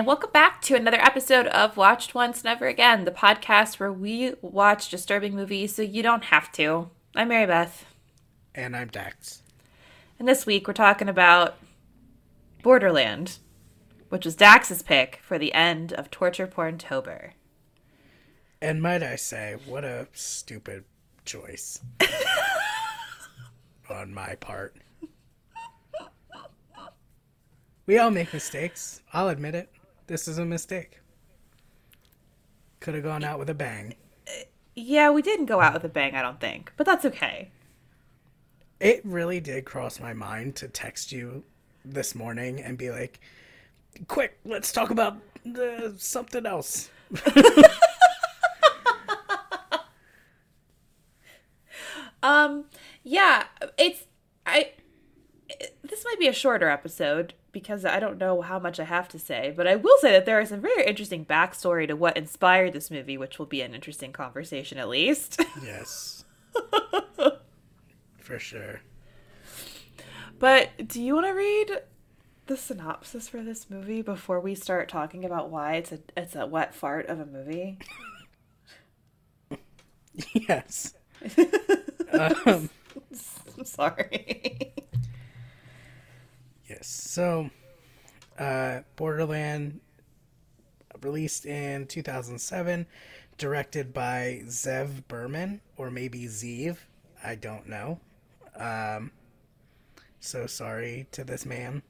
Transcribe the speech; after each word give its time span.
And 0.00 0.06
welcome 0.06 0.30
back 0.32 0.62
to 0.62 0.74
another 0.74 0.98
episode 0.98 1.46
of 1.48 1.76
Watched 1.76 2.14
Once 2.14 2.42
Never 2.42 2.66
Again, 2.66 3.04
the 3.04 3.10
podcast 3.10 3.78
where 3.78 3.92
we 3.92 4.32
watch 4.40 4.88
disturbing 4.88 5.34
movies 5.34 5.74
so 5.74 5.82
you 5.82 6.02
don't 6.02 6.24
have 6.24 6.50
to. 6.52 6.88
I'm 7.14 7.28
Mary 7.28 7.44
Beth. 7.44 7.84
And 8.54 8.74
I'm 8.74 8.88
Dax. 8.88 9.42
And 10.18 10.26
this 10.26 10.46
week 10.46 10.66
we're 10.66 10.72
talking 10.72 11.10
about 11.10 11.58
Borderland, 12.62 13.40
which 14.08 14.24
was 14.24 14.34
Dax's 14.34 14.80
pick 14.80 15.20
for 15.22 15.38
the 15.38 15.52
end 15.52 15.92
of 15.92 16.10
Torture 16.10 16.46
Porn 16.46 16.78
Tober. 16.78 17.34
And 18.62 18.80
might 18.80 19.02
I 19.02 19.16
say, 19.16 19.58
what 19.66 19.84
a 19.84 20.08
stupid 20.14 20.84
choice 21.26 21.78
on 23.90 24.14
my 24.14 24.34
part. 24.36 24.76
We 27.84 27.98
all 27.98 28.10
make 28.10 28.32
mistakes. 28.32 29.02
I'll 29.12 29.28
admit 29.28 29.54
it. 29.54 29.68
This 30.10 30.26
is 30.26 30.38
a 30.38 30.44
mistake. 30.44 30.98
Could 32.80 32.94
have 32.94 33.04
gone 33.04 33.22
out 33.22 33.38
with 33.38 33.48
a 33.48 33.54
bang. 33.54 33.94
Yeah, 34.74 35.10
we 35.10 35.22
didn't 35.22 35.46
go 35.46 35.60
out 35.60 35.72
with 35.72 35.84
a 35.84 35.88
bang, 35.88 36.16
I 36.16 36.22
don't 36.22 36.40
think, 36.40 36.72
but 36.76 36.84
that's 36.84 37.04
okay. 37.04 37.52
It 38.80 39.02
really 39.04 39.38
did 39.38 39.64
cross 39.64 40.00
my 40.00 40.12
mind 40.12 40.56
to 40.56 40.66
text 40.66 41.12
you 41.12 41.44
this 41.84 42.16
morning 42.16 42.60
and 42.60 42.76
be 42.76 42.90
like, 42.90 43.20
quick, 44.08 44.36
let's 44.44 44.72
talk 44.72 44.90
about 44.90 45.18
the, 45.44 45.94
something 45.96 46.44
else. 46.44 46.90
um, 52.24 52.64
yeah, 53.04 53.44
it's 53.78 54.06
I. 54.44 54.72
This 55.84 56.04
might 56.04 56.18
be 56.18 56.26
a 56.26 56.32
shorter 56.32 56.68
episode 56.68 57.34
because 57.52 57.84
I 57.84 57.98
don't 58.00 58.18
know 58.18 58.42
how 58.42 58.58
much 58.58 58.78
I 58.78 58.84
have 58.84 59.08
to 59.08 59.18
say, 59.18 59.52
but 59.56 59.66
I 59.66 59.76
will 59.76 59.96
say 60.00 60.12
that 60.12 60.26
there 60.26 60.40
is 60.40 60.52
a 60.52 60.56
very 60.56 60.84
interesting 60.86 61.24
backstory 61.24 61.86
to 61.88 61.96
what 61.96 62.16
inspired 62.16 62.72
this 62.72 62.90
movie, 62.90 63.18
which 63.18 63.38
will 63.38 63.46
be 63.46 63.62
an 63.62 63.74
interesting 63.74 64.12
conversation 64.12 64.78
at 64.78 64.88
least. 64.88 65.40
Yes. 65.62 66.24
For 68.18 68.38
sure. 68.38 68.80
But 70.38 70.88
do 70.88 71.02
you 71.02 71.14
want 71.14 71.26
to 71.26 71.32
read 71.32 71.82
the 72.46 72.56
synopsis 72.56 73.28
for 73.28 73.42
this 73.42 73.68
movie 73.68 74.02
before 74.02 74.40
we 74.40 74.54
start 74.54 74.88
talking 74.88 75.24
about 75.24 75.50
why 75.50 75.74
it's 75.76 75.92
a 75.92 76.00
it's 76.16 76.34
a 76.34 76.46
wet 76.46 76.74
fart 76.74 77.06
of 77.06 77.20
a 77.20 77.26
movie? 77.26 77.78
yes. 80.32 80.94
um, 82.12 82.70
I'm 83.58 83.64
sorry. 83.64 84.72
Yes. 86.80 86.88
So, 86.88 87.50
uh, 88.38 88.80
Borderland 88.96 89.80
released 91.02 91.46
in 91.46 91.86
2007, 91.86 92.86
directed 93.38 93.92
by 93.92 94.42
Zev 94.46 95.06
Berman 95.08 95.60
or 95.76 95.90
maybe 95.90 96.24
Zeev. 96.24 96.78
I 97.22 97.34
don't 97.34 97.68
know. 97.68 98.00
Um, 98.56 99.12
so 100.20 100.46
sorry 100.46 101.06
to 101.12 101.24
this 101.24 101.46
man 101.46 101.82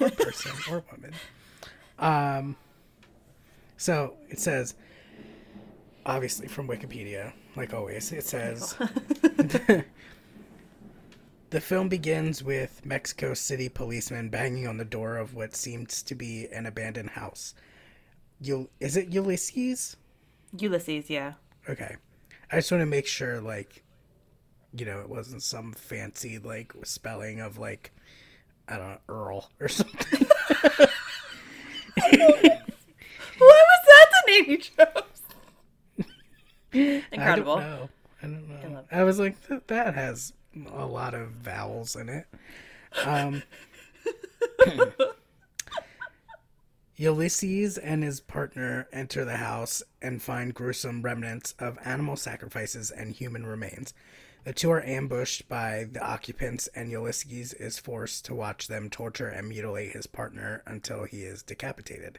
or 0.00 0.10
person 0.10 0.52
or 0.70 0.84
woman. 0.90 1.12
Um, 1.98 2.56
so 3.76 4.14
it 4.28 4.38
says, 4.38 4.74
obviously 6.06 6.48
from 6.48 6.68
Wikipedia, 6.68 7.32
like 7.56 7.74
always, 7.74 8.12
it 8.12 8.24
says 8.24 8.76
the 11.50 11.60
film 11.60 11.88
begins 11.88 12.42
with 12.42 12.80
Mexico 12.84 13.34
City 13.34 13.68
policemen 13.68 14.28
banging 14.28 14.66
on 14.68 14.76
the 14.76 14.84
door 14.84 15.16
of 15.16 15.34
what 15.34 15.54
seems 15.54 16.02
to 16.04 16.14
be 16.14 16.46
an 16.52 16.64
abandoned 16.64 17.10
house. 17.10 17.54
You 18.40 18.70
is 18.78 18.96
it 18.96 19.08
Ulysses? 19.08 19.96
Ulysses, 20.56 21.10
yeah. 21.10 21.34
Okay. 21.68 21.96
I 22.50 22.56
just 22.56 22.70
want 22.72 22.82
to 22.82 22.86
make 22.86 23.06
sure, 23.06 23.40
like, 23.40 23.84
you 24.72 24.86
know, 24.86 25.00
it 25.00 25.08
wasn't 25.08 25.42
some 25.42 25.72
fancy 25.72 26.38
like 26.38 26.72
spelling 26.84 27.40
of 27.40 27.58
like, 27.58 27.92
I 28.68 28.76
don't 28.76 28.88
know, 28.88 28.98
Earl 29.08 29.50
or 29.60 29.68
something. 29.68 30.26
Why 31.96 33.64
was 33.68 33.82
that 33.86 34.06
the 34.10 34.30
name 34.30 34.44
you 34.48 34.58
chose? 34.58 35.04
Incredible. 37.12 37.56
I 37.56 37.62
don't 37.62 37.70
know. 37.70 37.88
I 38.22 38.26
don't 38.26 38.48
know. 38.72 38.84
I, 38.92 39.00
I 39.00 39.04
was 39.04 39.18
like, 39.18 39.40
that, 39.48 39.66
that 39.68 39.94
has 39.94 40.32
a 40.72 40.86
lot 40.86 41.14
of 41.14 41.28
vowels 41.30 41.96
in 41.96 42.08
it. 42.08 42.26
Um, 43.04 43.42
Ulysses 46.96 47.78
and 47.78 48.02
his 48.02 48.20
partner 48.20 48.86
enter 48.92 49.24
the 49.24 49.38
house 49.38 49.82
and 50.02 50.20
find 50.20 50.52
gruesome 50.52 51.00
remnants 51.00 51.54
of 51.58 51.78
animal 51.82 52.16
sacrifices 52.16 52.90
and 52.90 53.14
human 53.14 53.46
remains. 53.46 53.94
The 54.44 54.52
two 54.52 54.70
are 54.70 54.82
ambushed 54.84 55.48
by 55.48 55.86
the 55.90 56.02
occupants, 56.02 56.66
and 56.74 56.90
Ulysses 56.90 57.52
is 57.54 57.78
forced 57.78 58.24
to 58.26 58.34
watch 58.34 58.68
them 58.68 58.88
torture 58.88 59.28
and 59.28 59.48
mutilate 59.48 59.92
his 59.92 60.06
partner 60.06 60.62
until 60.66 61.04
he 61.04 61.22
is 61.22 61.42
decapitated. 61.42 62.18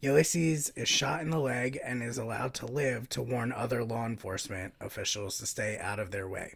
Ulysses 0.00 0.70
is 0.70 0.88
shot 0.88 1.20
in 1.20 1.30
the 1.30 1.38
leg 1.38 1.78
and 1.84 2.02
is 2.02 2.18
allowed 2.18 2.54
to 2.54 2.66
live 2.66 3.08
to 3.10 3.22
warn 3.22 3.52
other 3.52 3.84
law 3.84 4.06
enforcement 4.06 4.74
officials 4.80 5.38
to 5.38 5.46
stay 5.46 5.78
out 5.78 5.98
of 5.98 6.10
their 6.10 6.28
way. 6.28 6.54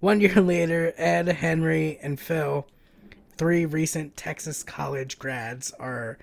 One 0.00 0.20
year 0.20 0.34
later, 0.40 0.92
Ed, 0.96 1.28
Henry, 1.28 1.98
and 2.02 2.18
Phil, 2.18 2.66
three 3.36 3.66
recent 3.66 4.16
Texas 4.16 4.62
college 4.62 5.18
grads, 5.18 5.72
are 5.72 6.18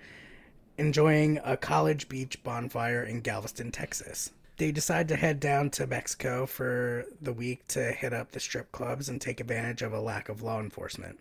enjoying 0.78 1.40
a 1.44 1.56
college 1.56 2.10
beach 2.10 2.44
bonfire 2.44 3.04
in 3.04 3.22
Galveston, 3.22 3.72
Texas. 3.72 4.32
They 4.58 4.72
decide 4.72 5.08
to 5.10 5.16
head 5.16 5.40
down 5.40 5.70
to 5.72 5.86
Mexico 5.86 6.48
for 6.48 7.06
the 7.22 7.34
week 7.34 7.68
to 7.70 7.92
hit 7.92 8.14
up 8.14 8.32
the 8.32 8.40
strip 8.40 8.72
clubs 8.72 9.08
and 9.08 9.22
take 9.22 9.40
advantage 9.40 9.84
of 9.84 9.94
a 9.94 10.00
lack 10.02 10.30
of 10.30 10.42
law 10.42 10.60
enforcement. 10.60 11.20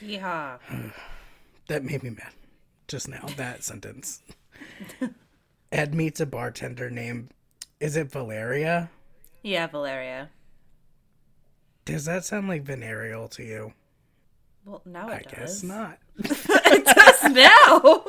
Yeah. 0.00 0.58
that 1.68 1.84
made 1.84 2.04
me 2.04 2.10
mad 2.10 2.32
just 2.86 3.08
now, 3.08 3.26
that 3.36 3.64
sentence. 3.64 4.22
Ed 5.72 5.94
meets 5.94 6.20
a 6.20 6.26
bartender 6.26 6.90
named, 6.90 7.30
is 7.80 7.96
it 7.96 8.10
Valeria? 8.10 8.90
Yeah, 9.42 9.66
Valeria. 9.66 10.28
Does 11.84 12.04
that 12.04 12.24
sound 12.24 12.48
like 12.48 12.62
venereal 12.62 13.28
to 13.28 13.42
you? 13.42 13.72
Well, 14.64 14.82
now 14.84 15.08
it 15.08 15.12
I 15.12 15.22
does. 15.22 15.32
guess 15.32 15.62
not. 15.62 15.98
it 16.18 16.84
does 16.84 17.32
now. 17.32 18.04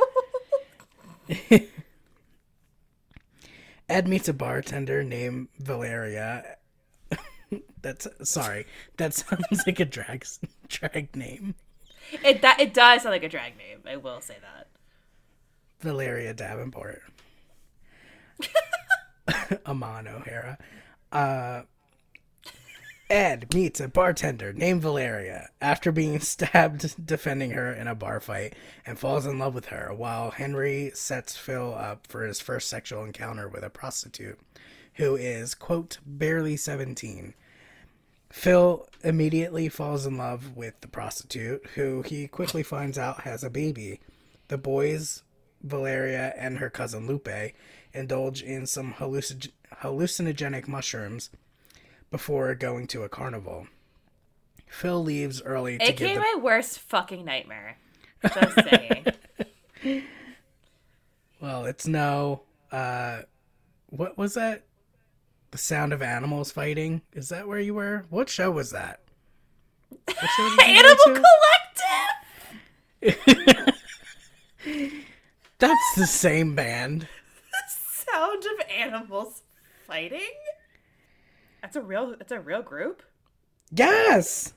Ed 3.89 4.07
meets 4.07 4.29
a 4.29 4.33
bartender 4.33 5.03
named 5.03 5.49
Valeria. 5.59 6.57
That's 7.81 8.07
sorry. 8.23 8.65
That 8.97 9.13
sounds 9.13 9.63
like 9.65 9.79
a 9.79 9.85
drag 9.85 10.25
drag 10.67 11.15
name. 11.15 11.55
It 12.23 12.41
that 12.41 12.59
it 12.59 12.73
does 12.73 13.03
sound 13.03 13.13
like 13.13 13.23
a 13.23 13.29
drag 13.29 13.57
name. 13.57 13.79
I 13.85 13.97
will 13.97 14.21
say 14.21 14.37
that. 14.41 14.67
Valeria 15.81 16.33
Davenport. 16.33 17.01
Amon 19.65 20.07
O'Hara. 20.07 20.57
Uh, 21.11 21.63
Ed 23.11 23.53
meets 23.53 23.81
a 23.81 23.89
bartender 23.89 24.53
named 24.53 24.81
Valeria 24.81 25.49
after 25.59 25.91
being 25.91 26.17
stabbed 26.21 27.05
defending 27.05 27.51
her 27.51 27.73
in 27.73 27.89
a 27.89 27.93
bar 27.93 28.21
fight 28.21 28.55
and 28.85 28.97
falls 28.97 29.25
in 29.25 29.37
love 29.37 29.53
with 29.53 29.65
her, 29.65 29.93
while 29.93 30.31
Henry 30.31 30.91
sets 30.93 31.35
Phil 31.35 31.75
up 31.75 32.07
for 32.07 32.23
his 32.23 32.39
first 32.39 32.69
sexual 32.69 33.03
encounter 33.03 33.49
with 33.49 33.65
a 33.65 33.69
prostitute 33.69 34.39
who 34.93 35.17
is, 35.17 35.55
quote, 35.55 35.97
barely 36.05 36.55
17. 36.55 37.33
Phil 38.29 38.87
immediately 39.03 39.67
falls 39.67 40.05
in 40.05 40.17
love 40.17 40.55
with 40.55 40.79
the 40.79 40.87
prostitute, 40.87 41.67
who 41.75 42.03
he 42.03 42.29
quickly 42.29 42.63
finds 42.63 42.97
out 42.97 43.23
has 43.23 43.43
a 43.43 43.49
baby. 43.49 43.99
The 44.47 44.57
boys, 44.57 45.23
Valeria 45.61 46.33
and 46.37 46.59
her 46.59 46.69
cousin 46.69 47.07
Lupe, 47.07 47.27
indulge 47.91 48.41
in 48.41 48.65
some 48.65 48.93
hallucin- 48.93 49.51
hallucinogenic 49.81 50.69
mushrooms 50.69 51.29
before 52.11 52.53
going 52.55 52.85
to 52.87 53.03
a 53.03 53.09
carnival. 53.09 53.67
Phil 54.67 55.03
leaves 55.03 55.41
early 55.41 55.77
to 55.77 55.83
AKA 55.83 56.13
the... 56.13 56.19
my 56.19 56.35
worst 56.41 56.79
fucking 56.79 57.25
nightmare. 57.25 57.77
Just 58.23 58.55
saying. 58.69 59.05
Well, 61.41 61.65
it's 61.65 61.87
no 61.87 62.43
uh 62.71 63.21
what 63.87 64.17
was 64.17 64.35
that? 64.35 64.63
The 65.49 65.57
sound 65.57 65.91
of 65.91 66.01
animals 66.01 66.51
fighting? 66.51 67.01
Is 67.13 67.29
that 67.29 67.47
where 67.47 67.59
you 67.59 67.73
were? 67.73 68.05
What 68.09 68.29
show 68.29 68.51
was 68.51 68.69
that? 68.71 69.01
Show 70.07 70.55
go 70.55 70.63
Animal? 70.63 71.23
Collective. 73.01 73.33
That's 75.59 75.95
the 75.95 76.07
same 76.07 76.55
band. 76.55 77.07
The 77.51 78.13
sound 78.13 78.43
of 78.45 78.65
animals 78.69 79.43
fighting. 79.85 80.19
That's 81.61 81.75
a 81.75 81.81
real. 81.81 82.15
That's 82.17 82.31
a 82.31 82.39
real 82.39 82.61
group. 82.61 83.03
Yes. 83.71 84.53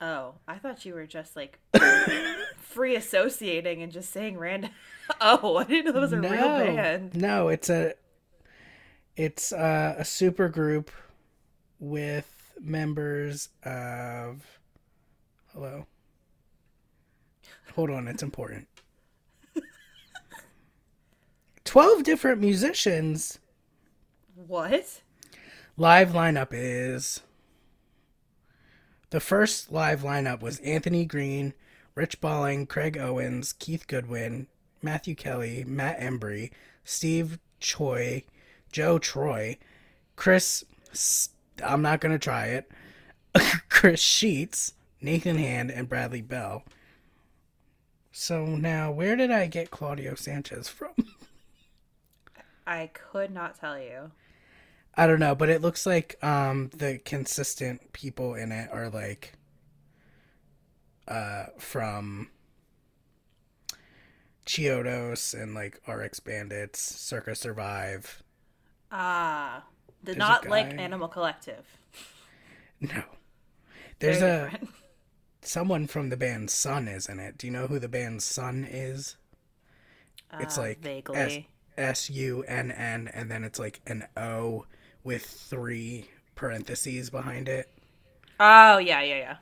Oh, 0.00 0.34
I 0.46 0.56
thought 0.56 0.84
you 0.84 0.94
were 0.94 1.06
just 1.06 1.36
like 1.36 1.58
free 2.60 2.96
associating 2.96 3.82
and 3.82 3.92
just 3.92 4.12
saying 4.12 4.38
random. 4.38 4.70
Oh, 5.20 5.54
I 5.58 5.62
didn't 5.62 5.84
know 5.84 5.92
that 5.92 6.00
was 6.00 6.12
a 6.12 6.16
no, 6.16 6.28
real 6.28 6.48
band. 6.48 7.14
No, 7.14 7.46
it's 7.46 7.70
a 7.70 7.94
it's 9.14 9.52
uh, 9.52 9.94
a 9.96 10.04
super 10.04 10.48
group 10.48 10.90
with 11.78 12.52
members 12.60 13.50
of 13.62 14.44
Hello. 15.52 15.86
Hold 17.76 17.90
on, 17.90 18.08
it's 18.08 18.22
important. 18.22 18.66
12 21.64 22.02
different 22.02 22.40
musicians. 22.40 23.38
What? 24.34 25.02
Live 25.78 26.12
lineup 26.12 26.48
is 26.52 27.20
the 29.10 29.20
first 29.20 29.70
live 29.70 30.00
lineup 30.00 30.40
was 30.40 30.58
Anthony 30.60 31.04
Green, 31.04 31.52
Rich 31.94 32.18
Balling, 32.22 32.66
Craig 32.66 32.96
Owens, 32.96 33.52
Keith 33.52 33.86
Goodwin, 33.86 34.46
Matthew 34.80 35.14
Kelly, 35.14 35.64
Matt 35.66 36.00
Embree, 36.00 36.50
Steve 36.82 37.38
Choi, 37.60 38.24
Joe 38.72 38.98
Troy, 38.98 39.58
Chris. 40.16 40.64
I'm 41.62 41.82
not 41.82 42.00
gonna 42.00 42.18
try 42.18 42.46
it. 42.46 42.70
Chris 43.68 44.00
Sheets, 44.00 44.72
Nathan 45.02 45.36
Hand, 45.36 45.70
and 45.70 45.90
Bradley 45.90 46.22
Bell. 46.22 46.64
So 48.12 48.46
now, 48.46 48.90
where 48.90 49.14
did 49.14 49.30
I 49.30 49.46
get 49.46 49.70
Claudio 49.70 50.14
Sanchez 50.14 50.70
from? 50.70 50.94
I 52.66 52.88
could 52.94 53.30
not 53.30 53.60
tell 53.60 53.78
you. 53.78 54.12
I 54.96 55.06
don't 55.06 55.20
know, 55.20 55.34
but 55.34 55.48
it 55.50 55.60
looks 55.62 55.86
like 55.86 56.22
um, 56.24 56.70
the 56.74 56.98
consistent 56.98 57.92
people 57.92 58.34
in 58.34 58.50
it 58.52 58.70
are 58.72 58.88
like 58.88 59.34
uh, 61.08 61.46
from 61.58 62.28
Chiodos 64.46 65.34
and 65.34 65.54
like 65.54 65.80
RX 65.86 66.20
Bandits, 66.20 66.80
Circa 66.80 67.34
Survive. 67.34 68.22
Ah, 68.90 69.64
the 70.02 70.14
There's 70.14 70.16
not 70.16 70.48
like 70.48 70.74
Animal 70.78 71.08
Collective. 71.08 71.78
No, 72.80 73.02
there's 74.00 74.20
Very 74.20 74.22
a 74.22 74.50
different. 74.50 74.70
someone 75.42 75.86
from 75.86 76.10
the 76.10 76.16
band 76.16 76.50
Sunn 76.50 76.88
is 76.88 77.08
in 77.08 77.20
it. 77.20 77.38
Do 77.38 77.46
you 77.46 77.52
know 77.52 77.66
who 77.68 77.78
the 77.78 77.88
band 77.88 78.22
Sunn 78.22 78.64
is? 78.68 79.16
It's 80.38 80.56
Uh, 80.56 80.62
like 80.62 80.80
vaguely. 80.80 81.48
S 81.76 82.08
U 82.10 82.42
N 82.44 82.70
N, 82.70 83.08
and 83.12 83.30
then 83.30 83.44
it's 83.44 83.58
like 83.58 83.80
an 83.86 84.06
O 84.16 84.66
with 85.06 85.24
three 85.24 86.10
parentheses 86.34 87.08
behind 87.10 87.48
it. 87.48 87.70
Oh 88.40 88.78
yeah, 88.78 89.00
yeah, 89.00 89.18
yeah. 89.18 89.36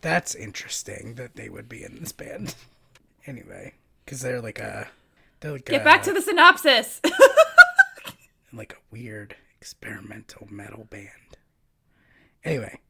That's 0.00 0.34
interesting 0.34 1.14
that 1.14 1.36
they 1.36 1.50
would 1.50 1.68
be 1.68 1.84
in 1.84 2.00
this 2.00 2.12
band. 2.12 2.54
anyway, 3.26 3.74
because 4.04 4.22
they're 4.22 4.40
like 4.40 4.58
a 4.58 4.88
they're 5.40 5.52
like 5.52 5.66
Get 5.66 5.82
a, 5.82 5.84
back 5.84 6.02
to 6.04 6.12
the 6.12 6.22
synopsis. 6.22 7.00
like 8.52 8.72
a 8.72 8.94
weird 8.94 9.36
experimental 9.60 10.48
metal 10.50 10.86
band. 10.88 11.36
Anyway, 12.42 12.80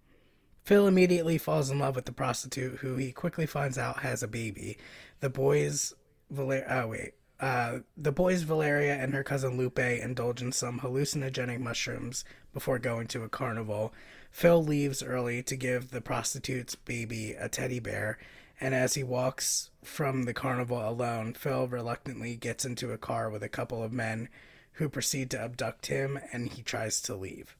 Phil 0.62 0.86
immediately 0.86 1.38
falls 1.38 1.70
in 1.70 1.80
love 1.80 1.96
with 1.96 2.04
the 2.04 2.12
prostitute, 2.12 2.78
who 2.78 2.96
he 2.96 3.10
quickly 3.10 3.46
finds 3.46 3.76
out 3.76 4.00
has 4.00 4.22
a 4.22 4.28
baby. 4.28 4.78
The 5.20 5.28
boys, 5.28 5.92
Valer- 6.30 6.66
oh 6.70 6.86
wait, 6.88 7.14
uh, 7.40 7.78
the 7.96 8.12
boys 8.12 8.42
Valeria 8.42 8.96
and 8.96 9.14
her 9.14 9.22
cousin 9.22 9.56
Lupe 9.56 9.78
indulge 9.78 10.42
in 10.42 10.52
some 10.52 10.80
hallucinogenic 10.80 11.60
mushrooms 11.60 12.24
before 12.52 12.78
going 12.78 13.06
to 13.08 13.22
a 13.22 13.28
carnival. 13.28 13.92
Phil 14.30 14.62
leaves 14.62 15.02
early 15.02 15.42
to 15.44 15.56
give 15.56 15.90
the 15.90 16.00
prostitute's 16.00 16.74
baby 16.74 17.32
a 17.32 17.48
teddy 17.48 17.78
bear, 17.78 18.18
and 18.60 18.74
as 18.74 18.94
he 18.94 19.04
walks 19.04 19.70
from 19.84 20.24
the 20.24 20.34
carnival 20.34 20.86
alone, 20.88 21.32
Phil 21.32 21.68
reluctantly 21.68 22.34
gets 22.34 22.64
into 22.64 22.92
a 22.92 22.98
car 22.98 23.30
with 23.30 23.42
a 23.42 23.48
couple 23.48 23.82
of 23.82 23.92
men 23.92 24.28
who 24.72 24.88
proceed 24.88 25.30
to 25.30 25.40
abduct 25.40 25.86
him, 25.86 26.18
and 26.32 26.48
he 26.52 26.62
tries 26.62 27.00
to 27.02 27.14
leave. 27.14 27.56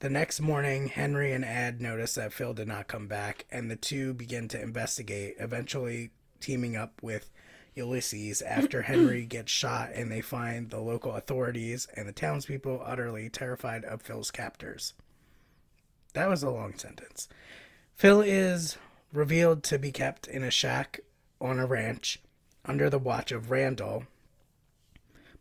The 0.00 0.10
next 0.10 0.40
morning, 0.40 0.88
Henry 0.88 1.32
and 1.32 1.44
Ed 1.44 1.80
notice 1.80 2.14
that 2.16 2.32
Phil 2.32 2.54
did 2.54 2.68
not 2.68 2.88
come 2.88 3.06
back, 3.06 3.46
and 3.50 3.70
the 3.70 3.76
two 3.76 4.12
begin 4.12 4.48
to 4.48 4.60
investigate, 4.60 5.36
eventually 5.38 6.10
teaming 6.40 6.76
up 6.76 7.02
with 7.02 7.30
Ulysses 7.74 8.42
after 8.42 8.82
Henry 8.82 9.24
gets 9.26 9.50
shot 9.50 9.90
and 9.94 10.10
they 10.10 10.20
find 10.20 10.70
the 10.70 10.80
local 10.80 11.12
authorities 11.12 11.88
and 11.96 12.06
the 12.06 12.12
townspeople 12.12 12.82
utterly 12.84 13.28
terrified 13.28 13.84
of 13.84 14.02
Phil's 14.02 14.30
captors. 14.30 14.94
That 16.14 16.28
was 16.28 16.42
a 16.42 16.50
long 16.50 16.76
sentence. 16.76 17.28
Phil 17.94 18.20
is 18.20 18.76
revealed 19.12 19.62
to 19.64 19.78
be 19.78 19.92
kept 19.92 20.26
in 20.26 20.42
a 20.42 20.50
shack 20.50 21.00
on 21.40 21.58
a 21.58 21.66
ranch 21.66 22.20
under 22.64 22.88
the 22.88 22.98
watch 22.98 23.32
of 23.32 23.50
Randall, 23.50 24.04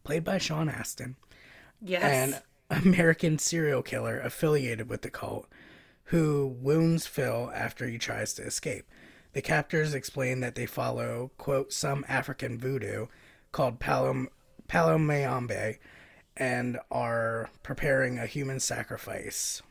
played 0.04 0.24
by 0.24 0.38
Sean 0.38 0.69
Astin 0.69 1.16
yes. 1.81 2.04
an 2.69 2.83
American 2.83 3.38
serial 3.38 3.81
killer 3.81 4.19
affiliated 4.19 4.89
with 4.89 5.01
the 5.01 5.10
cult 5.10 5.48
who 6.06 6.57
wounds 6.60 7.07
Phil 7.07 7.51
after 7.54 7.88
he 7.88 7.98
tries 7.98 8.33
to 8.33 8.44
escape. 8.44 8.86
The 9.33 9.42
captors 9.42 9.94
explain 9.94 10.42
that 10.42 10.56
they 10.56 10.66
follow, 10.66 11.31
quote, 11.38 11.72
some 11.72 12.06
African 12.07 12.57
voodoo 12.57 13.07
called 13.51 13.80
Palom, 13.80 14.28
Palomayambe 14.68 15.78
and 16.38 16.80
are 16.89 17.50
preparing 17.63 18.18
a 18.18 18.25
human 18.25 18.60
sacrifice. 18.60 19.62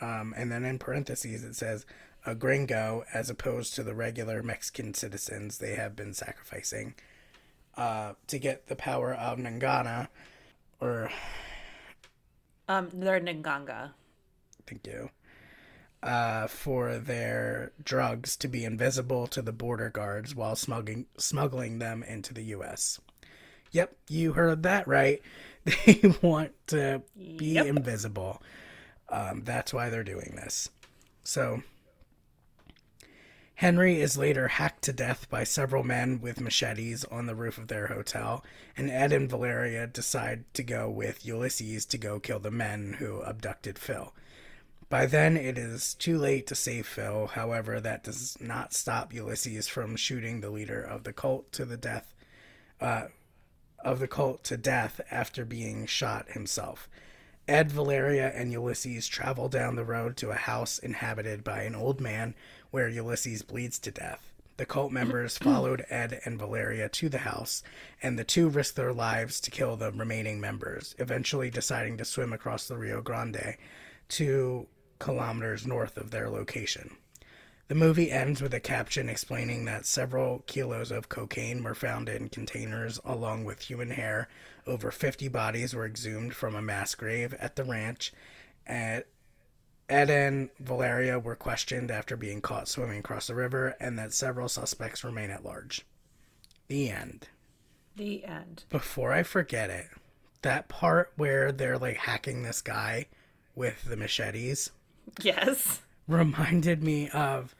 Um, 0.00 0.32
and 0.36 0.50
then 0.50 0.64
in 0.64 0.78
parentheses 0.78 1.44
it 1.44 1.56
says, 1.56 1.84
a 2.26 2.34
gringo 2.34 3.04
as 3.12 3.30
opposed 3.30 3.74
to 3.74 3.82
the 3.82 3.94
regular 3.94 4.42
Mexican 4.42 4.94
citizens 4.94 5.58
they 5.58 5.74
have 5.74 5.96
been 5.96 6.12
sacrificing 6.12 6.94
uh, 7.76 8.14
to 8.26 8.38
get 8.38 8.66
the 8.66 8.76
power 8.76 9.14
of 9.14 9.38
Nangana, 9.38 10.08
or 10.80 11.10
um, 12.68 12.88
they're 12.92 13.20
Nganga. 13.20 13.92
Thank 14.66 14.86
you. 14.86 15.10
Uh, 16.00 16.46
for 16.46 16.98
their 16.98 17.72
drugs 17.82 18.36
to 18.36 18.46
be 18.46 18.64
invisible 18.64 19.26
to 19.26 19.42
the 19.42 19.52
border 19.52 19.90
guards 19.90 20.32
while 20.32 20.54
smuggling 20.54 21.06
smuggling 21.16 21.80
them 21.80 22.04
into 22.04 22.32
the 22.32 22.44
U.S. 22.44 23.00
Yep, 23.72 23.96
you 24.08 24.32
heard 24.34 24.62
that 24.62 24.86
right. 24.86 25.20
They 25.86 26.00
want 26.22 26.52
to 26.68 27.02
be 27.36 27.54
Yep. 27.54 27.66
invisible. 27.66 28.40
Um, 29.08 29.42
that's 29.44 29.74
why 29.74 29.90
they're 29.90 30.04
doing 30.04 30.34
this. 30.36 30.70
So, 31.24 31.62
Henry 33.56 34.00
is 34.00 34.16
later 34.16 34.48
hacked 34.48 34.82
to 34.82 34.92
death 34.92 35.28
by 35.28 35.42
several 35.42 35.82
men 35.82 36.20
with 36.20 36.40
machetes 36.40 37.04
on 37.06 37.26
the 37.26 37.34
roof 37.34 37.58
of 37.58 37.66
their 37.68 37.88
hotel, 37.88 38.44
and 38.76 38.88
Ed 38.88 39.12
and 39.12 39.28
Valeria 39.28 39.86
decide 39.88 40.44
to 40.54 40.62
go 40.62 40.88
with 40.88 41.26
Ulysses 41.26 41.84
to 41.86 41.98
go 41.98 42.20
kill 42.20 42.38
the 42.38 42.52
men 42.52 42.94
who 43.00 43.20
abducted 43.22 43.78
Phil. 43.78 44.14
By 44.90 45.04
then, 45.04 45.36
it 45.36 45.58
is 45.58 45.92
too 45.92 46.16
late 46.16 46.46
to 46.46 46.54
save 46.54 46.86
Phil. 46.86 47.26
However, 47.26 47.78
that 47.78 48.04
does 48.04 48.38
not 48.40 48.72
stop 48.72 49.12
Ulysses 49.12 49.68
from 49.68 49.96
shooting 49.96 50.40
the 50.40 50.48
leader 50.48 50.80
of 50.80 51.04
the 51.04 51.12
cult 51.12 51.52
to 51.52 51.66
the 51.66 51.76
death, 51.76 52.14
uh, 52.80 53.08
of 53.84 53.98
the 53.98 54.08
cult 54.08 54.44
to 54.44 54.56
death 54.56 55.00
after 55.10 55.44
being 55.44 55.84
shot 55.84 56.30
himself. 56.30 56.88
Ed, 57.46 57.70
Valeria, 57.70 58.30
and 58.34 58.50
Ulysses 58.50 59.08
travel 59.08 59.50
down 59.50 59.76
the 59.76 59.84
road 59.84 60.16
to 60.18 60.30
a 60.30 60.34
house 60.34 60.78
inhabited 60.78 61.44
by 61.44 61.62
an 61.62 61.74
old 61.74 62.00
man 62.00 62.34
where 62.70 62.88
Ulysses 62.88 63.42
bleeds 63.42 63.78
to 63.80 63.90
death. 63.90 64.32
The 64.56 64.66
cult 64.66 64.90
members 64.90 65.36
followed 65.42 65.84
Ed 65.90 66.20
and 66.24 66.38
Valeria 66.38 66.88
to 66.88 67.10
the 67.10 67.18
house, 67.18 67.62
and 68.02 68.18
the 68.18 68.24
two 68.24 68.48
risk 68.48 68.74
their 68.74 68.94
lives 68.94 69.38
to 69.42 69.50
kill 69.50 69.76
the 69.76 69.92
remaining 69.92 70.40
members, 70.40 70.94
eventually 70.98 71.50
deciding 71.50 71.98
to 71.98 72.06
swim 72.06 72.32
across 72.32 72.66
the 72.66 72.76
Rio 72.78 73.02
Grande, 73.02 73.56
two 74.08 74.66
kilometers 74.98 75.66
north 75.66 75.96
of 75.96 76.10
their 76.10 76.28
location. 76.28 76.96
The 77.68 77.74
movie 77.74 78.10
ends 78.10 78.40
with 78.40 78.54
a 78.54 78.60
caption 78.60 79.10
explaining 79.10 79.66
that 79.66 79.84
several 79.84 80.42
kilos 80.46 80.90
of 80.90 81.10
cocaine 81.10 81.62
were 81.62 81.74
found 81.74 82.08
in 82.08 82.30
containers 82.30 82.98
along 83.04 83.44
with 83.44 83.60
human 83.60 83.90
hair. 83.90 84.28
Over 84.66 84.90
50 84.90 85.28
bodies 85.28 85.74
were 85.74 85.84
exhumed 85.84 86.34
from 86.34 86.54
a 86.54 86.62
mass 86.62 86.94
grave 86.94 87.34
at 87.34 87.56
the 87.56 87.64
ranch. 87.64 88.12
Ed 88.66 89.04
and 89.88 90.48
Valeria 90.58 91.18
were 91.18 91.36
questioned 91.36 91.90
after 91.90 92.16
being 92.16 92.40
caught 92.40 92.68
swimming 92.68 93.00
across 93.00 93.26
the 93.26 93.34
river, 93.34 93.76
and 93.80 93.98
that 93.98 94.14
several 94.14 94.48
suspects 94.48 95.04
remain 95.04 95.30
at 95.30 95.44
large. 95.44 95.86
The 96.68 96.90
end. 96.90 97.28
The 97.96 98.24
end. 98.24 98.64
Before 98.70 99.12
I 99.12 99.22
forget 99.22 99.68
it, 99.68 99.88
that 100.40 100.68
part 100.68 101.12
where 101.16 101.52
they're 101.52 101.78
like 101.78 101.96
hacking 101.96 102.42
this 102.42 102.62
guy 102.62 103.08
with 103.54 103.84
the 103.84 103.96
machetes 103.96 104.70
Yes. 105.22 105.80
reminded 106.06 106.82
me 106.82 107.08
of 107.10 107.54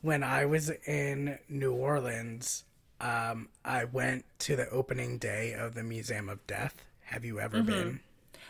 when 0.00 0.22
I 0.22 0.44
was 0.46 0.70
in 0.86 1.38
New 1.48 1.72
Orleans. 1.72 2.64
Um, 3.00 3.48
I 3.64 3.84
went 3.84 4.24
to 4.40 4.56
the 4.56 4.68
opening 4.70 5.18
day 5.18 5.52
of 5.54 5.74
the 5.74 5.82
Museum 5.82 6.28
of 6.28 6.46
Death. 6.46 6.84
Have 7.06 7.24
you 7.24 7.40
ever 7.40 7.62
been 7.62 8.00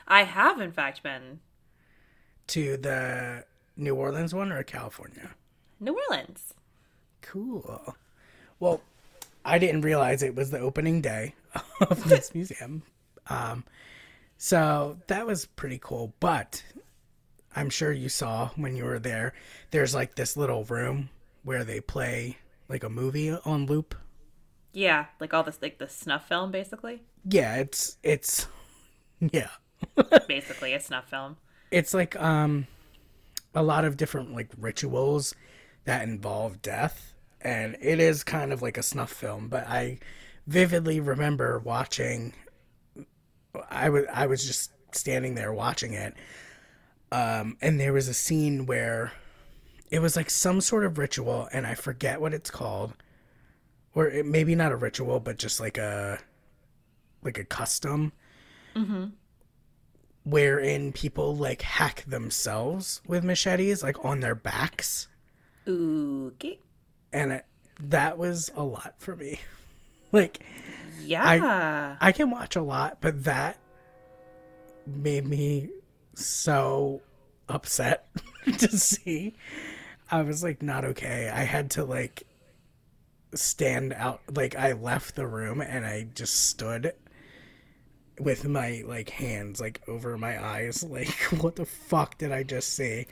I 0.06 0.24
have, 0.24 0.60
in 0.60 0.72
fact, 0.72 1.02
been. 1.02 1.40
to 2.48 2.76
the 2.76 3.44
New 3.76 3.94
Orleans 3.94 4.34
one 4.34 4.52
or 4.52 4.62
California? 4.62 5.30
New 5.80 5.98
Orleans. 6.10 6.54
Cool. 7.22 7.96
Well, 8.60 8.80
I 9.44 9.58
didn't 9.58 9.80
realize 9.82 10.22
it 10.22 10.34
was 10.34 10.50
the 10.50 10.58
opening 10.58 11.00
day 11.00 11.34
of 11.80 12.04
this 12.08 12.34
museum. 12.34 12.82
Um, 13.28 13.64
so 14.36 14.98
that 15.06 15.26
was 15.26 15.46
pretty 15.46 15.78
cool. 15.82 16.12
But 16.20 16.62
I'm 17.54 17.70
sure 17.70 17.92
you 17.92 18.08
saw 18.08 18.50
when 18.56 18.76
you 18.76 18.84
were 18.84 18.98
there, 18.98 19.34
there's 19.70 19.94
like 19.94 20.14
this 20.14 20.36
little 20.36 20.64
room 20.64 21.10
where 21.42 21.64
they 21.64 21.80
play 21.80 22.38
like 22.68 22.84
a 22.84 22.88
movie 22.88 23.30
on 23.30 23.66
loop. 23.66 23.94
Yeah, 24.72 25.06
like 25.20 25.34
all 25.34 25.42
this, 25.42 25.58
like 25.60 25.78
the 25.78 25.88
snuff 25.88 26.28
film, 26.28 26.50
basically. 26.50 27.02
Yeah, 27.28 27.56
it's, 27.56 27.98
it's, 28.02 28.46
yeah. 29.20 29.50
basically, 30.26 30.72
a 30.72 30.80
snuff 30.80 31.10
film. 31.10 31.36
It's 31.70 31.92
like, 31.92 32.20
um, 32.20 32.66
a 33.54 33.62
lot 33.62 33.84
of 33.84 33.96
different 33.96 34.32
like 34.34 34.50
rituals 34.58 35.34
that 35.84 36.02
involve 36.02 36.62
death. 36.62 37.14
And 37.40 37.76
it 37.80 37.98
is 37.98 38.24
kind 38.24 38.52
of 38.52 38.62
like 38.62 38.78
a 38.78 38.82
snuff 38.82 39.12
film, 39.12 39.48
but 39.48 39.66
I 39.66 39.98
vividly 40.46 41.00
remember 41.00 41.58
watching 41.58 42.32
I 43.70 43.90
was 43.90 44.04
I 44.12 44.26
was 44.26 44.46
just 44.46 44.72
standing 44.92 45.34
there 45.34 45.52
watching 45.52 45.92
it. 45.92 46.14
Um, 47.12 47.58
and 47.60 47.78
there 47.78 47.92
was 47.92 48.08
a 48.08 48.14
scene 48.14 48.64
where 48.64 49.12
it 49.90 50.00
was 50.00 50.16
like 50.16 50.30
some 50.30 50.62
sort 50.62 50.86
of 50.86 50.96
ritual, 50.96 51.46
and 51.52 51.66
I 51.66 51.74
forget 51.74 52.22
what 52.22 52.32
it's 52.32 52.50
called, 52.50 52.94
or 53.94 54.08
it, 54.08 54.24
maybe 54.24 54.54
not 54.54 54.72
a 54.72 54.76
ritual, 54.76 55.20
but 55.20 55.36
just 55.36 55.60
like 55.60 55.76
a 55.76 56.18
like 57.22 57.36
a 57.36 57.44
custom, 57.44 58.12
mm-hmm. 58.74 59.08
wherein 60.24 60.90
people 60.92 61.36
like 61.36 61.60
hack 61.60 62.02
themselves 62.06 63.02
with 63.06 63.24
machetes, 63.24 63.82
like 63.82 64.02
on 64.02 64.20
their 64.20 64.34
backs. 64.34 65.08
Okay. 65.68 66.60
And 67.12 67.32
it, 67.32 67.46
that 67.78 68.16
was 68.16 68.50
a 68.56 68.64
lot 68.64 68.94
for 68.96 69.14
me. 69.14 69.38
like, 70.12 70.42
yeah. 71.04 71.96
I, 72.00 72.08
I 72.08 72.12
can 72.12 72.30
watch 72.30 72.56
a 72.56 72.62
lot, 72.62 73.02
but 73.02 73.24
that 73.24 73.58
made 74.86 75.26
me 75.26 75.68
so 76.14 77.00
upset 77.48 78.08
to 78.58 78.68
see. 78.76 79.34
I 80.10 80.22
was 80.22 80.42
like 80.42 80.62
not 80.62 80.84
okay. 80.84 81.30
I 81.32 81.44
had 81.44 81.70
to 81.72 81.84
like 81.84 82.24
stand 83.34 83.94
out 83.94 84.20
like 84.34 84.56
I 84.56 84.72
left 84.72 85.14
the 85.16 85.26
room 85.26 85.60
and 85.62 85.86
I 85.86 86.06
just 86.14 86.48
stood 86.48 86.92
with 88.20 88.46
my 88.46 88.82
like 88.86 89.08
hands 89.08 89.60
like 89.60 89.80
over 89.88 90.18
my 90.18 90.42
eyes 90.42 90.82
like 90.88 91.08
what 91.40 91.56
the 91.56 91.64
fuck 91.64 92.18
did 92.18 92.30
I 92.30 92.42
just 92.42 92.74
see 92.74 93.06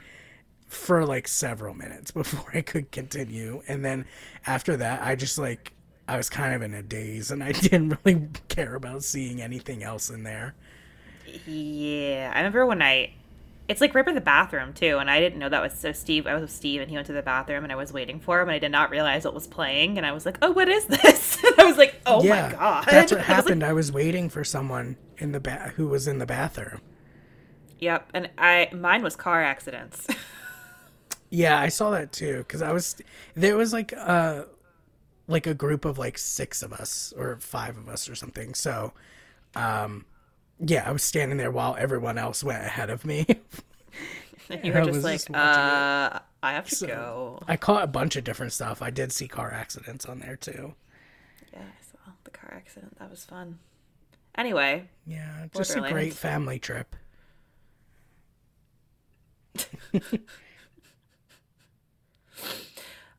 for 0.67 1.07
like 1.07 1.27
several 1.27 1.75
minutes 1.75 2.11
before 2.11 2.51
I 2.53 2.61
could 2.61 2.91
continue 2.91 3.63
and 3.67 3.83
then 3.85 4.05
after 4.47 4.77
that 4.77 5.03
I 5.03 5.15
just 5.15 5.39
like 5.39 5.73
I 6.07 6.17
was 6.17 6.29
kind 6.29 6.55
of 6.55 6.63
in 6.63 6.75
a 6.75 6.83
daze 6.83 7.31
and 7.31 7.43
I 7.43 7.53
didn't 7.53 7.97
really 8.05 8.29
care 8.49 8.75
about 8.75 9.05
seeing 9.05 9.41
anything 9.41 9.85
else 9.85 10.11
in 10.11 10.25
there. 10.25 10.55
Yeah, 11.47 12.33
I 12.35 12.39
remember 12.39 12.67
when 12.67 12.83
I. 12.83 13.13
It's 13.69 13.81
like 13.81 13.95
right 13.95 14.05
by 14.05 14.13
the 14.13 14.21
bathroom 14.21 14.73
too, 14.73 14.99
and 14.99 15.09
I 15.09 15.21
didn't 15.21 15.39
know 15.39 15.49
that 15.49 15.63
was 15.63 15.75
so. 15.75 15.93
Steve, 15.93 16.27
I 16.27 16.35
was 16.35 16.43
with 16.43 16.51
Steve, 16.51 16.81
and 16.81 16.91
he 16.91 16.97
went 16.97 17.07
to 17.07 17.13
the 17.13 17.23
bathroom, 17.23 17.63
and 17.63 17.73
I 17.73 17.77
was 17.77 17.93
waiting 17.93 18.19
for 18.19 18.41
him, 18.41 18.49
and 18.49 18.55
I 18.55 18.59
did 18.59 18.73
not 18.73 18.91
realize 18.91 19.25
what 19.25 19.35
was 19.35 19.47
playing, 19.47 19.97
and 19.97 20.05
I 20.05 20.13
was 20.13 20.27
like, 20.27 20.39
"Oh, 20.43 20.51
what 20.51 20.69
is 20.69 20.87
this?" 20.87 21.39
And 21.45 21.59
I 21.59 21.65
was 21.65 21.79
like, 21.79 22.01
"Oh 22.05 22.23
yeah, 22.23 22.49
my 22.49 22.53
god!" 22.53 22.87
That's 22.91 23.13
what 23.13 23.21
happened. 23.23 23.63
I 23.65 23.73
was, 23.73 23.91
like, 23.91 23.97
I 23.97 24.01
was 24.01 24.05
waiting 24.07 24.29
for 24.29 24.45
someone 24.45 24.97
in 25.19 25.33
the 25.33 25.41
ba- 25.41 25.73
who 25.77 25.87
was 25.89 26.09
in 26.09 26.19
the 26.19 26.27
bathroom. 26.27 26.81
Yep, 27.79 28.11
and 28.13 28.31
I 28.37 28.69
mine 28.73 29.03
was 29.03 29.17
car 29.17 29.43
accidents. 29.43 30.07
yeah, 31.31 31.59
I 31.59 31.69
saw 31.69 31.91
that 31.91 32.13
too 32.13 32.39
because 32.39 32.63
I 32.63 32.73
was 32.73 32.97
there 33.35 33.57
was 33.57 33.73
like 33.73 33.93
uh 33.97 34.45
like 35.27 35.47
a 35.47 35.55
group 35.55 35.85
of 35.85 35.97
like 35.97 36.19
six 36.19 36.63
of 36.63 36.73
us 36.73 37.15
or 37.17 37.39
five 37.41 37.79
of 37.79 37.89
us 37.89 38.09
or 38.09 38.15
something. 38.15 38.53
So, 38.53 38.93
um, 39.55 40.05
yeah, 40.65 40.87
I 40.87 40.93
was 40.93 41.03
standing 41.03 41.39
there 41.39 41.51
while 41.51 41.77
everyone 41.79 42.19
else 42.19 42.45
went 42.45 42.63
ahead 42.65 42.91
of 42.91 43.05
me. 43.05 43.27
you 44.63 44.73
were 44.73 44.85
just 44.85 45.03
like, 45.03 45.19
just 45.19 45.31
uh, 45.31 46.11
it. 46.15 46.23
I 46.43 46.53
have 46.53 46.69
to 46.69 46.75
so, 46.75 46.87
go. 46.87 47.43
I 47.49 47.57
caught 47.57 47.85
a 47.85 47.89
bunch 47.89 48.17
of 48.17 48.25
different 48.25 48.53
stuff. 48.53 48.83
I 48.83 48.91
did 48.91 49.13
see 49.13 49.27
car 49.29 49.51
accidents 49.53 50.05
on 50.07 50.19
there 50.21 50.37
too. 50.37 50.75
Yeah, 51.53 51.61
I 51.61 51.83
saw 51.83 51.99
the 52.25 52.31
car 52.31 52.53
accident. 52.55 52.99
That 52.99 53.11
was 53.11 53.25
fun. 53.25 53.59
Anyway. 54.35 54.89
Yeah, 55.07 55.47
just 55.55 55.77
a 55.77 55.81
great 55.81 56.13
family 56.15 56.59
trip. 56.59 56.95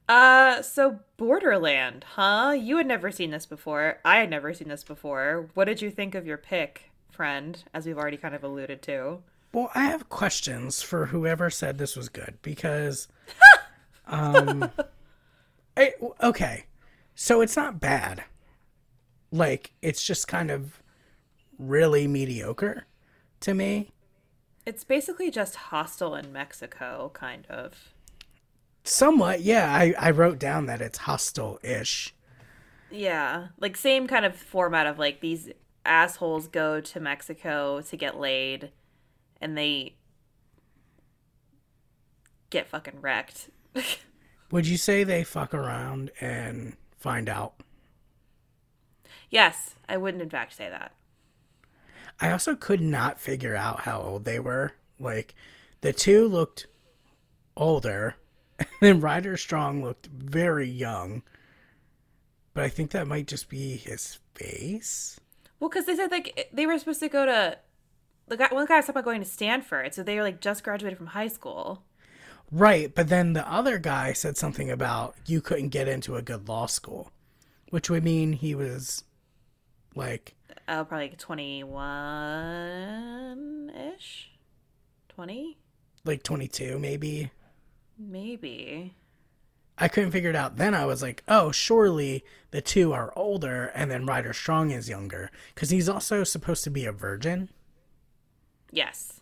uh, 0.09 0.61
so 0.61 0.99
Borderland, 1.17 2.05
huh? 2.15 2.55
You 2.57 2.77
had 2.77 2.87
never 2.87 3.11
seen 3.11 3.31
this 3.31 3.45
before. 3.45 3.99
I 4.05 4.17
had 4.17 4.29
never 4.29 4.53
seen 4.53 4.69
this 4.69 4.83
before. 4.83 5.49
What 5.53 5.65
did 5.65 5.81
you 5.81 5.91
think 5.91 6.15
of 6.15 6.25
your 6.25 6.37
pick? 6.37 6.90
Friend, 7.11 7.63
as 7.73 7.85
we've 7.85 7.97
already 7.97 8.17
kind 8.17 8.35
of 8.35 8.43
alluded 8.43 8.81
to. 8.83 9.19
Well, 9.53 9.69
I 9.75 9.85
have 9.85 10.09
questions 10.09 10.81
for 10.81 11.07
whoever 11.07 11.49
said 11.49 11.77
this 11.77 11.95
was 11.95 12.09
good 12.09 12.37
because, 12.41 13.07
um, 14.07 14.71
it, 15.75 15.95
okay, 16.23 16.65
so 17.15 17.41
it's 17.41 17.55
not 17.57 17.79
bad. 17.79 18.23
Like 19.31 19.73
it's 19.81 20.03
just 20.03 20.27
kind 20.27 20.51
of 20.51 20.81
really 21.57 22.07
mediocre 22.07 22.85
to 23.41 23.53
me. 23.53 23.91
It's 24.65 24.83
basically 24.83 25.31
just 25.31 25.55
Hostel 25.55 26.15
in 26.15 26.31
Mexico, 26.31 27.11
kind 27.13 27.45
of. 27.49 27.93
Somewhat, 28.83 29.41
yeah. 29.41 29.73
I, 29.73 29.93
I 29.97 30.11
wrote 30.11 30.39
down 30.39 30.65
that 30.67 30.81
it's 30.81 30.99
hostile 30.99 31.59
ish. 31.63 32.13
Yeah. 32.89 33.47
Like 33.59 33.77
same 33.77 34.07
kind 34.07 34.25
of 34.25 34.35
format 34.35 34.87
of 34.87 34.99
like 34.99 35.21
these 35.21 35.49
assholes 35.85 36.47
go 36.47 36.81
to 36.81 36.99
Mexico 36.99 37.81
to 37.81 37.97
get 37.97 38.19
laid 38.19 38.71
and 39.39 39.57
they 39.57 39.95
get 42.49 42.67
fucking 42.67 43.01
wrecked. 43.01 43.49
Would 44.51 44.67
you 44.67 44.77
say 44.77 45.03
they 45.03 45.23
fuck 45.23 45.53
around 45.53 46.11
and 46.19 46.75
find 46.99 47.29
out? 47.29 47.53
Yes, 49.29 49.75
I 49.87 49.97
wouldn't 49.97 50.21
in 50.21 50.29
fact 50.29 50.53
say 50.53 50.69
that. 50.69 50.91
I 52.19 52.31
also 52.31 52.55
could 52.55 52.81
not 52.81 53.19
figure 53.19 53.55
out 53.55 53.81
how 53.81 54.01
old 54.01 54.25
they 54.25 54.39
were. 54.39 54.73
Like 54.99 55.33
the 55.79 55.93
two 55.93 56.27
looked 56.27 56.67
older, 57.55 58.15
and 58.59 58.67
then 58.81 59.01
Ryder 59.01 59.37
Strong 59.37 59.83
looked 59.83 60.07
very 60.07 60.69
young. 60.69 61.23
But 62.53 62.65
I 62.65 62.69
think 62.69 62.91
that 62.91 63.07
might 63.07 63.27
just 63.27 63.47
be 63.47 63.77
his 63.77 64.19
face. 64.35 65.20
Well, 65.61 65.69
because 65.69 65.85
they 65.85 65.95
said 65.95 66.11
like 66.11 66.49
they 66.51 66.65
were 66.65 66.77
supposed 66.79 66.99
to 67.01 67.07
go 67.07 67.25
to 67.25 67.59
the 68.27 68.35
guy. 68.35 68.47
One 68.51 68.65
guy 68.65 68.77
was 68.77 68.85
talking 68.85 68.99
about 68.99 69.05
going 69.05 69.21
to 69.21 69.27
Stanford, 69.27 69.93
so 69.93 70.01
they 70.01 70.15
were 70.17 70.23
like 70.23 70.41
just 70.41 70.63
graduated 70.63 70.97
from 70.97 71.07
high 71.07 71.27
school. 71.27 71.83
Right, 72.51 72.93
but 72.93 73.07
then 73.09 73.33
the 73.33 73.49
other 73.49 73.77
guy 73.77 74.11
said 74.13 74.35
something 74.37 74.71
about 74.71 75.15
you 75.27 75.39
couldn't 75.39 75.69
get 75.69 75.87
into 75.87 76.15
a 76.15 76.23
good 76.23 76.49
law 76.49 76.65
school, 76.65 77.11
which 77.69 77.89
would 77.91 78.03
mean 78.03 78.33
he 78.33 78.55
was 78.55 79.03
like 79.93 80.33
oh, 80.67 80.83
probably 80.83 81.09
twenty 81.09 81.63
one 81.63 82.11
ish, 83.95 84.31
twenty, 85.09 85.59
like 86.03 86.23
twenty 86.23 86.47
two, 86.47 86.79
maybe. 86.79 87.29
Maybe. 87.99 88.95
I 89.81 89.87
couldn't 89.87 90.11
figure 90.11 90.29
it 90.29 90.35
out. 90.35 90.57
Then 90.57 90.75
I 90.75 90.85
was 90.85 91.01
like, 91.01 91.23
oh, 91.27 91.51
surely 91.51 92.23
the 92.51 92.61
two 92.61 92.93
are 92.93 93.11
older, 93.15 93.71
and 93.73 93.89
then 93.89 94.05
Ryder 94.05 94.31
Strong 94.31 94.69
is 94.69 94.87
younger 94.87 95.31
because 95.55 95.71
he's 95.71 95.89
also 95.89 96.23
supposed 96.23 96.63
to 96.65 96.69
be 96.69 96.85
a 96.85 96.91
virgin. 96.91 97.49
Yes. 98.71 99.21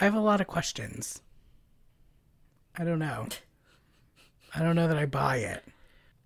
I 0.00 0.04
have 0.04 0.14
a 0.14 0.20
lot 0.20 0.40
of 0.40 0.48
questions. 0.48 1.22
I 2.76 2.82
don't 2.82 2.98
know. 2.98 3.28
I 4.52 4.64
don't 4.64 4.74
know 4.74 4.88
that 4.88 4.98
I 4.98 5.06
buy 5.06 5.36
it. 5.36 5.62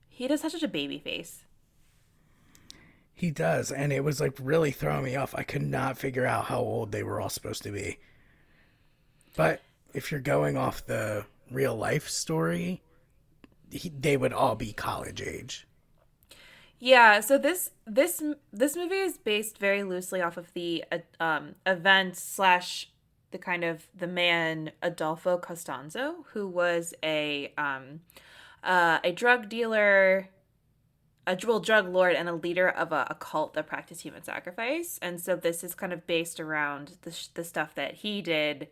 He 0.08 0.26
does 0.26 0.40
have 0.40 0.52
such 0.52 0.62
a 0.62 0.68
baby 0.68 0.98
face. 0.98 1.44
He 3.12 3.30
does, 3.30 3.70
and 3.70 3.92
it 3.92 4.04
was 4.04 4.22
like 4.22 4.38
really 4.40 4.70
throwing 4.70 5.04
me 5.04 5.16
off. 5.16 5.34
I 5.34 5.42
could 5.42 5.62
not 5.62 5.98
figure 5.98 6.26
out 6.26 6.46
how 6.46 6.60
old 6.60 6.92
they 6.92 7.02
were 7.02 7.20
all 7.20 7.28
supposed 7.28 7.62
to 7.64 7.70
be. 7.70 7.98
But 9.36 9.60
if 9.92 10.10
you're 10.10 10.20
going 10.20 10.56
off 10.56 10.86
the 10.86 11.26
real 11.52 11.76
life 11.76 12.09
story, 12.09 12.82
he, 13.71 13.88
they 13.88 14.16
would 14.16 14.32
all 14.32 14.54
be 14.54 14.73
college 14.73 15.23
age. 15.23 15.66
Yeah, 16.85 17.21
so 17.21 17.38
this 17.38 17.71
this 17.87 18.21
this 18.52 18.75
movie 18.75 18.97
is 18.97 19.16
based 19.16 19.59
very 19.59 19.85
loosely 19.85 20.21
off 20.21 20.37
of 20.37 20.52
the 20.52 20.85
uh, 20.90 20.99
um, 21.21 21.54
event 21.64 22.16
slash 22.16 22.88
the 23.30 23.38
kind 23.38 23.62
of 23.62 23.87
the 23.97 24.09
man 24.09 24.73
Adolfo 24.82 25.38
Costanzo, 25.38 26.26
who 26.32 26.49
was 26.49 26.92
a 27.02 27.52
um, 27.56 28.00
uh, 28.64 28.99
a 29.04 29.12
drug 29.12 29.49
dealer, 29.49 30.28
a 31.25 31.38
well, 31.47 31.61
drug 31.61 31.88
lord, 31.88 32.16
and 32.16 32.28
a 32.28 32.35
leader 32.35 32.68
of 32.68 32.90
a, 32.90 33.06
a, 33.11 33.14
cult 33.14 33.54
that 33.54 33.68
practiced 33.68 34.02
human 34.02 34.25
sacrifice. 34.25 34.99
And 35.02 35.21
so 35.21 35.37
this 35.37 35.62
is 35.62 35.76
kind 35.76 35.92
of 35.92 36.04
based 36.06 36.40
around 36.40 36.99
the 37.02 37.16
the 37.35 37.44
stuff 37.44 37.76
that 37.76 37.94
he 37.94 38.23
did, 38.23 38.66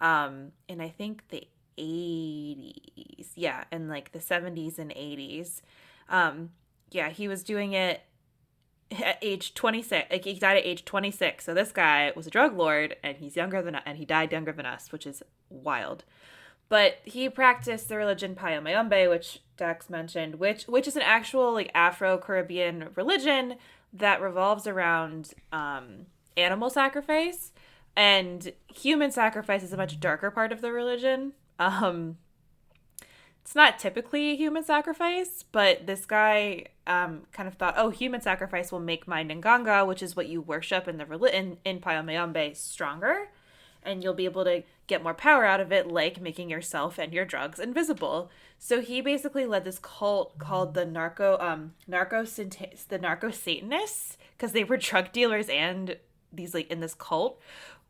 um, 0.00 0.52
in 0.68 0.82
I 0.82 0.90
think 0.90 1.28
the 1.28 1.48
80s. 1.78 3.28
Yeah, 3.34 3.64
in 3.70 3.88
like 3.88 4.12
the 4.12 4.18
70s 4.18 4.78
and 4.78 4.90
80s. 4.90 5.60
Um, 6.08 6.50
yeah, 6.90 7.10
he 7.10 7.28
was 7.28 7.42
doing 7.42 7.72
it 7.72 8.02
at 8.90 9.18
age 9.22 9.54
26. 9.54 10.10
Like 10.10 10.24
he 10.24 10.34
died 10.34 10.58
at 10.58 10.66
age 10.66 10.84
26. 10.84 11.44
So 11.44 11.54
this 11.54 11.72
guy 11.72 12.12
was 12.14 12.26
a 12.26 12.30
drug 12.30 12.56
lord 12.56 12.96
and 13.02 13.16
he's 13.16 13.36
younger 13.36 13.62
than 13.62 13.74
and 13.74 13.98
he 13.98 14.04
died 14.04 14.32
younger 14.32 14.52
than 14.52 14.66
us, 14.66 14.92
which 14.92 15.06
is 15.06 15.22
wild. 15.48 16.04
But 16.68 16.98
he 17.04 17.28
practiced 17.28 17.88
the 17.88 17.96
religion 17.96 18.34
Payomayombe, 18.34 19.08
which 19.08 19.40
Dax 19.56 19.88
mentioned, 19.88 20.36
which 20.36 20.64
which 20.64 20.88
is 20.88 20.96
an 20.96 21.02
actual 21.02 21.52
like 21.52 21.70
Afro-Caribbean 21.74 22.88
religion 22.94 23.56
that 23.92 24.20
revolves 24.20 24.66
around 24.66 25.32
um, 25.52 26.06
animal 26.36 26.70
sacrifice 26.70 27.52
and 27.96 28.52
human 28.68 29.10
sacrifice 29.10 29.62
is 29.62 29.72
a 29.72 29.76
much 29.76 29.98
darker 29.98 30.30
part 30.30 30.52
of 30.52 30.60
the 30.60 30.70
religion. 30.70 31.32
Um, 31.58 32.18
it's 33.46 33.54
not 33.54 33.78
typically 33.78 34.32
a 34.32 34.36
human 34.36 34.64
sacrifice, 34.64 35.44
but 35.52 35.86
this 35.86 36.04
guy 36.04 36.64
um, 36.86 37.22
kind 37.30 37.46
of 37.46 37.54
thought, 37.54 37.74
oh, 37.76 37.90
human 37.90 38.20
sacrifice 38.20 38.72
will 38.72 38.80
make 38.80 39.06
my 39.06 39.22
Nganga, 39.22 39.86
which 39.86 40.02
is 40.02 40.16
what 40.16 40.26
you 40.26 40.40
worship 40.40 40.88
in 40.88 40.98
the 40.98 41.06
in 41.32 41.58
in 41.64 41.80
Payomayombe, 41.80 42.56
stronger, 42.56 43.28
and 43.84 44.02
you'll 44.02 44.14
be 44.14 44.24
able 44.24 44.44
to 44.44 44.64
get 44.88 45.02
more 45.02 45.14
power 45.14 45.44
out 45.44 45.60
of 45.60 45.70
it, 45.70 45.86
like 45.86 46.20
making 46.20 46.50
yourself 46.50 46.98
and 46.98 47.14
your 47.14 47.24
drugs 47.24 47.60
invisible. 47.60 48.30
So 48.58 48.80
he 48.80 49.00
basically 49.00 49.46
led 49.46 49.64
this 49.64 49.78
cult 49.78 50.38
called 50.38 50.74
the 50.74 50.84
narco 50.84 51.38
um 51.38 51.74
narco 51.86 52.24
the 52.24 52.98
narco 53.00 53.30
Satanists 53.30 54.18
because 54.36 54.52
they 54.52 54.64
were 54.64 54.76
drug 54.76 55.12
dealers 55.12 55.48
and 55.48 55.98
these 56.32 56.52
like 56.52 56.68
in 56.68 56.80
this 56.80 56.94
cult, 56.94 57.40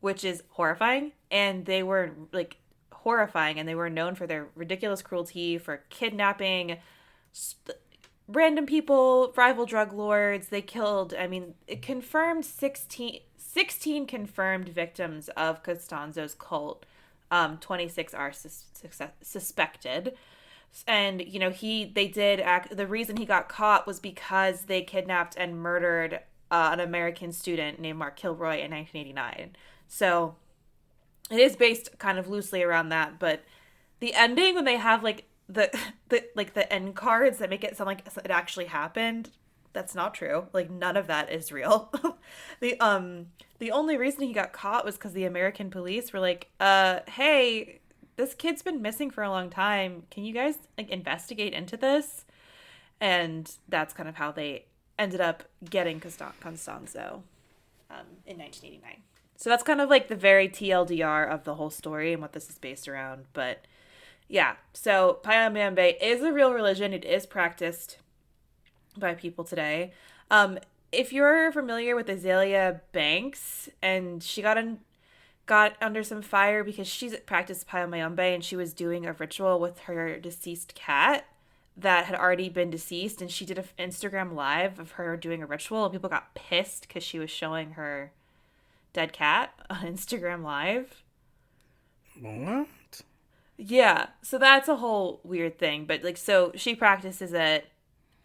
which 0.01 0.23
is 0.23 0.43
horrifying, 0.49 1.13
and 1.31 1.65
they 1.65 1.81
were 1.81 2.11
like 2.31 2.57
horrifying, 3.03 3.59
and 3.59 3.67
they 3.67 3.75
were 3.75 3.89
known 3.89 4.15
for 4.15 4.27
their 4.27 4.47
ridiculous 4.55 5.01
cruelty, 5.01 5.57
for 5.57 5.83
kidnapping. 5.89 6.77
Random 8.27 8.65
people, 8.65 9.33
rival 9.35 9.65
drug 9.65 9.93
lords. 9.93 10.49
They 10.49 10.61
killed, 10.61 11.13
I 11.17 11.27
mean, 11.27 11.53
it 11.67 11.81
confirmed 11.81 12.45
16, 12.45 13.21
16 13.37 14.05
confirmed 14.05 14.69
victims 14.69 15.29
of 15.29 15.63
Costanzo's 15.63 16.33
cult. 16.33 16.85
Um, 17.29 17.57
26 17.57 18.13
are 18.13 18.31
sus- 18.31 18.65
suspected. 19.21 20.15
And, 20.85 21.25
you 21.25 21.39
know, 21.39 21.49
he, 21.49 21.85
they 21.85 22.07
did 22.07 22.39
act, 22.39 22.75
the 22.75 22.87
reason 22.87 23.17
he 23.17 23.25
got 23.25 23.49
caught 23.49 23.87
was 23.87 23.99
because 23.99 24.63
they 24.63 24.81
kidnapped 24.81 25.35
and 25.37 25.59
murdered 25.59 26.19
uh, 26.51 26.69
an 26.73 26.79
American 26.79 27.31
student 27.31 27.79
named 27.79 27.99
Mark 27.99 28.15
Kilroy 28.15 28.61
in 28.61 28.71
1989. 28.71 29.55
So 29.87 30.35
it 31.29 31.39
is 31.39 31.55
based 31.55 31.97
kind 31.99 32.17
of 32.17 32.27
loosely 32.27 32.63
around 32.63 32.89
that, 32.89 33.19
but 33.19 33.43
the 33.99 34.13
ending 34.13 34.55
when 34.55 34.65
they 34.65 34.77
have 34.77 35.03
like 35.03 35.25
the 35.49 35.69
the 36.09 36.23
like 36.35 36.53
the 36.53 36.71
end 36.71 36.95
cards 36.95 37.39
that 37.39 37.49
make 37.49 37.63
it 37.63 37.77
sound 37.77 37.87
like 37.87 38.05
it 38.05 38.31
actually 38.31 38.65
happened 38.65 39.29
that's 39.77 39.93
not 39.93 40.15
true. 40.15 40.47
Like 40.53 40.71
none 40.71 40.97
of 40.97 41.05
that 41.07 41.31
is 41.31 41.51
real. 41.51 41.93
The 42.59 42.79
um 42.79 43.27
the 43.59 43.71
only 43.71 43.97
reason 43.97 44.23
he 44.23 44.33
got 44.33 44.51
caught 44.51 44.83
was 44.83 44.95
because 44.95 45.13
the 45.13 45.25
american 45.25 45.69
police 45.69 46.11
were 46.11 46.19
like 46.19 46.49
uh 46.59 47.01
hey 47.07 47.79
this 48.15 48.33
kid's 48.33 48.63
been 48.63 48.81
missing 48.81 49.11
for 49.11 49.23
a 49.23 49.29
long 49.29 49.51
time. 49.51 50.03
Can 50.09 50.23
you 50.25 50.33
guys 50.33 50.55
like 50.75 50.89
investigate 50.89 51.53
into 51.53 51.77
this? 51.77 52.25
And 52.99 53.49
that's 53.69 53.93
kind 53.93 54.09
of 54.09 54.15
how 54.15 54.31
they 54.31 54.65
ended 54.97 55.21
up 55.21 55.43
getting 55.69 55.99
Costanzo 55.99 57.21
um, 57.91 58.07
in 58.25 58.39
1989 58.39 59.03
so 59.37 59.49
that's 59.49 59.63
kind 59.63 59.79
of 59.79 59.89
like 59.89 60.09
the 60.09 60.15
very 60.15 60.49
tldr 60.49 61.29
of 61.29 61.45
the 61.45 61.55
whole 61.55 61.69
story 61.69 62.11
and 62.11 62.21
what 62.21 62.33
this 62.33 62.49
is 62.49 62.57
based 62.57 62.87
around 62.87 63.23
but 63.33 63.63
yeah, 64.27 64.55
so 64.73 65.19
Payomayombe 65.23 65.95
is 66.01 66.21
a 66.21 66.33
real 66.33 66.51
religion. 66.51 66.93
It 66.93 67.05
is 67.05 67.25
practiced 67.25 67.97
by 68.97 69.13
people 69.13 69.43
today. 69.43 69.93
Um, 70.29 70.59
if 70.91 71.13
you're 71.13 71.51
familiar 71.51 71.95
with 71.95 72.07
Azealia 72.07 72.81
Banks, 72.91 73.69
and 73.81 74.21
she 74.21 74.41
got 74.41 74.57
in, 74.57 74.79
got 75.45 75.75
under 75.81 76.03
some 76.03 76.21
fire 76.21 76.63
because 76.63 76.87
she's 76.87 77.15
practiced 77.19 77.67
Payomayombe 77.67 78.33
and 78.33 78.43
she 78.43 78.55
was 78.55 78.73
doing 78.73 79.05
a 79.05 79.13
ritual 79.13 79.59
with 79.59 79.79
her 79.79 80.19
deceased 80.19 80.75
cat 80.75 81.25
that 81.77 82.05
had 82.05 82.17
already 82.17 82.49
been 82.49 82.71
deceased, 82.71 83.21
and 83.21 83.29
she 83.29 83.45
did 83.45 83.59
an 83.59 83.65
Instagram 83.77 84.33
live 84.33 84.79
of 84.79 84.91
her 84.93 85.15
doing 85.15 85.43
a 85.43 85.45
ritual, 85.45 85.85
and 85.85 85.93
people 85.93 86.09
got 86.09 86.33
pissed 86.33 86.87
because 86.87 87.03
she 87.03 87.19
was 87.19 87.29
showing 87.29 87.71
her 87.73 88.11
dead 88.97 89.13
cat 89.13 89.53
on 89.69 89.81
Instagram 89.81 90.43
live. 90.43 91.03
What? 92.19 92.67
Yeah, 93.57 94.07
so 94.23 94.39
that's 94.39 94.67
a 94.67 94.77
whole 94.77 95.21
weird 95.23 95.59
thing, 95.59 95.85
but 95.85 96.03
like 96.03 96.17
so 96.17 96.51
she 96.55 96.75
practices 96.75 97.31
it 97.31 97.67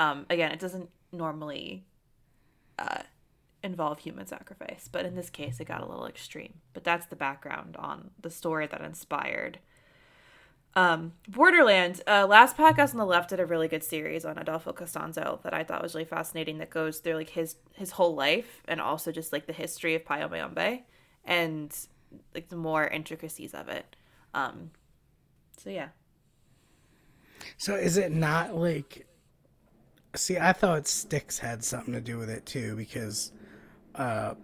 um 0.00 0.26
again, 0.30 0.50
it 0.50 0.58
doesn't 0.58 0.88
normally 1.12 1.84
uh 2.78 3.02
involve 3.62 4.00
human 4.00 4.26
sacrifice, 4.26 4.88
but 4.90 5.04
in 5.04 5.14
this 5.14 5.30
case 5.30 5.60
it 5.60 5.66
got 5.66 5.82
a 5.82 5.86
little 5.86 6.06
extreme. 6.06 6.54
But 6.72 6.84
that's 6.84 7.06
the 7.06 7.16
background 7.16 7.76
on 7.76 8.10
the 8.20 8.30
story 8.30 8.66
that 8.66 8.80
inspired 8.80 9.58
um, 10.74 11.12
Borderlands, 11.28 12.00
uh, 12.06 12.26
last 12.26 12.56
podcast 12.56 12.92
on 12.92 12.96
the 12.96 13.04
left 13.04 13.30
did 13.30 13.40
a 13.40 13.46
really 13.46 13.68
good 13.68 13.84
series 13.84 14.24
on 14.24 14.38
Adolfo 14.38 14.72
Costanzo 14.72 15.40
that 15.42 15.52
I 15.52 15.64
thought 15.64 15.82
was 15.82 15.94
really 15.94 16.06
fascinating. 16.06 16.58
That 16.58 16.70
goes 16.70 16.98
through 16.98 17.16
like 17.16 17.30
his 17.30 17.56
his 17.74 17.92
whole 17.92 18.14
life 18.14 18.62
and 18.66 18.80
also 18.80 19.12
just 19.12 19.32
like 19.32 19.46
the 19.46 19.52
history 19.52 19.94
of 19.94 20.04
Payomayombe 20.04 20.82
and 21.24 21.76
like 22.34 22.48
the 22.48 22.56
more 22.56 22.86
intricacies 22.86 23.52
of 23.52 23.68
it. 23.68 23.96
Um, 24.32 24.70
so 25.58 25.68
yeah. 25.68 25.88
So 27.58 27.74
is 27.74 27.98
it 27.98 28.12
not 28.12 28.56
like 28.56 29.06
See, 30.14 30.36
I 30.36 30.52
thought 30.52 30.86
sticks 30.86 31.38
had 31.38 31.64
something 31.64 31.94
to 31.94 32.00
do 32.00 32.18
with 32.18 32.28
it 32.28 32.44
too 32.44 32.76
because 32.76 33.32
uh 33.94 34.34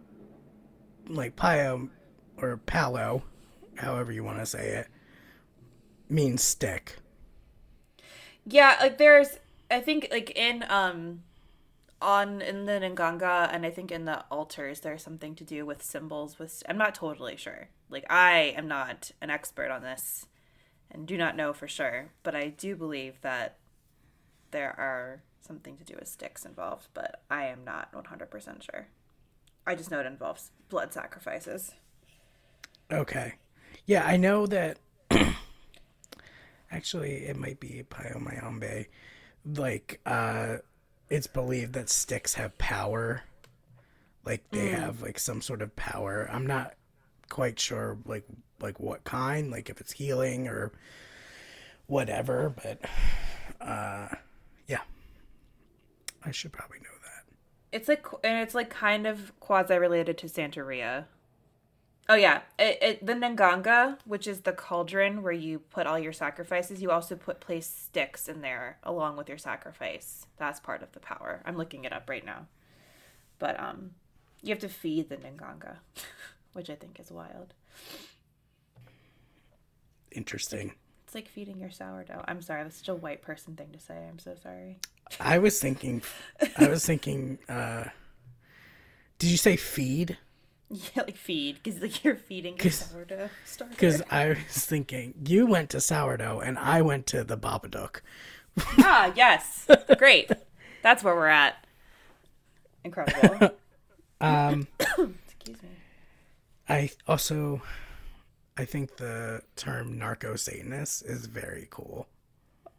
like 1.09 1.37
Pio 1.37 1.88
or 2.37 2.59
Palo, 2.59 3.23
however 3.77 4.12
you 4.12 4.25
want 4.25 4.38
to 4.38 4.47
say 4.47 4.69
it, 4.69 4.88
means 6.11 6.42
stick. 6.42 6.97
Yeah, 8.47 8.77
like 8.81 8.99
there's 8.99 9.38
I 9.71 9.81
think 9.81 10.09
like 10.11 10.31
in 10.31 10.64
um 10.68 11.23
on 12.01 12.40
in 12.40 12.66
the 12.66 12.73
Nganga 12.73 13.53
and 13.53 13.66
I 13.66 13.71
think 13.71 13.90
in 13.90 14.05
the 14.05 14.25
altars 14.31 14.81
there's 14.81 15.03
something 15.03 15.35
to 15.35 15.44
do 15.44 15.66
with 15.66 15.83
symbols 15.83 16.38
with 16.38 16.62
I'm 16.68 16.79
not 16.79 16.94
totally 16.94 17.37
sure. 17.37 17.68
Like 17.90 18.05
I 18.11 18.55
am 18.57 18.68
not 18.68 19.11
an 19.21 19.31
expert 19.31 19.71
on 19.71 19.83
this 19.83 20.27
and 20.90 21.07
do 21.07 21.16
not 21.16 21.37
know 21.37 21.53
for 21.53 21.68
sure, 21.68 22.12
but 22.23 22.35
I 22.35 22.49
do 22.49 22.77
believe 22.77 23.21
that 23.23 23.57
there 24.51 24.75
are 24.79 25.23
something 25.40 25.77
to 25.77 25.85
do 25.85 25.94
with 25.99 26.09
sticks 26.09 26.44
involved, 26.44 26.88
but 26.94 27.23
I 27.31 27.47
am 27.47 27.64
not 27.64 27.92
100% 27.92 28.62
sure. 28.62 28.88
I 29.66 29.75
just 29.75 29.90
know 29.90 30.01
it 30.01 30.07
involves 30.07 30.51
blood 30.68 30.92
sacrifices. 30.92 31.73
Okay. 32.90 33.35
Yeah, 33.87 34.05
I 34.05 34.16
know 34.16 34.47
that 34.47 34.79
actually 36.70 37.26
it 37.26 37.37
might 37.37 37.61
be 37.61 37.85
Payomayombe. 37.88 38.87
Like 39.44 40.00
uh 40.07 40.57
it's 41.09 41.26
believed 41.26 41.72
that 41.74 41.88
sticks 41.88 42.35
have 42.35 42.57
power. 42.59 43.22
Like 44.24 44.44
they 44.50 44.68
mm. 44.68 44.78
have 44.78 45.02
like 45.02 45.18
some 45.18 45.40
sort 45.40 45.62
of 45.62 45.74
power. 45.76 46.28
I'm 46.31 46.46
not 46.46 46.74
quite 47.28 47.59
sure 47.59 47.98
like 48.04 48.24
like 48.61 48.81
what 48.81 49.04
kind, 49.04 49.50
like 49.50 49.70
if 49.70 49.81
it's 49.81 49.92
healing 49.92 50.48
or 50.48 50.72
whatever, 51.87 52.54
but 52.62 52.81
uh 53.61 54.09
yeah. 54.66 54.83
I 56.24 56.31
should 56.31 56.52
probably 56.52 56.78
know 56.81 56.85
that. 57.04 57.24
It's 57.72 57.88
like 57.88 58.07
and 58.24 58.38
it's 58.42 58.54
like 58.54 58.70
kind 58.70 59.07
of 59.07 59.33
quasi 59.40 59.76
related 59.78 60.18
to 60.18 60.26
Santeria. 60.26 61.04
Oh 62.11 62.14
yeah, 62.14 62.40
it, 62.59 62.79
it, 62.81 63.07
the 63.07 63.12
Nganga, 63.12 63.99
which 64.07 64.27
is 64.27 64.40
the 64.40 64.53
cauldron 64.53 65.23
where 65.23 65.33
you 65.33 65.59
put 65.59 65.87
all 65.87 65.99
your 65.99 66.14
sacrifices, 66.14 66.81
you 66.81 66.90
also 66.90 67.16
put 67.16 67.38
place 67.38 67.66
sticks 67.66 68.29
in 68.29 68.40
there 68.40 68.79
along 68.83 69.18
with 69.18 69.29
your 69.29 69.37
sacrifice. 69.37 70.27
That's 70.38 70.59
part 70.59 70.83
of 70.83 70.92
the 70.92 71.01
power. 71.01 71.42
I'm 71.44 71.59
looking 71.59 71.85
it 71.85 71.92
up 71.92 72.09
right 72.09 72.25
now. 72.25 72.47
But 73.38 73.61
um 73.61 73.90
you 74.42 74.51
have 74.51 74.61
to 74.61 74.68
feed 74.68 75.09
the 75.09 75.16
Nganga, 75.16 75.77
which 76.55 76.71
I 76.71 76.77
think 76.77 76.99
is 76.99 77.11
wild. 77.11 77.53
Interesting. 80.11 80.73
It's 81.05 81.14
like 81.14 81.29
feeding 81.29 81.59
your 81.59 81.71
sourdough. 81.71 82.25
I'm 82.27 82.42
sorry, 82.42 82.62
that's 82.62 82.79
such 82.79 82.88
a 82.88 82.94
white 82.94 83.23
person 83.23 83.57
thing 83.57 83.68
to 83.73 83.79
say. 83.79 84.07
I'm 84.09 84.18
so 84.18 84.35
sorry. 84.42 84.79
I 85.21 85.38
was 85.38 85.59
thinking, 85.61 86.03
I 86.57 86.68
was 86.68 86.85
thinking, 86.85 87.38
uh, 87.49 87.85
did 89.18 89.31
you 89.31 89.38
say 89.38 89.57
feed? 89.57 90.18
Yeah, 90.94 91.04
like 91.04 91.16
feed, 91.16 91.61
because 91.62 91.81
like 91.81 92.04
you're 92.04 92.16
feeding 92.16 92.59
your 92.59 92.70
sourdough 92.70 93.31
Because 93.70 94.02
I 94.11 94.28
was 94.28 94.66
thinking, 94.66 95.14
you 95.26 95.46
went 95.46 95.70
to 95.70 95.81
sourdough 95.81 96.40
and 96.40 96.59
I 96.59 96.83
went 96.83 97.07
to 97.07 97.24
the 97.24 97.38
Babadook. 97.38 98.00
ah, 98.78 99.11
yes. 99.16 99.66
Great. 99.98 100.31
That's 100.83 101.02
where 101.02 101.14
we're 101.14 101.28
at. 101.28 101.66
Incredible. 102.85 103.50
um, 104.20 104.68
Excuse 104.81 105.62
me. 105.62 105.70
I 106.68 106.90
also 107.07 107.62
I 108.59 108.64
think 108.64 108.96
the 108.96 109.40
term 109.54 109.96
narco 109.98 110.35
Satanist 110.35 111.04
is 111.07 111.26
very 111.26 111.68
cool. 111.70 112.09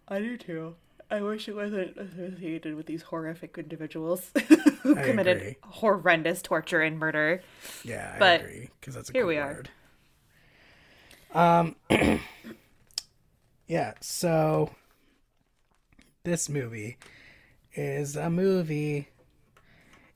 I 0.09 0.19
do 0.19 0.37
too. 0.37 0.75
I 1.11 1.21
wish 1.21 1.47
it 1.47 1.55
wasn't 1.55 1.97
associated 1.97 2.75
with 2.75 2.85
these 2.85 3.01
horrific 3.03 3.57
individuals 3.57 4.31
who 4.83 4.95
I 4.95 5.01
committed 5.01 5.43
agree. 5.43 5.57
horrendous 5.63 6.41
torture 6.41 6.81
and 6.81 6.99
murder. 6.99 7.41
Yeah, 7.83 8.11
I 8.15 8.19
But 8.19 8.45
agree 8.45 8.69
because 8.79 8.95
that's 8.95 9.09
a 9.09 9.13
here 9.13 9.25
we 9.25 9.37
are. 9.37 9.61
Um, 11.33 11.75
yeah. 13.67 13.93
So 14.01 14.71
this 16.23 16.49
movie 16.49 16.97
is 17.75 18.15
a 18.15 18.29
movie. 18.29 19.09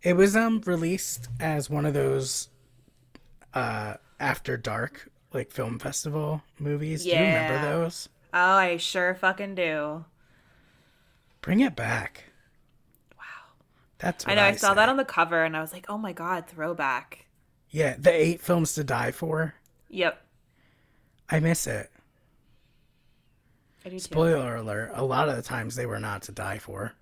It 0.03 0.13
was 0.15 0.35
um 0.35 0.61
released 0.67 1.29
as 1.39 1.67
one 1.67 1.87
of 1.87 1.95
those 1.95 2.49
uh 3.53 3.95
after 4.19 4.57
dark 4.57 5.09
like 5.33 5.51
film 5.51 5.79
festival 5.79 6.43
movies. 6.59 7.05
Do 7.07 7.15
you 7.17 7.23
remember 7.23 7.57
those? 7.57 8.09
Oh, 8.33 8.57
I 8.57 8.77
sure 8.77 9.15
fucking 9.15 9.55
do. 9.55 10.05
Bring 11.43 11.59
it 11.59 11.75
back. 11.75 12.23
Wow. 13.17 13.23
That's 13.99 14.25
I 14.25 14.33
know. 14.33 14.43
I, 14.43 14.55
saw 14.55 14.69
say. 14.69 14.75
that 14.75 14.89
on 14.89 14.97
the 14.97 15.05
cover 15.05 15.43
and 15.43 15.55
I 15.55 15.61
was 15.61 15.73
like, 15.73 15.85
oh 15.89 15.97
my 15.97 16.13
god, 16.13 16.47
throwback. 16.47 17.27
Yeah, 17.69 17.95
the 17.99 18.11
eight 18.11 18.41
films 18.41 18.73
to 18.75 18.83
die 18.83 19.11
for. 19.11 19.53
Yep. 19.89 20.25
I 21.29 21.39
miss 21.41 21.67
it. 21.67 21.91
I. 23.85 23.97
Spoiler 23.97 24.55
alert, 24.55 24.91
a 24.93 25.03
lot 25.03 25.27
of 25.27 25.35
the 25.35 25.41
times 25.41 25.75
they 25.75 25.85
were 25.85 25.99
not 25.99 26.21
to 26.23 26.31
die 26.31 26.59
for. 26.59 26.93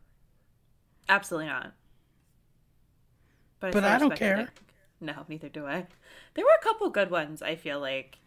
Absolutely 1.08 1.48
not. 1.48 1.74
But 3.60 3.74
still 3.74 3.86
I 3.86 4.00
don't 4.00 4.16
care. 4.16 4.40
it. 4.40 4.50
No, 5.00 5.14
neither 5.28 5.50
do 5.50 5.68
I. 5.68 5.86
There 6.34 6.44
were 6.44 6.58
a 6.60 6.64
couple 6.64 6.90
good 6.90 7.12
ones, 7.12 7.44
I 7.44 7.56
feel 7.56 7.80
like. 7.80 8.18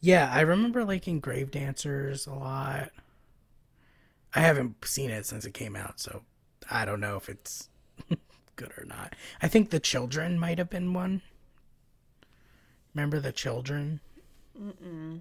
Yeah, 0.00 0.30
I 0.32 0.42
remember 0.42 0.84
liking 0.84 1.18
Grave 1.18 1.50
Dancers 1.50 2.26
a 2.26 2.34
lot. 2.34 2.90
I 4.34 4.40
haven't 4.40 4.84
seen 4.84 5.10
it 5.10 5.26
since 5.26 5.44
it 5.44 5.52
came 5.54 5.76
out, 5.76 6.00
so 6.00 6.22
I 6.70 6.84
don't 6.84 7.00
know 7.00 7.16
if 7.16 7.28
it's 7.28 7.68
good 8.56 8.72
or 8.78 8.84
not. 8.84 9.14
I 9.42 9.48
think 9.48 9.70
The 9.70 9.80
Children 9.80 10.38
might 10.38 10.58
have 10.58 10.70
been 10.70 10.94
one. 10.94 11.22
Remember 12.94 13.20
The 13.20 13.32
Children? 13.32 14.00
Mm-mm. 14.60 15.20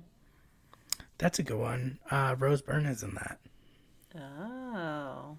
That's 1.17 1.39
a 1.39 1.43
good 1.43 1.60
one. 1.60 2.00
Uh, 2.10 2.36
Rose 2.38 2.62
Byrne 2.62 2.86
is 2.86 3.04
in 3.04 3.13
that. 3.15 3.39
Oh. 4.19 5.38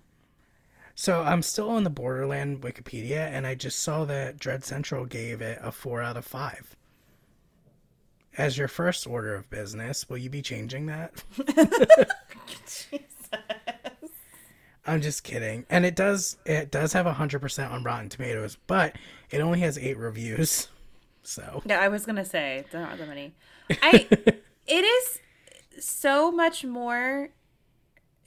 So 0.95 1.23
I'm 1.23 1.43
still 1.43 1.71
on 1.71 1.85
the 1.85 1.91
Borderland 1.91 2.61
Wikipedia, 2.61 3.29
and 3.31 3.47
I 3.47 3.55
just 3.55 3.81
saw 3.81 4.05
that 4.05 4.39
Dread 4.39 4.65
Central 4.65 5.07
gave 5.07 5.41
it 5.41 5.59
a 5.63 5.73
four 5.73 6.03
out 6.03 6.17
of 6.17 6.25
five. 6.25 6.77
As 8.39 8.57
your 8.57 8.69
first 8.69 9.07
order 9.07 9.35
of 9.35 9.51
business, 9.51 10.09
will 10.09 10.19
you 10.19 10.31
be 10.31 10.43
changing 10.43 10.87
that? 10.87 11.23
I'm 14.87 15.01
just 15.01 15.23
kidding. 15.25 15.65
And 15.71 15.85
it 15.87 15.95
does 15.95 16.37
it 16.45 16.71
does 16.71 16.93
have 16.93 17.07
hundred 17.07 17.41
percent 17.41 17.73
on 17.73 17.85
Rotten 17.85 18.09
Tomatoes, 18.09 18.57
but 18.67 18.97
it 19.31 19.41
only 19.41 19.61
has 19.61 19.79
eight 19.79 19.97
reviews. 19.99 20.69
So 21.23 21.63
Yeah, 21.65 21.81
I 21.81 21.89
was 21.89 22.05
gonna 22.05 22.25
say 22.25 22.65
there 22.73 22.85
aren't 22.85 22.99
that 22.99 23.09
many. 23.09 23.35
I 23.71 24.09
it 24.67 24.85
is 24.85 25.19
so 25.79 26.33
much 26.33 26.65
more. 26.65 27.29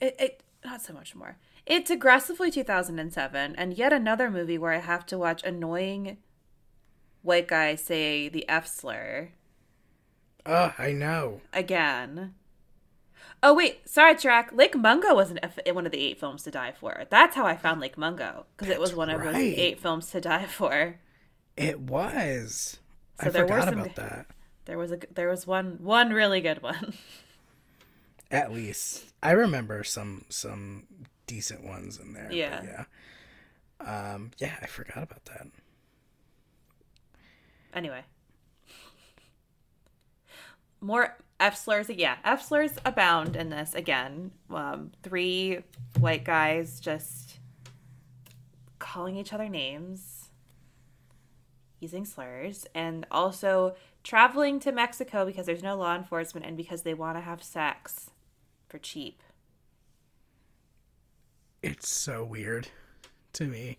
It, 0.00 0.16
it 0.18 0.42
not 0.64 0.82
so 0.82 0.92
much 0.94 1.14
more. 1.14 1.36
It's 1.66 1.90
aggressively 1.90 2.50
2007, 2.50 3.54
and 3.56 3.76
yet 3.76 3.92
another 3.92 4.30
movie 4.30 4.56
where 4.56 4.72
I 4.72 4.78
have 4.78 5.04
to 5.06 5.18
watch 5.18 5.42
annoying 5.44 6.16
white 7.22 7.48
guys 7.48 7.82
say 7.82 8.28
the 8.28 8.48
F 8.48 8.66
slur 8.68 9.30
Oh, 10.46 10.72
I 10.78 10.92
know. 10.92 11.40
again. 11.52 12.34
Oh 13.48 13.54
wait, 13.54 13.88
sorry, 13.88 14.16
track. 14.16 14.50
Lake 14.52 14.74
Mungo 14.76 15.14
was 15.14 15.30
an 15.30 15.38
F- 15.40 15.60
one 15.72 15.86
of 15.86 15.92
the 15.92 16.00
eight 16.00 16.18
films 16.18 16.42
to 16.42 16.50
die 16.50 16.72
for. 16.72 17.04
That's 17.10 17.36
how 17.36 17.46
I 17.46 17.56
found 17.56 17.80
Lake 17.80 17.96
Mungo 17.96 18.44
because 18.56 18.68
it 18.74 18.80
was 18.80 18.92
one 18.92 19.08
of 19.08 19.22
those 19.22 19.36
eight 19.36 19.78
films 19.78 20.10
to 20.10 20.20
die 20.20 20.46
for. 20.46 20.98
It 21.56 21.78
was. 21.78 22.80
So 23.20 23.28
I 23.28 23.30
there 23.30 23.42
were 23.46 23.48
forgot 23.48 23.68
some- 23.68 23.78
about 23.78 23.94
that. 23.94 24.26
There 24.64 24.76
was 24.76 24.90
a 24.90 24.98
there 25.14 25.28
was 25.28 25.46
one 25.46 25.78
one 25.80 26.12
really 26.12 26.40
good 26.40 26.60
one. 26.60 26.94
At 28.32 28.52
least. 28.52 29.04
I 29.22 29.30
remember 29.30 29.84
some 29.84 30.24
some 30.28 30.88
decent 31.28 31.62
ones 31.64 32.00
in 32.00 32.14
there. 32.14 32.28
Yeah. 32.32 32.64
yeah. 32.64 34.12
Um 34.12 34.32
yeah, 34.38 34.56
I 34.60 34.66
forgot 34.66 35.04
about 35.04 35.24
that. 35.26 35.46
Anyway. 37.72 38.02
More 40.80 41.16
F 41.38 41.56
slurs. 41.56 41.88
Yeah, 41.90 42.16
F 42.24 42.42
slurs 42.42 42.72
abound 42.84 43.36
in 43.36 43.50
this 43.50 43.74
again. 43.74 44.30
Um, 44.50 44.92
three 45.02 45.60
white 45.98 46.24
guys 46.24 46.80
just 46.80 47.38
calling 48.78 49.16
each 49.16 49.32
other 49.32 49.48
names, 49.48 50.30
using 51.80 52.04
slurs, 52.04 52.66
and 52.74 53.06
also 53.10 53.74
traveling 54.02 54.60
to 54.60 54.72
Mexico 54.72 55.26
because 55.26 55.46
there's 55.46 55.62
no 55.62 55.76
law 55.76 55.94
enforcement 55.94 56.46
and 56.46 56.56
because 56.56 56.82
they 56.82 56.94
want 56.94 57.16
to 57.16 57.20
have 57.20 57.42
sex 57.42 58.10
for 58.68 58.78
cheap. 58.78 59.22
It's 61.62 61.88
so 61.88 62.24
weird 62.24 62.68
to 63.34 63.46
me. 63.46 63.78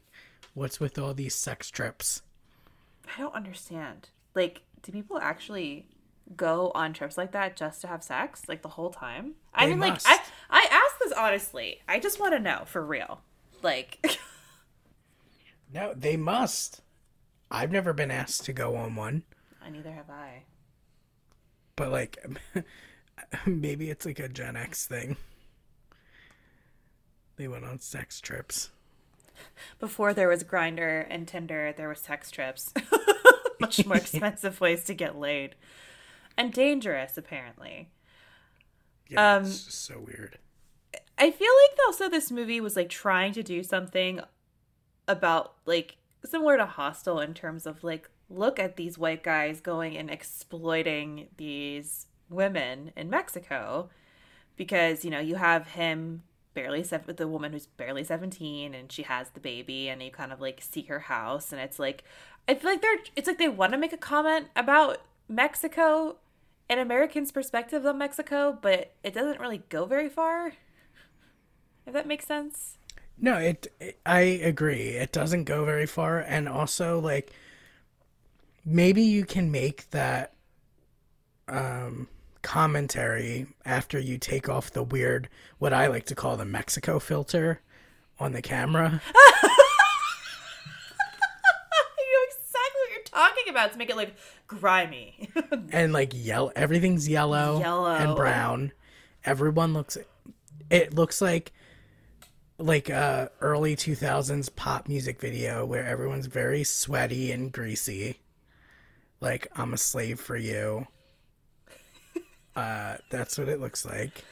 What's 0.53 0.79
with 0.79 0.99
all 0.99 1.13
these 1.13 1.35
sex 1.35 1.69
trips? 1.69 2.21
I 3.15 3.21
don't 3.21 3.33
understand. 3.33 4.09
Like, 4.35 4.63
do 4.81 4.91
people 4.91 5.19
actually 5.19 5.87
go 6.35 6.71
on 6.75 6.93
trips 6.93 7.17
like 7.17 7.31
that 7.31 7.55
just 7.55 7.81
to 7.81 7.87
have 7.87 8.03
sex, 8.03 8.43
like 8.47 8.61
the 8.61 8.69
whole 8.69 8.89
time? 8.89 9.35
I 9.53 9.65
They 9.65 9.71
mean, 9.71 9.79
like. 9.79 10.01
I 10.05 10.19
I 10.49 10.67
ask 10.71 10.99
this 10.99 11.13
honestly. 11.13 11.81
I 11.87 11.99
just 11.99 12.19
want 12.19 12.33
to 12.33 12.39
know 12.39 12.63
for 12.65 12.83
real. 12.85 13.21
Like, 13.63 13.99
No, 15.73 15.93
they 15.95 16.15
must. 16.17 16.81
I've 17.51 17.71
never 17.71 17.93
been 17.93 18.11
asked 18.11 18.45
to 18.45 18.53
go 18.53 18.75
on 18.75 18.95
one, 18.95 19.23
I 19.63 19.69
neither 19.69 19.91
have 19.91 20.09
I. 20.09 20.43
but 21.75 21.91
like 21.91 22.17
maybe 23.45 23.89
it's 23.89 24.05
like 24.05 24.19
a 24.19 24.27
Gen 24.29 24.55
X 24.55 24.85
thing. 24.85 25.17
They 27.37 27.47
went 27.47 27.65
on 27.65 27.79
sex 27.79 28.19
trips. 28.19 28.71
Before 29.79 30.13
there 30.13 30.27
was 30.27 30.43
Grindr 30.43 31.05
and 31.09 31.27
Tinder, 31.27 31.73
there 31.75 31.89
was 31.89 31.99
sex 31.99 32.31
trips. 32.31 32.73
Much 33.59 33.85
more 33.85 33.97
expensive 33.97 34.59
ways 34.59 34.83
to 34.85 34.93
get 34.93 35.17
laid, 35.17 35.55
and 36.37 36.53
dangerous 36.53 37.17
apparently. 37.17 37.89
Yeah, 39.09 39.35
Um, 39.37 39.43
it's 39.43 39.65
just 39.65 39.85
so 39.85 39.99
weird. 39.99 40.37
I 41.17 41.31
feel 41.31 41.51
like 41.69 41.79
also 41.87 42.09
this 42.09 42.31
movie 42.31 42.61
was 42.61 42.75
like 42.75 42.89
trying 42.89 43.33
to 43.33 43.43
do 43.43 43.63
something 43.63 44.21
about 45.07 45.55
like 45.65 45.97
similar 46.23 46.57
to 46.57 46.65
Hostel 46.65 47.19
in 47.19 47.33
terms 47.33 47.65
of 47.65 47.83
like 47.83 48.09
look 48.29 48.59
at 48.59 48.75
these 48.75 48.97
white 48.97 49.23
guys 49.23 49.61
going 49.61 49.97
and 49.97 50.09
exploiting 50.09 51.27
these 51.37 52.07
women 52.29 52.91
in 52.95 53.09
Mexico 53.09 53.89
because 54.57 55.05
you 55.05 55.11
know 55.11 55.19
you 55.19 55.35
have 55.35 55.69
him 55.69 56.23
barely 56.53 56.83
seven 56.83 57.15
the 57.15 57.27
woman 57.27 57.53
who's 57.53 57.67
barely 57.67 58.03
17 58.03 58.73
and 58.73 58.91
she 58.91 59.03
has 59.03 59.29
the 59.29 59.39
baby 59.39 59.87
and 59.89 60.01
you 60.01 60.11
kind 60.11 60.33
of 60.33 60.41
like 60.41 60.59
see 60.61 60.81
her 60.83 61.01
house 61.01 61.53
and 61.53 61.61
it's 61.61 61.79
like 61.79 62.03
I 62.47 62.55
feel 62.55 62.71
like 62.71 62.81
they're 62.81 62.97
it's 63.15 63.27
like 63.27 63.37
they 63.37 63.47
want 63.47 63.71
to 63.73 63.77
make 63.77 63.93
a 63.93 63.97
comment 63.97 64.47
about 64.55 65.01
Mexico 65.29 66.17
an 66.69 66.79
American's 66.79 67.31
perspective 67.31 67.85
on 67.85 67.97
Mexico, 67.97 68.57
but 68.61 68.93
it 69.03 69.13
doesn't 69.13 69.39
really 69.39 69.63
go 69.69 69.85
very 69.85 70.09
far. 70.09 70.53
If 71.85 71.93
that 71.93 72.07
makes 72.07 72.25
sense. 72.25 72.77
No, 73.19 73.37
it, 73.37 73.67
it 73.79 73.99
I 74.05 74.19
agree. 74.19 74.89
It 74.89 75.11
doesn't 75.11 75.45
go 75.45 75.65
very 75.65 75.85
far 75.85 76.19
and 76.19 76.47
also 76.47 76.99
like 76.99 77.31
maybe 78.65 79.01
you 79.01 79.25
can 79.25 79.49
make 79.51 79.89
that 79.91 80.33
um 81.47 82.09
commentary 82.41 83.47
after 83.65 83.99
you 83.99 84.17
take 84.17 84.47
off 84.49 84.71
the 84.71 84.83
weird 84.83 85.29
what 85.57 85.73
I 85.73 85.87
like 85.87 86.05
to 86.07 86.15
call 86.15 86.37
the 86.37 86.45
Mexico 86.45 86.99
filter 86.99 87.61
on 88.19 88.33
the 88.33 88.41
camera. 88.41 89.01
you 89.15 89.49
know 89.49 89.53
exactly 92.27 92.79
what 92.81 92.91
you're 92.91 93.03
talking 93.47 93.59
about 93.59 93.71
to 93.73 93.77
make 93.77 93.89
it 93.89 93.95
like 93.95 94.15
grimy. 94.47 95.29
and 95.71 95.93
like 95.93 96.11
yellow 96.13 96.51
everything's 96.55 97.07
yellow, 97.07 97.59
Yellow. 97.59 97.95
and 97.95 98.15
brown. 98.15 98.71
Everyone 99.23 99.73
looks 99.73 99.97
it 100.69 100.93
looks 100.93 101.21
like 101.21 101.53
like 102.57 102.89
a 102.89 103.29
early 103.39 103.75
2000s 103.75 104.53
pop 104.55 104.87
music 104.87 105.21
video 105.21 105.65
where 105.65 105.85
everyone's 105.85 106.25
very 106.27 106.63
sweaty 106.63 107.31
and 107.31 107.51
greasy. 107.51 108.19
Like 109.21 109.47
i'm 109.55 109.73
a 109.73 109.77
slave 109.77 110.19
for 110.19 110.37
you. 110.37 110.87
Uh 112.55 112.97
that's 113.09 113.37
what 113.37 113.49
it 113.49 113.59
looks 113.61 113.85
like. 113.85 114.23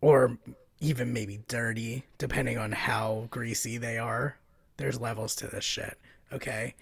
Or 0.00 0.38
even 0.80 1.12
maybe 1.12 1.40
dirty 1.48 2.04
depending 2.18 2.58
on 2.58 2.72
how 2.72 3.28
greasy 3.30 3.78
they 3.78 3.98
are. 3.98 4.36
There's 4.76 5.00
levels 5.00 5.34
to 5.36 5.46
this 5.46 5.64
shit 5.64 5.98
okay 6.32 6.74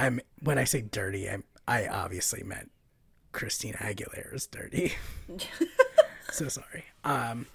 I'm 0.00 0.20
when 0.42 0.58
I 0.58 0.64
say 0.64 0.80
dirty, 0.80 1.28
I 1.28 1.38
I 1.68 1.86
obviously 1.86 2.42
meant 2.42 2.70
Christina 3.32 3.76
Aguilera 3.78 4.34
is 4.34 4.46
dirty. 4.46 4.94
so 6.32 6.48
sorry. 6.48 6.84
Um 7.04 7.46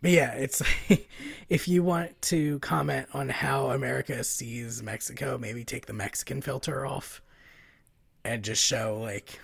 but 0.00 0.10
yeah, 0.10 0.32
it's 0.32 0.62
if 1.48 1.68
you 1.68 1.82
want 1.82 2.20
to 2.22 2.58
comment 2.60 3.08
on 3.12 3.28
how 3.28 3.70
America 3.70 4.24
sees 4.24 4.82
Mexico, 4.82 5.36
maybe 5.38 5.64
take 5.64 5.86
the 5.86 5.92
Mexican 5.92 6.40
filter 6.40 6.86
off 6.86 7.20
and 8.24 8.42
just 8.42 8.64
show 8.64 8.98
like 9.00 9.38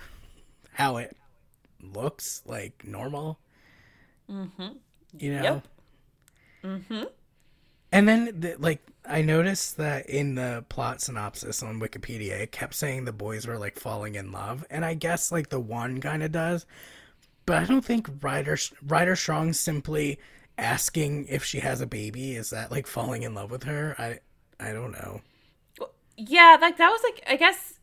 how 0.73 0.97
it 0.97 1.15
looks 1.83 2.43
like 2.47 2.83
normal. 2.87 3.39
Mm-hmm. 4.31 4.69
You 5.19 5.35
know. 5.35 5.43
Yep. 5.43 5.69
Mm-hmm. 6.65 7.03
And 7.95 8.09
then, 8.09 8.41
the, 8.41 8.57
like, 8.59 8.81
I 9.07 9.23
noticed 9.23 9.77
that 9.77 10.11
in 10.11 10.35
the 10.35 10.65
plot 10.69 11.01
synopsis 11.01 11.63
on 11.63 11.81
Wikipedia, 11.81 12.33
it 12.33 12.53
kept 12.53 12.75
saying 12.75 13.05
the 13.05 13.13
boys 13.13 13.47
were 13.47 13.59
like 13.59 13.79
falling 13.79 14.15
in 14.15 14.33
love, 14.33 14.65
and 14.71 14.85
I 14.85 14.95
guess 14.95 15.31
like 15.31 15.51
the 15.51 15.61
one 15.61 16.01
kind 16.01 16.23
of 16.23 16.33
does, 16.33 16.67
but 17.47 17.57
I 17.57 17.65
don't 17.67 17.85
think 17.85 18.09
Ryder 18.23 18.57
Ryder 18.87 19.15
Strong 19.15 19.53
simply 19.53 20.19
asking 20.57 21.27
if 21.29 21.45
she 21.45 21.61
has 21.61 21.81
a 21.81 21.87
baby 21.87 22.35
is 22.35 22.51
that 22.51 22.71
like 22.71 22.87
falling 22.87 23.23
in 23.23 23.35
love 23.35 23.51
with 23.51 23.65
her. 23.65 23.95
I 23.99 24.19
I 24.59 24.73
don't 24.73 24.93
know. 24.93 25.21
Yeah, 26.17 26.57
like 26.61 26.79
that 26.79 26.89
was 26.91 27.01
like 27.05 27.23
I 27.29 27.37
guess 27.37 27.75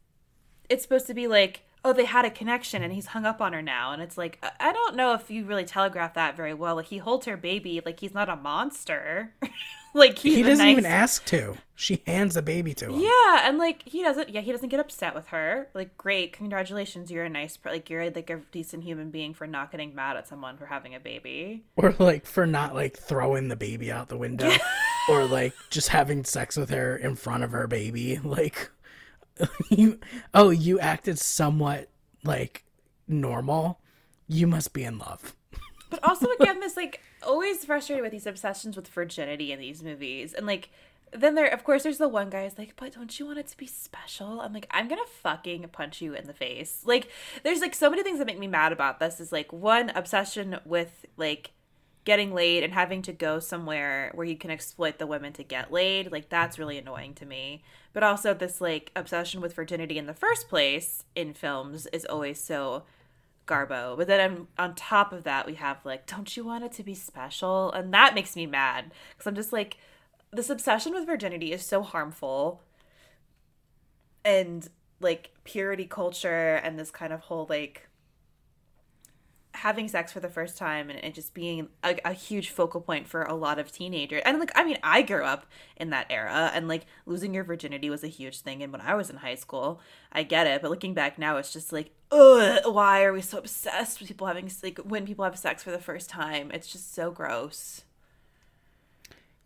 it's 0.69 0.83
supposed 0.83 1.07
to 1.07 1.13
be 1.13 1.27
like 1.27 1.61
oh 1.83 1.93
they 1.93 2.05
had 2.05 2.25
a 2.25 2.29
connection 2.31 2.83
and 2.83 2.93
he's 2.93 3.07
hung 3.07 3.25
up 3.25 3.41
on 3.41 3.53
her 3.53 3.61
now 3.61 3.91
and 3.91 4.01
it's 4.01 4.17
like 4.17 4.43
I- 4.59 4.71
don't 4.71 4.95
know 4.95 5.13
if 5.13 5.29
you 5.31 5.45
really 5.45 5.65
telegraph 5.65 6.13
that 6.15 6.35
very 6.37 6.53
well. 6.53 6.75
Like 6.75 6.87
he 6.87 6.97
holds 6.97 7.25
her 7.25 7.37
baby 7.37 7.81
like 7.85 7.99
he's 7.99 8.13
not 8.13 8.29
a 8.29 8.35
monster. 8.35 9.33
like 9.93 10.17
he 10.17 10.41
doesn't 10.43 10.65
nice- 10.65 10.71
even 10.71 10.85
ask 10.85 11.25
to. 11.25 11.55
She 11.75 12.03
hands 12.05 12.35
the 12.35 12.43
baby 12.43 12.75
to 12.75 12.85
him. 12.89 12.99
Yeah, 12.99 13.47
and 13.47 13.57
like 13.57 13.81
he 13.87 14.03
doesn't. 14.03 14.29
Yeah, 14.29 14.41
he 14.41 14.51
doesn't 14.51 14.69
get 14.69 14.79
upset 14.79 15.15
with 15.15 15.29
her. 15.29 15.67
Like, 15.73 15.97
great, 15.97 16.31
congratulations, 16.31 17.09
you're 17.09 17.23
a 17.23 17.29
nice, 17.29 17.57
like 17.65 17.89
you're 17.89 18.11
like 18.11 18.29
a 18.29 18.41
decent 18.51 18.83
human 18.83 19.09
being 19.09 19.33
for 19.33 19.47
not 19.47 19.71
getting 19.71 19.95
mad 19.95 20.15
at 20.15 20.27
someone 20.27 20.57
for 20.57 20.67
having 20.67 20.93
a 20.93 20.99
baby. 20.99 21.63
Or 21.75 21.95
like 21.97 22.27
for 22.27 22.45
not 22.45 22.75
like 22.75 22.97
throwing 22.97 23.47
the 23.47 23.55
baby 23.55 23.91
out 23.91 24.09
the 24.09 24.17
window. 24.17 24.51
or 25.09 25.25
like 25.25 25.53
just 25.71 25.87
having 25.87 26.23
sex 26.23 26.55
with 26.55 26.69
her 26.69 26.95
in 26.95 27.15
front 27.15 27.43
of 27.43 27.51
her 27.51 27.65
baby. 27.65 28.19
Like 28.23 28.69
you 29.69 29.99
oh, 30.33 30.49
you 30.49 30.79
acted 30.79 31.19
somewhat 31.19 31.89
like 32.23 32.63
normal. 33.07 33.79
You 34.27 34.47
must 34.47 34.73
be 34.73 34.83
in 34.83 34.97
love. 34.97 35.35
But 35.89 36.03
also, 36.03 36.27
again, 36.39 36.59
this 36.59 36.77
like 36.77 37.01
always 37.21 37.65
frustrated 37.65 38.03
with 38.03 38.11
these 38.11 38.25
obsessions 38.25 38.75
with 38.75 38.87
virginity 38.87 39.51
in 39.51 39.59
these 39.59 39.83
movies, 39.83 40.33
and 40.33 40.45
like 40.47 40.69
then 41.13 41.35
there, 41.35 41.47
of 41.47 41.63
course, 41.63 41.83
there's 41.83 41.97
the 41.97 42.07
one 42.07 42.29
guy 42.29 42.43
who's 42.43 42.57
like, 42.57 42.75
"But 42.77 42.93
don't 42.93 43.19
you 43.19 43.25
want 43.25 43.39
it 43.39 43.47
to 43.47 43.57
be 43.57 43.67
special?" 43.67 44.39
I'm 44.39 44.53
like, 44.53 44.67
I'm 44.71 44.87
gonna 44.87 45.01
fucking 45.21 45.67
punch 45.71 46.01
you 46.01 46.13
in 46.13 46.25
the 46.25 46.33
face. 46.33 46.83
Like, 46.85 47.09
there's 47.43 47.59
like 47.59 47.75
so 47.75 47.89
many 47.89 48.03
things 48.03 48.19
that 48.19 48.27
make 48.27 48.39
me 48.39 48.47
mad 48.47 48.71
about 48.71 48.99
this. 48.99 49.19
Is 49.19 49.31
like 49.31 49.51
one 49.51 49.89
obsession 49.89 50.59
with 50.65 51.05
like 51.17 51.51
getting 52.03 52.33
laid 52.33 52.63
and 52.63 52.73
having 52.73 53.01
to 53.03 53.13
go 53.13 53.39
somewhere 53.39 54.11
where 54.15 54.25
you 54.25 54.35
can 54.35 54.49
exploit 54.49 54.97
the 54.97 55.05
women 55.05 55.33
to 55.33 55.43
get 55.43 55.71
laid 55.71 56.11
like 56.11 56.29
that's 56.29 56.57
really 56.57 56.77
annoying 56.77 57.13
to 57.13 57.25
me. 57.25 57.63
But 57.93 58.03
also 58.03 58.33
this 58.33 58.59
like 58.59 58.91
obsession 58.95 59.41
with 59.41 59.53
virginity 59.53 59.97
in 59.97 60.07
the 60.07 60.13
first 60.13 60.49
place 60.49 61.03
in 61.15 61.33
films 61.33 61.87
is 61.87 62.05
always 62.05 62.43
so 62.43 62.83
garbo. 63.47 63.95
But 63.97 64.07
then 64.07 64.31
on, 64.31 64.47
on 64.57 64.75
top 64.75 65.13
of 65.13 65.23
that 65.25 65.45
we 65.45 65.55
have 65.55 65.77
like 65.85 66.07
don't 66.07 66.35
you 66.35 66.43
want 66.43 66.63
it 66.63 66.71
to 66.73 66.83
be 66.83 66.95
special? 66.95 67.71
And 67.71 67.93
that 67.93 68.15
makes 68.15 68.35
me 68.35 68.45
mad 68.45 68.91
because 69.11 69.27
i'm 69.27 69.35
just 69.35 69.53
like 69.53 69.77
this 70.31 70.49
obsession 70.49 70.93
with 70.93 71.05
virginity 71.05 71.51
is 71.51 71.63
so 71.63 71.83
harmful. 71.83 72.61
And 74.25 74.67
like 74.99 75.31
purity 75.43 75.85
culture 75.85 76.55
and 76.55 76.77
this 76.79 76.91
kind 76.91 77.11
of 77.11 77.21
whole 77.21 77.47
like 77.49 77.87
having 79.53 79.87
sex 79.87 80.11
for 80.11 80.19
the 80.19 80.29
first 80.29 80.57
time 80.57 80.89
and 80.89 81.13
just 81.13 81.33
being 81.33 81.67
a, 81.83 81.97
a 82.05 82.13
huge 82.13 82.49
focal 82.49 82.79
point 82.79 83.07
for 83.07 83.23
a 83.23 83.33
lot 83.33 83.59
of 83.59 83.71
teenagers. 83.71 84.21
And 84.25 84.39
like 84.39 84.51
i 84.55 84.63
mean 84.63 84.77
i 84.83 85.01
grew 85.01 85.23
up 85.23 85.45
in 85.77 85.89
that 85.89 86.07
era 86.09 86.51
and 86.53 86.67
like 86.67 86.85
losing 87.05 87.33
your 87.33 87.43
virginity 87.43 87.89
was 87.89 88.03
a 88.03 88.07
huge 88.07 88.39
thing. 88.39 88.63
And 88.63 88.71
when 88.71 88.81
i 88.81 88.95
was 88.95 89.09
in 89.09 89.17
high 89.17 89.35
school 89.35 89.81
i 90.11 90.23
get 90.23 90.47
it. 90.47 90.61
But 90.61 90.71
looking 90.71 90.93
back 90.93 91.19
now 91.19 91.37
it's 91.37 91.53
just 91.53 91.73
like 91.73 91.91
ugh 92.11 92.61
why 92.73 93.03
are 93.03 93.13
we 93.13 93.21
so 93.21 93.37
obsessed 93.37 93.99
with 93.99 94.07
people 94.07 94.27
having 94.27 94.49
like 94.63 94.79
when 94.79 95.05
people 95.05 95.25
have 95.25 95.37
sex 95.37 95.63
for 95.63 95.71
the 95.71 95.79
first 95.79 96.09
time? 96.09 96.51
It's 96.53 96.71
just 96.71 96.93
so 96.93 97.11
gross. 97.11 97.83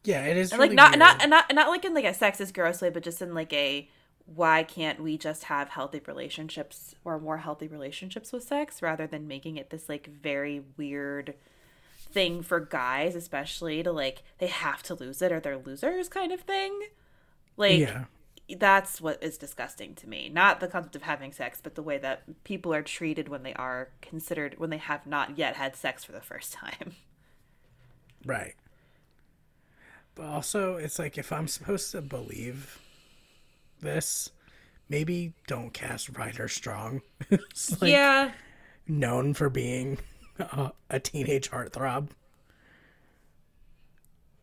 Yeah, 0.04 0.26
it 0.26 0.38
is 0.38 0.52
and 0.52 0.60
really 0.60 0.76
like 0.76 0.76
not 0.76 0.92
weird. 0.92 1.00
not 1.00 1.30
not 1.30 1.56
not 1.56 1.70
like 1.70 1.84
in 1.84 1.96
like 1.96 2.06
a 2.06 2.12
sexist 2.12 2.54
gross 2.54 2.82
way 2.82 2.92
but 2.92 3.04
just 3.04 3.22
in 3.22 3.34
like 3.34 3.52
a 3.54 3.90
why 4.26 4.64
can't 4.64 5.02
we 5.02 5.18
just 5.18 5.46
have 5.46 5.70
healthy 5.70 6.02
relationships 6.08 6.96
or 7.04 7.20
more 7.20 7.38
healthy 7.38 7.68
relationships 7.68 8.32
with 8.32 8.44
sex 8.44 8.82
rather 8.82 9.06
than 9.06 9.28
making 9.28 9.56
it 9.58 9.70
this 9.70 9.88
like 9.88 10.08
very 10.08 10.64
weird 10.78 11.36
thing 12.12 12.42
for 12.42 12.60
guys 12.60 13.16
especially 13.16 13.84
to 13.84 13.92
like 13.92 14.24
they 14.40 14.48
have 14.48 14.82
to 14.82 14.96
lose 14.96 15.22
it 15.22 15.32
or 15.32 15.40
they're 15.40 15.58
losers 15.58 16.10
kind 16.10 16.32
of 16.32 16.42
thing 16.42 16.80
like 17.58 17.80
Yeah. 17.80 18.06
that's 18.58 19.00
what 19.02 19.22
is 19.22 19.38
disgusting 19.38 19.94
to 19.96 20.10
me 20.10 20.30
not 20.30 20.60
the 20.60 20.68
concept 20.68 20.96
of 20.96 21.04
having 21.04 21.32
sex 21.32 21.60
but 21.62 21.76
the 21.76 21.84
way 21.84 21.98
that 22.00 22.44
people 22.44 22.74
are 22.74 22.82
treated 22.82 23.28
when 23.30 23.44
they 23.44 23.54
are 23.56 23.90
considered 24.02 24.56
when 24.58 24.70
they 24.72 24.78
have 24.78 25.06
not 25.06 25.38
yet 25.38 25.56
had 25.56 25.76
sex 25.76 26.04
for 26.04 26.14
the 26.14 26.22
first 26.22 26.52
time 26.54 26.94
Right. 28.26 28.56
But 30.16 30.26
also, 30.26 30.78
it's 30.78 30.98
like 30.98 31.16
if 31.18 31.32
I'm 31.32 31.48
supposed 31.48 31.92
to 31.92 32.02
believe 32.02 32.80
this, 33.86 34.32
maybe 34.90 35.34
don't 35.48 35.74
cast 35.74 36.18
Ryder 36.18 36.48
Strong. 36.48 37.02
like 37.32 37.42
yeah 37.82 38.32
known 38.88 39.34
for 39.34 39.50
being 39.50 39.98
a, 40.40 40.72
a 40.90 41.00
teenage 41.00 41.50
heartthrob. 41.50 42.10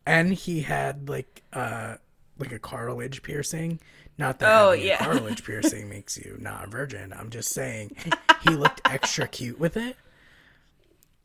And 0.05 0.33
he 0.33 0.62
had 0.62 1.09
like 1.09 1.42
uh 1.52 1.96
like 2.38 2.52
a 2.52 2.59
cartilage 2.59 3.22
piercing. 3.22 3.81
Not 4.18 4.38
that 4.40 4.62
Oh, 4.62 4.72
yeah. 4.72 4.94
a 4.94 4.98
cartilage 5.05 5.44
piercing 5.44 5.88
makes 5.88 6.16
you 6.18 6.37
not 6.40 6.64
a 6.64 6.70
virgin. 6.70 7.12
I'm 7.12 7.31
just 7.31 7.50
saying 7.50 7.96
he 8.42 8.50
looked 8.50 8.81
extra 8.85 9.28
cute 9.28 9.61
with 9.61 9.76
it. 9.76 9.96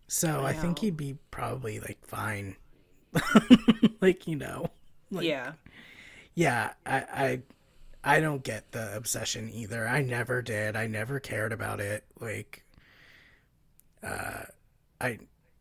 So 0.10 0.46
I, 0.46 0.54
think 0.54 0.80
he'd 0.80 0.96
be 0.96 1.18
probably 1.32 1.82
like 1.82 1.98
fine. 2.06 2.56
like, 4.00 4.26
you 4.26 4.38
know. 4.38 4.72
Like, 5.12 5.26
yeah 5.26 5.54
yeah, 6.38 6.74
I, 6.86 6.98
I 7.12 7.40
I 8.08 8.20
don't 8.22 8.44
get 8.44 8.72
the 8.72 8.96
obsession 8.96 9.50
either. 9.54 9.88
I 9.88 10.02
never 10.02 10.42
did. 10.42 10.76
I 10.76 10.88
never 10.88 11.20
cared 11.20 11.52
about 11.54 11.80
it. 11.80 12.06
Like 12.20 12.64
uh 14.04 14.44
I 15.02 15.20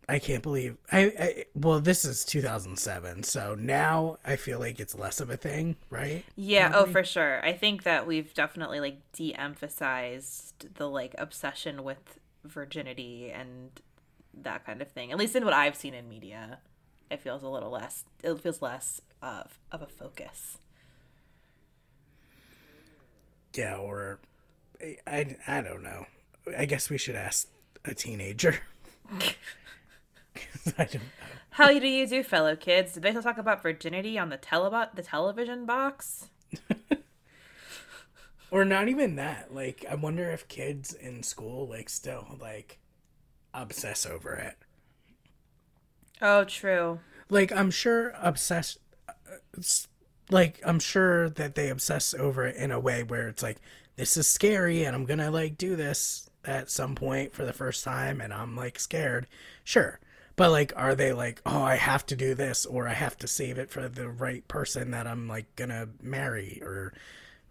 I 0.09 0.21
can't 0.21 0.43
believe 0.43 0.77
I, 0.93 1.01
I 1.19 1.45
well 1.55 1.81
this 1.81 2.05
is 2.05 2.25
2007. 2.25 3.25
So 3.25 3.55
now 3.57 4.19
I 4.25 4.37
feel 4.37 4.61
like 4.61 4.79
it's 4.79 4.95
less 4.95 5.21
of 5.21 5.31
a 5.31 5.37
thing, 5.37 5.77
right? 5.91 6.25
Yeah, 6.37 6.71
oh 6.75 6.87
for 6.87 7.03
sure. 7.03 7.45
I 7.45 7.53
think 7.53 7.83
that 7.83 8.07
we've 8.07 8.33
definitely 8.35 8.81
like 8.81 9.01
de-emphasized 9.13 10.75
the 10.75 10.89
like 10.89 11.15
obsession 11.19 11.83
with 11.83 12.19
virginity 12.45 13.31
and 13.31 13.81
that 14.35 14.65
kind 14.65 14.83
of 14.83 14.91
thing. 14.93 15.11
At 15.11 15.19
least 15.19 15.35
in 15.35 15.45
what 15.45 15.55
I've 15.55 15.77
seen 15.77 15.95
in 15.95 16.09
media, 16.09 16.61
it 17.11 17.21
feels 17.21 17.43
a 17.43 17.49
little 17.49 17.71
less 17.71 18.05
it 18.23 18.41
feels 18.41 18.63
less 18.63 19.01
of 19.23 19.59
of 19.73 19.83
a 19.83 19.87
focus. 19.87 20.59
Yeah, 23.57 23.77
or 23.77 24.19
I, 24.81 24.97
I 25.07 25.37
I 25.47 25.61
don't 25.63 25.83
know. 25.83 26.07
I 26.57 26.65
guess 26.67 26.91
we 26.91 26.99
should 26.99 27.15
ask 27.17 27.49
a 27.85 27.95
teenager. 27.95 28.61
I 29.13 30.85
don't 30.85 30.95
know. 30.95 31.01
How 31.51 31.69
do 31.79 31.87
you 31.87 32.07
do, 32.07 32.23
fellow 32.23 32.55
kids? 32.55 32.93
Did 32.93 33.03
they 33.03 33.11
still 33.11 33.23
talk 33.23 33.39
about 33.39 33.63
virginity 33.63 34.19
on 34.19 34.29
the 34.29 34.37
telebot 34.39 34.95
the 34.95 35.03
television 35.03 35.65
box? 35.67 36.29
Or 38.51 38.65
not 38.65 38.89
even 38.89 39.17
that. 39.17 39.53
Like 39.53 39.85
I 39.91 39.97
wonder 39.97 40.31
if 40.31 40.47
kids 40.47 40.93
in 40.95 41.25
school 41.25 41.67
like 41.67 41.89
still 41.89 42.37
like 42.41 42.79
obsess 43.53 44.07
over 44.07 44.35
it. 44.35 44.55
Oh, 46.23 46.45
true. 46.45 47.01
like 47.29 47.51
i'm 47.53 47.71
sure 47.71 48.15
obsess 48.23 48.79
it's- 49.53 49.89
uh, 49.89 49.93
like 50.31 50.61
i'm 50.65 50.79
sure 50.79 51.31
that 51.31 51.55
they 51.55 51.69
obsess 51.69 52.15
over 52.15 52.45
it 52.47 52.57
in 52.57 52.71
a 52.71 52.81
way 52.81 53.03
where 53.03 53.29
it's 53.29 53.43
like 53.43 53.59
this 53.97 54.17
is 54.17 54.27
scary 54.27 54.85
and 54.85 54.95
i'm 54.95 55.05
gonna 55.05 55.31
like 55.31 55.57
do 55.57 55.77
this 55.77 56.29
at 56.47 56.71
some 56.71 56.95
point 56.95 57.33
for 57.33 57.45
the 57.45 57.53
first 57.53 57.85
time 57.85 58.21
and 58.21 58.33
i'm 58.33 58.57
like 58.57 58.79
scared. 58.79 59.27
Sure. 59.65 59.99
But 60.37 60.51
like 60.51 60.73
are 60.77 60.95
they 60.95 61.13
like 61.13 61.41
oh 61.45 61.63
i 61.63 61.77
have 61.77 62.05
to 62.07 62.17
do 62.17 62.35
this 62.35 62.67
or 62.67 62.87
i 62.87 62.93
have 62.93 63.17
to 63.19 63.27
save 63.27 63.59
it 63.59 63.71
for 63.71 63.89
the 63.89 64.09
right 64.09 64.47
person 64.49 64.91
that 64.91 65.07
i'm 65.07 65.27
like 65.29 65.55
gonna 65.57 65.89
marry 66.03 66.61
or 66.63 66.93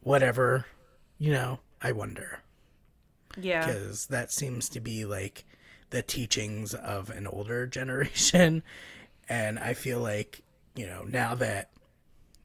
whatever 0.01 0.65
you 1.17 1.31
know? 1.31 1.59
I 1.81 1.91
wonder. 1.93 2.39
Yeah. 3.38 3.65
because 3.65 4.07
that 4.07 4.31
seems 4.31 4.69
to 4.69 4.79
be 4.79 5.03
like 5.03 5.45
the 5.89 6.01
teachings 6.01 6.73
of 6.73 7.09
an 7.09 7.27
older 7.27 7.67
generation 7.79 8.63
and 9.27 9.59
i 9.59 9.73
feel 9.73 9.99
like 9.99 10.41
you 10.75 10.85
know 10.85 11.03
now 11.03 11.35
that 11.35 11.69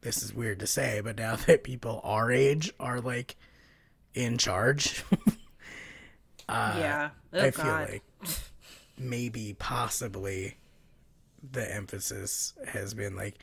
this 0.03 0.23
is 0.23 0.33
weird 0.35 0.61
to 0.61 0.67
say, 0.67 1.01
but 1.03 1.17
now 1.19 1.37
that 1.47 1.63
people 1.65 2.01
our 2.05 2.31
age 2.33 2.73
are 2.81 3.01
like 3.01 3.37
in 4.15 4.39
charge, 4.39 5.05
uh, 6.49 6.75
yeah. 6.79 7.11
Oh, 7.33 7.41
I 7.41 7.51
God. 7.51 7.55
feel 7.55 7.73
like 7.73 8.03
maybe 8.99 9.55
possibly 9.59 10.57
the 11.53 11.73
emphasis 11.75 12.53
has 12.69 12.93
been 12.95 13.17
like, 13.17 13.37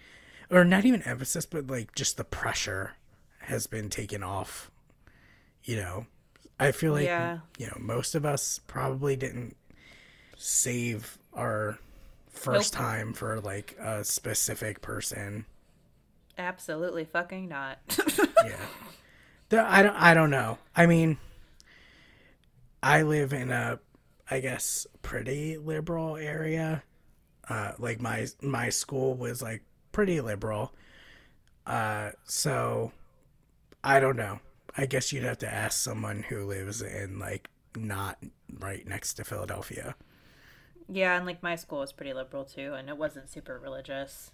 or 0.52 0.64
not 0.64 0.86
even 0.86 1.02
emphasis, 1.04 1.46
but 1.46 1.68
like 1.68 1.96
just 1.96 2.18
the 2.18 2.24
pressure 2.24 2.94
has 3.40 3.66
been 3.68 3.90
taken 3.90 4.24
off. 4.24 4.70
You 5.64 5.78
know, 5.78 6.06
I 6.60 6.72
feel 6.72 6.94
like 6.94 7.06
Yeah. 7.06 7.40
you 7.58 7.68
know 7.68 7.78
most 7.80 8.16
of 8.16 8.26
us 8.26 8.60
probably 8.68 9.16
didn't 9.16 9.56
save 10.38 11.18
our 11.34 11.80
first 12.30 12.74
Nope. 12.74 12.82
time 12.82 13.14
for 13.14 13.40
like 13.42 13.76
a 13.80 14.04
specific 14.04 14.82
person. 14.82 15.46
Absolutely 16.38 17.06
fucking 17.06 17.48
not. 17.50 17.80
yeah. 18.44 18.68
I 19.52 19.82
don't 19.84 19.96
I 19.96 20.14
don't 20.14 20.30
know. 20.30 20.58
I 20.76 20.86
mean 20.86 21.18
I 22.82 23.02
live 23.04 23.34
in 23.34 23.52
a 23.52 23.80
I 24.30 24.40
guess 24.40 24.88
pretty 25.02 25.58
liberal 25.58 26.18
area. 26.18 26.84
Uh 27.50 27.74
like 27.80 28.02
my 28.02 28.28
my 28.42 28.70
school 28.70 29.16
was 29.16 29.42
like 29.42 29.64
pretty 29.92 30.22
liberal. 30.22 30.74
Uh 31.66 32.12
so 32.26 32.92
I 33.84 34.00
don't 34.00 34.18
know. 34.18 34.40
I 34.78 34.86
guess 34.86 35.12
you'd 35.14 35.24
have 35.24 35.40
to 35.40 35.52
ask 35.54 35.80
someone 35.80 36.24
who 36.24 36.46
lives 36.46 36.82
in 36.82 37.20
like 37.20 37.50
not 37.76 38.18
right 38.60 38.88
next 38.88 39.16
to 39.16 39.24
Philadelphia. 39.24 39.96
yeah, 40.90 41.16
and 41.18 41.26
like 41.26 41.44
my 41.44 41.56
school 41.56 41.80
was 41.80 41.92
pretty 41.94 42.14
liberal 42.14 42.46
too, 42.46 42.74
and 42.74 42.90
it 42.90 42.98
wasn't 42.98 43.30
super 43.30 43.60
religious. 43.60 44.32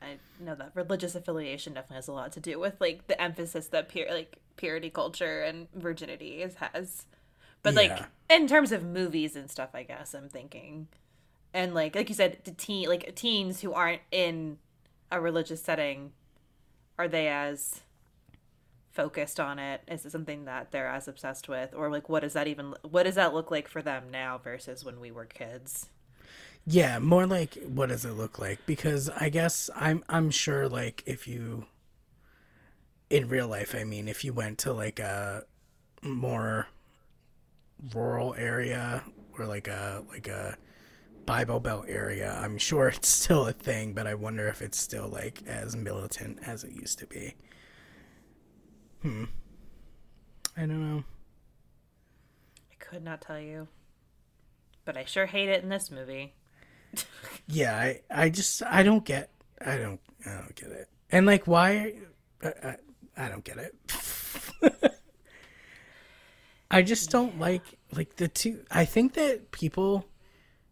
I 0.00 0.18
know 0.40 0.54
that 0.54 0.72
religious 0.74 1.14
affiliation 1.14 1.74
definitely 1.74 1.96
has 1.96 2.08
a 2.08 2.12
lot 2.12 2.32
to 2.32 2.40
do 2.40 2.58
with 2.58 2.80
like 2.80 3.06
the 3.06 3.20
emphasis 3.20 3.68
that 3.68 3.88
pure 3.88 4.06
like 4.10 4.38
purity 4.56 4.90
culture 4.90 5.42
and 5.42 5.68
virginity 5.74 6.42
is 6.42 6.56
has. 6.56 7.06
But 7.62 7.74
like 7.74 7.98
in 8.30 8.46
terms 8.46 8.72
of 8.72 8.84
movies 8.84 9.34
and 9.34 9.50
stuff, 9.50 9.70
I 9.74 9.82
guess 9.82 10.14
I'm 10.14 10.28
thinking, 10.28 10.88
and 11.52 11.74
like 11.74 11.94
like 11.96 12.08
you 12.08 12.14
said, 12.14 12.38
the 12.44 12.52
teen 12.52 12.88
like 12.88 13.14
teens 13.14 13.60
who 13.60 13.72
aren't 13.72 14.02
in 14.10 14.58
a 15.10 15.20
religious 15.20 15.62
setting, 15.62 16.12
are 16.98 17.08
they 17.08 17.28
as 17.28 17.80
focused 18.92 19.40
on 19.40 19.58
it? 19.58 19.82
Is 19.88 20.06
it 20.06 20.12
something 20.12 20.44
that 20.44 20.70
they're 20.70 20.88
as 20.88 21.08
obsessed 21.08 21.48
with, 21.48 21.74
or 21.74 21.90
like 21.90 22.08
what 22.08 22.20
does 22.20 22.34
that 22.34 22.46
even 22.46 22.74
what 22.88 23.04
does 23.04 23.16
that 23.16 23.34
look 23.34 23.50
like 23.50 23.68
for 23.68 23.82
them 23.82 24.04
now 24.10 24.38
versus 24.38 24.84
when 24.84 25.00
we 25.00 25.10
were 25.10 25.24
kids? 25.26 25.88
Yeah, 26.70 26.98
more 26.98 27.26
like 27.26 27.54
what 27.64 27.88
does 27.88 28.04
it 28.04 28.12
look 28.12 28.38
like? 28.38 28.58
Because 28.66 29.08
I 29.08 29.30
guess 29.30 29.70
I'm 29.74 30.04
I'm 30.06 30.30
sure 30.30 30.68
like 30.68 31.02
if 31.06 31.26
you 31.26 31.64
in 33.08 33.26
real 33.28 33.48
life, 33.48 33.74
I 33.74 33.84
mean, 33.84 34.06
if 34.06 34.22
you 34.22 34.34
went 34.34 34.58
to 34.58 34.74
like 34.74 34.98
a 34.98 35.44
more 36.02 36.66
rural 37.94 38.34
area 38.34 39.02
or 39.38 39.46
like 39.46 39.66
a 39.66 40.04
like 40.10 40.28
a 40.28 40.58
Bible 41.24 41.58
Belt 41.58 41.86
area, 41.88 42.38
I'm 42.38 42.58
sure 42.58 42.88
it's 42.88 43.08
still 43.22 43.46
a 43.46 43.52
thing, 43.54 43.94
but 43.94 44.06
I 44.06 44.12
wonder 44.12 44.46
if 44.46 44.60
it's 44.60 44.78
still 44.78 45.08
like 45.08 45.42
as 45.46 45.74
militant 45.74 46.40
as 46.46 46.64
it 46.64 46.72
used 46.72 46.98
to 46.98 47.06
be. 47.06 47.34
Hmm. 49.00 49.24
I 50.54 50.60
don't 50.66 50.96
know. 50.96 51.04
I 52.70 52.74
could 52.78 53.02
not 53.02 53.22
tell 53.22 53.40
you, 53.40 53.68
but 54.84 54.98
I 54.98 55.06
sure 55.06 55.24
hate 55.24 55.48
it 55.48 55.62
in 55.62 55.70
this 55.70 55.90
movie. 55.90 56.34
Yeah, 57.46 57.76
I, 57.76 58.00
I 58.10 58.28
just 58.28 58.62
I 58.62 58.82
don't 58.82 59.04
get 59.04 59.30
I 59.64 59.76
don't 59.76 60.00
I 60.26 60.30
don't 60.34 60.54
get 60.54 60.70
it. 60.70 60.88
And 61.10 61.26
like 61.26 61.46
why 61.46 61.94
I, 62.42 62.48
I, 62.48 62.76
I 63.16 63.28
don't 63.28 63.44
get 63.44 63.56
it. 63.58 64.92
I 66.70 66.82
just 66.82 67.10
don't 67.10 67.38
like 67.38 67.62
like 67.92 68.16
the 68.16 68.28
two 68.28 68.64
I 68.70 68.84
think 68.84 69.14
that 69.14 69.50
people 69.50 70.04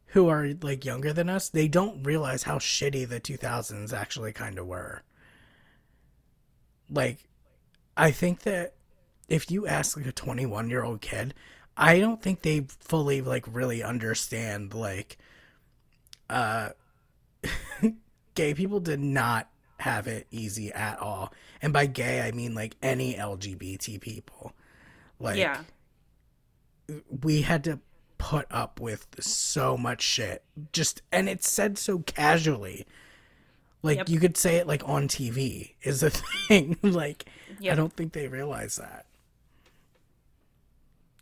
who 0.08 0.28
are 0.28 0.50
like 0.62 0.84
younger 0.84 1.12
than 1.12 1.28
us, 1.28 1.48
they 1.48 1.68
don't 1.68 2.02
realize 2.02 2.44
how 2.44 2.58
shitty 2.58 3.08
the 3.08 3.20
2000s 3.20 3.92
actually 3.92 4.32
kind 4.32 4.58
of 4.58 4.66
were. 4.66 5.02
Like 6.90 7.28
I 7.96 8.10
think 8.10 8.40
that 8.42 8.74
if 9.28 9.50
you 9.50 9.66
ask 9.66 9.96
like 9.96 10.06
a 10.06 10.12
21 10.12 10.68
year 10.70 10.84
old 10.84 11.00
kid, 11.00 11.34
I 11.76 11.98
don't 12.00 12.22
think 12.22 12.42
they 12.42 12.66
fully 12.80 13.20
like 13.22 13.44
really 13.50 13.82
understand 13.82 14.74
like 14.74 15.18
uh 16.30 16.70
gay 18.34 18.54
people 18.54 18.80
did 18.80 19.00
not 19.00 19.48
have 19.78 20.06
it 20.06 20.26
easy 20.30 20.72
at 20.72 20.98
all. 20.98 21.32
And 21.62 21.72
by 21.72 21.86
gay 21.86 22.22
I 22.26 22.32
mean 22.32 22.54
like 22.54 22.76
any 22.82 23.14
LGBT 23.14 24.00
people. 24.00 24.52
Like 25.20 25.36
yeah, 25.38 25.62
we 27.22 27.42
had 27.42 27.64
to 27.64 27.80
put 28.18 28.46
up 28.50 28.80
with 28.80 29.06
so 29.20 29.76
much 29.76 30.02
shit. 30.02 30.42
Just 30.72 31.02
and 31.12 31.28
it's 31.28 31.50
said 31.50 31.78
so 31.78 31.98
casually. 32.00 32.86
Like 33.82 33.98
Yep. 33.98 34.08
you 34.08 34.18
could 34.20 34.36
say 34.36 34.56
it 34.56 34.66
like 34.66 34.82
on 34.88 35.06
TV 35.08 35.74
is 35.82 36.02
a 36.02 36.10
thing. 36.48 36.76
like 36.82 37.26
I 37.62 37.74
don't 37.74 37.92
think 37.92 38.12
they 38.12 38.26
realize 38.28 38.76
that. 38.76 39.06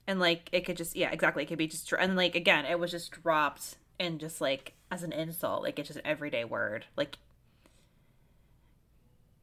and 0.07 0.21
like 0.21 0.49
it 0.53 0.65
could 0.65 0.77
just 0.77 0.95
yeah 0.97 1.11
exactly 1.11 1.43
it 1.43 1.47
could 1.47 1.59
be 1.59 1.67
just 1.67 1.93
and 1.93 2.17
like 2.17 2.35
again 2.35 2.65
it 2.67 2.79
was 2.79 2.91
just 2.91 3.11
dropped 3.23 3.77
and 3.99 4.19
just 4.21 4.41
like 4.41 4.73
as 4.95 5.03
an 5.03 5.13
insult 5.13 5.63
like 5.63 5.79
it's 5.79 5.89
just 5.89 5.99
an 6.01 6.07
everyday 6.07 6.45
word 6.45 6.87
like 6.97 7.19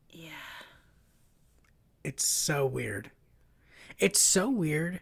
yeah 0.10 0.30
It's 2.04 2.26
so 2.28 2.66
weird. 2.66 3.12
It's 4.00 4.20
so 4.20 4.50
weird 4.50 5.02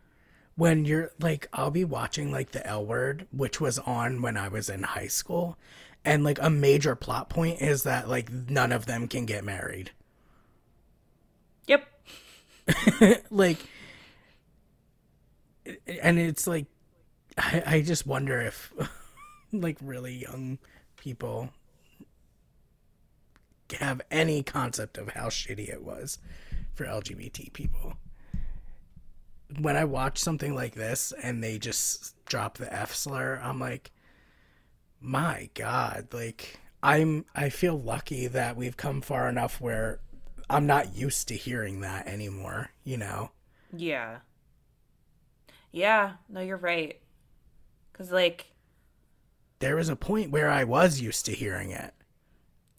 when 0.56 0.86
you're 0.86 1.12
like 1.20 1.48
I'll 1.54 1.72
be 1.72 1.84
watching 1.86 2.32
like 2.32 2.52
the 2.52 2.66
L 2.68 2.86
word, 2.86 3.28
which 3.32 3.60
was 3.62 3.80
on 3.80 4.22
when 4.22 4.38
I 4.38 4.48
was 4.50 4.70
in 4.70 4.84
high 4.84 5.08
school, 5.08 5.58
and 6.06 6.24
like 6.24 6.40
a 6.42 6.50
major 6.50 6.96
plot 6.96 7.30
point 7.30 7.62
is 7.62 7.84
that 7.84 8.10
like 8.10 8.32
none 8.32 8.72
of 8.72 8.86
them 8.86 9.08
can 9.08 9.26
get 9.26 9.44
married. 9.44 9.92
yep 11.68 11.88
like 13.32 13.60
and 16.02 16.20
it's 16.20 16.48
like 16.48 16.66
I, 17.38 17.64
I 17.66 17.82
just 17.82 18.06
wonder 18.08 18.42
if 18.42 18.74
like 19.52 19.78
really 19.82 20.14
young 20.14 20.60
people 20.98 21.50
have 23.80 24.02
any 24.10 24.42
concept 24.44 24.98
of 24.98 25.10
how 25.10 25.28
shitty 25.28 25.70
it 25.70 25.84
was 25.84 26.18
for 26.74 26.86
lgbt 26.86 27.54
people. 27.54 27.94
When 29.60 29.76
i 29.76 29.84
watch 29.84 30.18
something 30.18 30.54
like 30.54 30.76
this 30.76 31.12
and 31.24 31.44
they 31.44 31.58
just 31.58 32.14
drop 32.26 32.58
the 32.58 32.72
f 32.72 32.94
slur 32.94 33.40
i'm 33.44 33.60
like 33.60 33.92
my 35.02 35.50
god 35.56 36.08
like 36.14 36.60
i'm 36.84 37.26
i 37.36 37.50
feel 37.50 37.80
lucky 37.80 38.28
that 38.28 38.56
we've 38.56 38.78
come 38.78 39.02
far 39.02 39.28
enough 39.28 39.60
where 39.60 40.00
i'm 40.50 40.68
not 40.68 40.96
used 40.96 41.28
to 41.30 41.36
hearing 41.36 41.82
that 41.82 42.06
anymore 42.08 42.70
you 42.84 42.98
know? 42.98 43.32
Yeah. 43.76 44.18
Yeah 45.72 46.14
no 46.28 46.42
you're 46.42 46.58
right. 46.58 47.00
Because 47.92 48.12
like 48.12 48.52
there 49.60 49.76
was 49.76 49.90
a 49.90 49.96
point 49.96 50.32
where 50.32 50.50
I 50.50 50.64
was 50.66 51.02
used 51.02 51.26
to 51.28 51.34
hearing 51.34 51.72
it. 51.72 51.94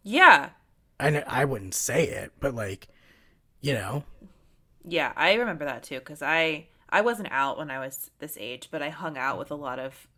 yeah 0.03 0.51
I 0.99 1.23
I 1.27 1.45
wouldn't 1.45 1.75
say 1.75 2.05
it, 2.05 2.33
but 2.41 2.55
like, 2.55 2.89
you 3.61 3.75
know, 3.75 4.05
Yeah, 4.85 5.13
I 5.17 5.35
remember 5.35 5.65
that 5.65 5.83
too 5.83 5.99
because 5.99 6.23
I 6.23 6.67
I 6.89 7.01
wasn't 7.03 7.29
out 7.31 7.59
when 7.59 7.71
I 7.71 7.79
was 7.79 8.11
this 8.19 8.37
age, 8.41 8.69
but 8.71 8.83
I 8.83 8.89
hung 8.91 9.17
out 9.19 9.39
with 9.39 9.51
a 9.51 9.55
lot 9.55 9.79
of 9.79 10.09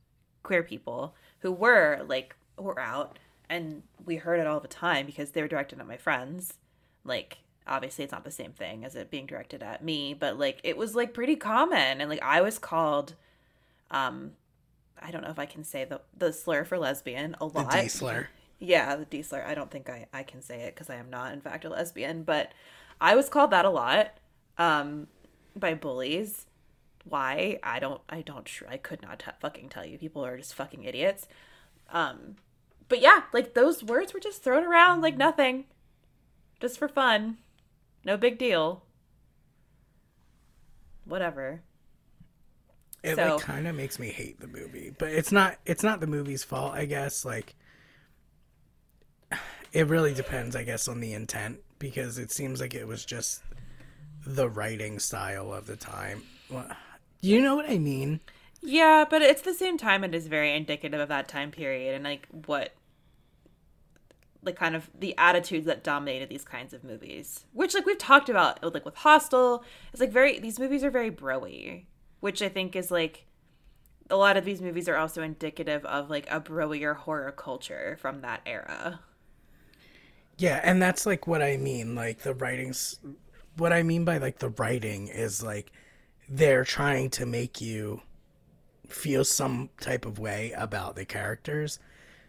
queer 0.43 0.63
people 0.63 1.15
who 1.41 1.53
were 1.53 2.03
like 2.07 2.37
were 2.57 2.79
out, 2.81 3.19
and 3.49 3.83
we 4.05 4.17
heard 4.17 4.41
it 4.41 4.47
all 4.47 4.61
the 4.61 4.69
time 4.69 5.07
because 5.07 5.31
they 5.33 5.43
were 5.43 5.49
directed 5.49 5.81
at 5.81 5.87
my 5.89 5.97
friends. 5.97 6.55
Like, 7.05 7.39
obviously, 7.67 8.05
it's 8.05 8.13
not 8.13 8.25
the 8.25 8.31
same 8.31 8.53
thing 8.53 8.85
as 8.85 8.95
it 8.95 9.11
being 9.11 9.27
directed 9.27 9.63
at 9.63 9.85
me, 9.85 10.15
but 10.15 10.39
like 10.39 10.61
it 10.65 10.77
was 10.77 10.95
like 10.95 11.15
pretty 11.15 11.37
common, 11.37 12.01
and 12.01 12.09
like 12.11 12.23
I 12.23 12.41
was 12.41 12.59
called, 12.59 13.15
um, 13.91 14.33
I 15.05 15.11
don't 15.11 15.23
know 15.23 15.31
if 15.31 15.39
I 15.39 15.47
can 15.47 15.65
say 15.65 15.85
the 15.85 16.01
the 16.17 16.33
slur 16.33 16.65
for 16.65 16.79
lesbian 16.79 17.37
a 17.41 17.47
lot. 17.47 17.71
the. 17.71 17.83
D 17.83 17.89
slur. 17.89 18.29
Yeah, 18.59 18.95
the 18.97 19.05
D 19.05 19.23
slur. 19.23 19.45
I 19.47 19.55
don't 19.55 19.71
think 19.71 19.91
I, 19.91 20.07
I 20.13 20.23
can 20.23 20.41
say 20.43 20.63
it 20.63 20.75
because 20.75 20.89
I 20.89 20.97
am 20.97 21.11
not, 21.11 21.33
in 21.33 21.41
fact, 21.41 21.65
a 21.65 21.69
lesbian. 21.69 22.23
But 22.23 22.53
I 23.01 23.15
was 23.17 23.29
called 23.29 23.51
that 23.51 23.65
a 23.65 23.71
lot 23.71 24.13
um, 24.59 25.09
by 25.57 25.75
bullies. 25.75 26.47
Why? 27.05 27.59
I 27.63 27.81
don't. 27.81 28.01
I 28.09 28.23
don't. 28.23 28.45
Tr- 28.45 28.69
I 28.69 28.77
could 28.77 29.03
not 29.03 29.19
t- 29.19 29.31
fucking 29.41 29.69
tell 29.69 29.85
you. 29.85 29.99
People 29.99 30.25
are 30.25 30.37
just 30.37 30.55
fucking 30.55 30.85
idiots. 30.85 31.27
Um, 31.91 32.37
but 32.89 33.01
yeah, 33.01 33.23
like 33.33 33.55
those 33.55 33.83
words 33.83 34.15
were 34.15 34.21
just 34.21 34.43
thrown 34.45 34.65
around 34.65 35.01
like 35.01 35.17
nothing, 35.17 35.65
just 36.61 36.79
for 36.79 36.89
fun. 36.89 37.39
No 38.05 38.17
big 38.17 38.39
deal. 38.39 38.85
Whatever. 41.05 41.63
It 43.03 43.17
So- 43.17 43.35
like 43.37 43.43
kind 43.45 43.67
of 43.67 43.75
makes 43.75 43.99
me 43.99 44.11
hate 44.11 44.39
the 44.41 44.47
movie, 44.47 44.95
but 44.97 45.11
it's 45.11 45.33
not. 45.33 45.59
It's 45.67 45.83
not 45.83 46.01
the 46.01 46.07
movie's 46.07 46.45
fault, 46.45 46.75
I 46.75 46.85
guess. 46.85 47.25
Like, 47.25 47.55
it 49.73 49.87
really 49.89 50.15
depends, 50.15 50.55
I 50.55 50.65
guess, 50.65 50.89
on 50.89 51.01
the 51.01 51.13
intent. 51.13 51.61
because 51.79 52.17
it 52.17 52.31
seems 52.31 52.61
like 52.61 52.75
it 52.77 52.87
was 52.87 53.05
just 53.05 53.43
the 54.25 54.49
writing 54.49 55.01
style 55.01 55.53
of 55.53 55.67
the 55.67 55.75
time. 55.75 56.23
You 57.21 57.41
know 57.43 57.57
what 57.57 57.69
I 57.69 57.77
mean? 57.79 58.21
Yeah, 58.61 59.05
but 59.11 59.21
it's 59.21 59.43
the 59.43 59.53
same 59.53 59.77
time, 59.79 60.05
it 60.05 60.15
is 60.15 60.29
very 60.29 60.55
indicative 60.55 61.01
of 61.01 61.09
that 61.09 61.27
time 61.27 61.51
period 61.51 61.97
and 61.97 62.05
like 62.05 62.29
what, 62.47 62.73
like 64.45 64.55
kind 64.55 64.77
of 64.77 64.89
the 64.97 65.13
attitudes 65.19 65.67
that 65.67 65.83
dominated 65.83 66.29
these 66.29 66.45
kinds 66.45 66.73
of 66.73 66.85
movies. 66.85 67.47
Which 67.53 67.75
like 67.75 67.85
we've 67.85 67.99
talked 67.99 68.29
about, 68.29 68.63
like 68.73 68.85
with 68.85 68.95
Hostel, 68.99 69.65
it's 69.93 70.01
like 70.01 70.13
very 70.13 70.39
these 70.39 70.61
movies 70.61 70.85
are 70.85 70.91
very 70.93 71.11
broy, 71.11 71.87
which 72.23 72.41
I 72.41 72.49
think 72.49 72.77
is 72.77 72.93
like 72.93 73.27
a 74.09 74.17
lot 74.17 74.37
of 74.37 74.45
these 74.45 74.63
movies 74.63 74.89
are 74.89 74.97
also 74.97 75.23
indicative 75.23 75.85
of 75.85 76.09
like 76.09 76.31
a 76.31 76.41
broier 76.41 76.95
horror 76.95 77.33
culture 77.33 77.99
from 78.01 78.21
that 78.21 78.43
era. 78.47 79.01
Yeah, 80.39 80.61
and 80.63 80.81
that's 80.81 81.05
like 81.05 81.27
what 81.27 81.43
I 81.43 81.57
mean. 81.57 81.97
Like 81.97 82.21
the 82.21 82.35
writings, 82.35 82.99
what 83.57 83.73
I 83.73 83.83
mean 83.83 84.05
by 84.05 84.19
like 84.19 84.39
the 84.39 84.51
writing 84.51 85.09
is 85.09 85.43
like 85.43 85.73
they're 86.29 86.65
trying 86.65 87.11
to 87.11 87.27
make 87.27 87.61
you 87.61 88.03
feel 88.87 89.25
some 89.25 89.71
type 89.81 90.07
of 90.07 90.21
way 90.21 90.53
about 90.57 90.95
the 90.95 91.05
characters. 91.05 91.81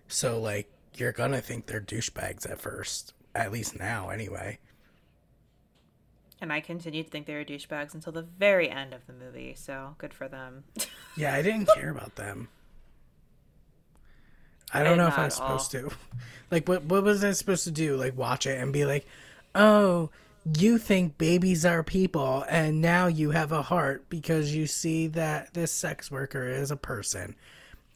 So 0.07 0.39
like 0.41 0.71
you're 0.95 1.11
gonna 1.11 1.41
think 1.41 1.67
they're 1.67 1.81
douchebags 1.81 2.49
at 2.49 2.59
first, 2.59 3.13
at 3.35 3.51
least 3.51 3.77
now 3.79 4.09
anyway. 4.09 4.57
And 6.43 6.51
I 6.51 6.59
continued 6.59 7.05
to 7.05 7.09
think 7.09 7.25
they 7.25 7.35
were 7.35 7.45
douchebags 7.45 7.93
until 7.93 8.11
the 8.11 8.21
very 8.21 8.69
end 8.69 8.93
of 8.93 9.07
the 9.07 9.13
movie, 9.13 9.55
so 9.57 9.95
good 9.97 10.13
for 10.13 10.27
them. 10.27 10.65
yeah, 11.15 11.33
I 11.33 11.41
didn't 11.41 11.69
care 11.73 11.89
about 11.89 12.15
them. 12.17 12.49
I 14.73 14.83
don't 14.83 14.97
know 14.97 15.07
if 15.07 15.17
I 15.17 15.23
was 15.25 15.35
supposed 15.35 15.71
to. 15.71 15.89
Like, 16.51 16.67
what 16.67 16.83
what 16.83 17.03
was 17.03 17.23
I 17.23 17.31
supposed 17.31 17.63
to 17.63 17.71
do? 17.71 17.95
Like, 17.95 18.15
watch 18.15 18.45
it 18.45 18.61
and 18.61 18.71
be 18.71 18.85
like, 18.85 19.07
"Oh, 19.55 20.11
you 20.55 20.77
think 20.77 21.17
babies 21.17 21.65
are 21.65 21.81
people, 21.81 22.45
and 22.47 22.79
now 22.79 23.07
you 23.07 23.31
have 23.31 23.51
a 23.51 23.63
heart 23.63 24.07
because 24.07 24.53
you 24.53 24.67
see 24.67 25.07
that 25.07 25.53
this 25.55 25.71
sex 25.71 26.11
worker 26.11 26.47
is 26.47 26.69
a 26.69 26.75
person. 26.75 27.35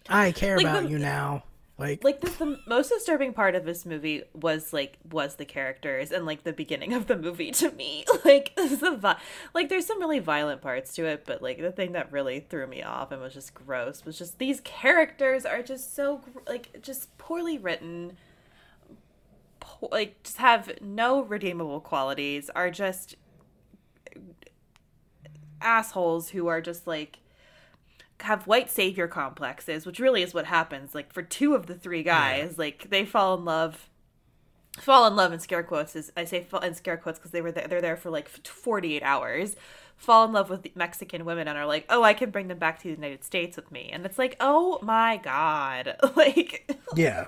I 0.10 0.32
care 0.32 0.58
like 0.58 0.66
about 0.66 0.84
the, 0.84 0.90
you 0.90 0.98
now." 0.98 1.44
Like, 1.80 2.04
like 2.04 2.22
the, 2.22 2.30
the 2.32 2.60
most 2.66 2.90
disturbing 2.90 3.34
part 3.34 3.54
of 3.54 3.64
this 3.64 3.86
movie 3.86 4.24
was 4.34 4.74
like 4.74 4.98
was 5.12 5.36
the 5.36 5.46
characters 5.46 6.12
and 6.12 6.26
like 6.26 6.44
the 6.44 6.52
beginning 6.52 6.92
of 6.94 7.06
the 7.06 7.16
movie 7.16 7.52
to 7.52 7.72
me. 7.72 8.04
Like 8.26 8.56
the 8.56 9.18
like 9.54 9.70
there's 9.70 9.86
some 9.86 10.00
really 10.00 10.20
violent 10.20 10.62
parts 10.62 10.94
to 10.96 11.06
it, 11.06 11.24
but 11.26 11.42
like 11.42 11.60
the 11.60 11.72
thing 11.72 11.94
that 11.94 12.12
really 12.12 12.42
threw 12.42 12.68
me 12.68 12.82
off 12.84 13.12
and 13.12 13.22
was 13.22 13.34
just 13.34 13.54
gross 13.54 14.04
was 14.04 14.18
just 14.18 14.38
these 14.38 14.60
characters 14.62 15.46
are 15.46 15.62
just 15.62 15.96
so 15.96 16.22
like 16.48 16.82
just 16.82 17.16
poorly 17.18 17.58
written. 17.58 18.18
Po- 19.60 19.88
like 19.92 20.22
just 20.24 20.38
have 20.38 20.72
no 20.82 21.22
redeemable 21.22 21.80
qualities. 21.80 22.50
Are 22.54 22.72
just 22.72 23.16
assholes 25.62 26.30
who 26.30 26.48
are 26.48 26.60
just 26.60 26.86
like 26.88 27.20
have 28.22 28.48
white 28.48 28.70
savior 28.70 29.08
complexes, 29.08 29.86
which 29.86 30.00
really 30.00 30.24
is 30.24 30.34
what 30.34 30.46
happens. 30.46 30.96
Like 30.96 31.14
for 31.14 31.22
two 31.22 31.56
of 31.56 31.68
the 31.68 31.76
three 31.76 32.04
guys, 32.04 32.52
yeah. 32.52 32.58
like 32.58 32.90
they 32.90 33.06
fall 33.06 33.38
in 33.38 33.46
love, 33.46 33.90
fall 34.80 35.06
in 35.08 35.16
love 35.16 35.34
in 35.34 35.40
scare 35.40 35.64
quotes. 35.64 35.96
Is 35.96 36.12
I 36.18 36.26
say 36.26 36.44
fall 36.44 36.62
in 36.62 36.74
scare 36.74 36.98
quotes 36.98 37.20
because 37.20 37.32
they 37.32 37.42
were 37.42 37.52
there, 37.52 37.68
they're 37.68 37.82
there 37.82 37.98
for 37.98 38.10
like 38.10 38.28
forty 38.28 38.96
eight 38.96 39.04
hours. 39.04 39.56
Fall 39.96 40.26
in 40.26 40.32
love 40.32 40.52
with 40.52 40.76
Mexican 40.76 41.26
women 41.26 41.48
and 41.48 41.58
are 41.58 41.66
like, 41.66 41.86
oh, 41.90 42.04
I 42.04 42.14
can 42.14 42.30
bring 42.30 42.50
them 42.50 42.60
back 42.60 42.78
to 42.78 42.84
the 42.84 42.92
United 42.92 43.24
States 43.24 43.56
with 43.56 43.72
me, 43.72 43.90
and 43.92 44.06
it's 44.06 44.20
like, 44.20 44.36
oh 44.40 44.78
my 44.84 45.18
god, 45.18 45.96
like, 46.16 46.72
yeah, 46.96 47.26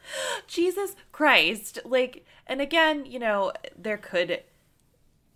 Jesus 0.46 0.94
Christ, 1.10 1.80
like, 1.84 2.24
and 2.46 2.60
again, 2.60 3.04
you 3.06 3.18
know, 3.18 3.52
there 3.76 3.98
could 3.98 4.42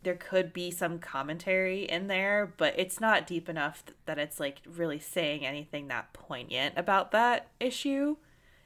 there 0.06 0.14
could 0.14 0.52
be 0.52 0.70
some 0.70 1.00
commentary 1.00 1.82
in 1.82 2.06
there, 2.06 2.54
but 2.56 2.72
it's 2.78 3.00
not 3.00 3.26
deep 3.26 3.48
enough 3.48 3.82
that 4.04 4.20
it's 4.20 4.38
like 4.38 4.58
really 4.64 5.00
saying 5.00 5.44
anything 5.44 5.88
that 5.88 6.12
poignant 6.12 6.74
about 6.76 7.10
that 7.10 7.48
issue. 7.58 8.16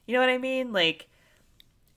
You 0.04 0.14
know 0.14 0.20
what 0.20 0.28
I 0.28 0.36
mean? 0.36 0.70
Like 0.70 1.08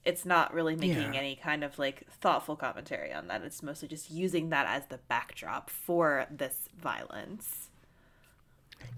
it's 0.02 0.24
not 0.24 0.54
really 0.54 0.76
making 0.76 1.12
yeah. 1.12 1.20
any 1.20 1.36
kind 1.36 1.62
of 1.62 1.78
like 1.78 2.06
thoughtful 2.10 2.56
commentary 2.56 3.12
on 3.12 3.28
that. 3.28 3.42
It's 3.42 3.62
mostly 3.62 3.86
just 3.86 4.10
using 4.10 4.48
that 4.48 4.66
as 4.66 4.86
the 4.86 4.98
backdrop 5.08 5.68
for 5.68 6.26
this 6.30 6.70
violence. 6.80 7.68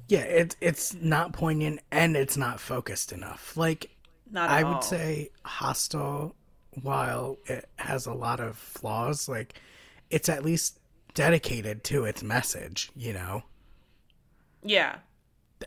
Yeah, 0.06 0.20
it's 0.20 0.54
it's 0.60 0.94
not 0.94 1.32
poignant 1.32 1.80
and 1.90 2.16
it's 2.16 2.36
not 2.36 2.60
focused 2.60 3.10
enough. 3.10 3.56
Like 3.56 3.90
not 4.30 4.48
I 4.48 4.62
all. 4.62 4.74
would 4.74 4.84
say 4.84 5.30
Hostel 5.44 6.36
while 6.82 7.36
it 7.46 7.68
has 7.74 8.06
a 8.06 8.14
lot 8.14 8.38
of 8.38 8.56
flaws, 8.56 9.28
like 9.28 9.60
it's 10.10 10.28
at 10.28 10.44
least 10.44 10.78
dedicated 11.14 11.84
to 11.84 12.04
its 12.04 12.22
message, 12.22 12.90
you 12.94 13.12
know? 13.12 13.42
Yeah. 14.62 14.96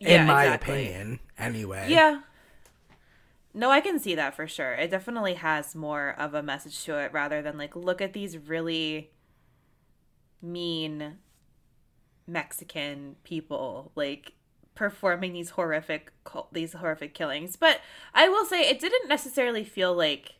In 0.01 0.07
yeah, 0.07 0.25
my 0.25 0.45
exactly. 0.45 0.73
opinion, 0.73 1.19
anyway. 1.37 1.87
Yeah. 1.89 2.21
No, 3.53 3.71
I 3.71 3.81
can 3.81 3.99
see 3.99 4.15
that 4.15 4.35
for 4.35 4.47
sure. 4.47 4.73
It 4.73 4.91
definitely 4.91 5.33
has 5.33 5.75
more 5.75 6.15
of 6.17 6.33
a 6.33 6.43
message 6.43 6.83
to 6.85 6.97
it 6.97 7.11
rather 7.11 7.41
than 7.41 7.57
like, 7.57 7.75
look 7.75 8.01
at 8.01 8.13
these 8.13 8.37
really 8.37 9.11
mean 10.41 11.17
Mexican 12.27 13.15
people, 13.23 13.91
like 13.95 14.33
performing 14.75 15.33
these 15.33 15.49
horrific 15.51 16.13
these 16.53 16.73
horrific 16.73 17.13
killings. 17.13 17.55
But 17.55 17.81
I 18.13 18.29
will 18.29 18.45
say 18.45 18.61
it 18.61 18.79
didn't 18.79 19.09
necessarily 19.09 19.63
feel 19.63 19.93
like 19.93 20.35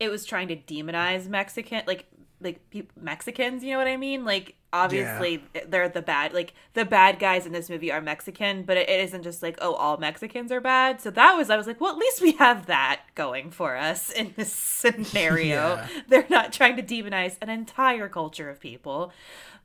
it 0.00 0.08
was 0.08 0.24
trying 0.24 0.48
to 0.48 0.56
demonize 0.56 1.28
Mexican 1.28 1.82
like 1.86 2.06
like 2.40 2.60
Mexicans, 3.00 3.62
you 3.62 3.72
know 3.72 3.78
what 3.78 3.86
I 3.86 3.96
mean? 3.96 4.24
Like 4.24 4.56
obviously 4.72 5.42
yeah. 5.54 5.62
they're 5.66 5.88
the 5.88 6.02
bad 6.02 6.32
like 6.32 6.54
the 6.74 6.84
bad 6.84 7.18
guys 7.18 7.44
in 7.44 7.52
this 7.52 7.68
movie 7.68 7.90
are 7.90 8.00
Mexican, 8.00 8.62
but 8.62 8.76
it, 8.76 8.88
it 8.88 9.00
isn't 9.00 9.22
just 9.22 9.42
like 9.42 9.58
oh 9.60 9.74
all 9.74 9.96
Mexicans 9.96 10.50
are 10.52 10.60
bad. 10.60 11.00
So 11.00 11.10
that 11.10 11.34
was 11.36 11.50
I 11.50 11.56
was 11.56 11.66
like, 11.66 11.80
well 11.80 11.92
at 11.92 11.98
least 11.98 12.22
we 12.22 12.32
have 12.32 12.66
that 12.66 13.02
going 13.14 13.50
for 13.50 13.76
us 13.76 14.10
in 14.10 14.32
this 14.36 14.52
scenario. 14.54 15.76
yeah. 15.76 15.88
They're 16.08 16.26
not 16.30 16.52
trying 16.52 16.76
to 16.76 16.82
demonize 16.82 17.36
an 17.40 17.48
entire 17.48 18.08
culture 18.08 18.48
of 18.48 18.60
people. 18.60 19.12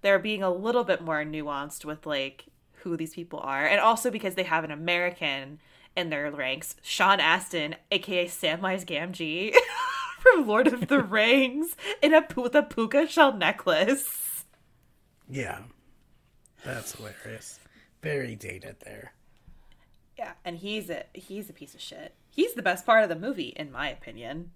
They're 0.01 0.19
being 0.19 0.43
a 0.43 0.51
little 0.51 0.83
bit 0.83 1.01
more 1.01 1.23
nuanced 1.23 1.85
with 1.85 2.05
like 2.05 2.45
who 2.83 2.95
these 2.95 3.15
people 3.15 3.39
are, 3.39 3.65
and 3.65 3.79
also 3.79 4.11
because 4.11 4.35
they 4.35 4.43
have 4.43 4.63
an 4.63 4.71
American 4.71 5.59
in 5.95 6.09
their 6.09 6.29
ranks, 6.29 6.75
Sean 6.81 7.19
Astin, 7.19 7.75
aka 7.91 8.25
Samwise 8.27 8.85
Gamgee. 8.85 9.55
from 10.25 10.47
Lord 10.47 10.67
of 10.67 10.87
the 10.87 11.01
Rings 11.01 11.75
in 12.01 12.13
a 12.13 12.25
with 12.35 12.55
a 12.55 12.63
puka 12.63 13.07
shell 13.07 13.33
necklace. 13.33 14.45
Yeah, 15.29 15.59
that's 16.63 16.95
hilarious. 16.95 17.59
Very 18.01 18.35
dated 18.35 18.77
there. 18.83 19.13
Yeah, 20.17 20.33
and 20.43 20.57
he's 20.57 20.89
a 20.89 21.03
he's 21.13 21.49
a 21.49 21.53
piece 21.53 21.75
of 21.75 21.81
shit. 21.81 22.15
He's 22.29 22.53
the 22.53 22.61
best 22.61 22.85
part 22.85 23.03
of 23.03 23.09
the 23.09 23.15
movie, 23.15 23.53
in 23.55 23.71
my 23.71 23.89
opinion. 23.89 24.51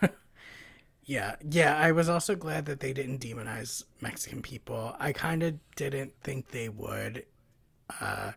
yeah, 1.04 1.36
yeah. 1.48 1.76
I 1.76 1.92
was 1.92 2.08
also 2.08 2.34
glad 2.34 2.66
that 2.66 2.80
they 2.80 2.92
didn't 2.92 3.20
demonize 3.20 3.84
Mexican 4.00 4.42
people. 4.42 4.94
I 4.98 5.12
kind 5.12 5.42
of 5.42 5.58
didn't 5.76 6.12
think 6.22 6.50
they 6.50 6.68
would. 6.68 7.24
Uh, 8.00 8.32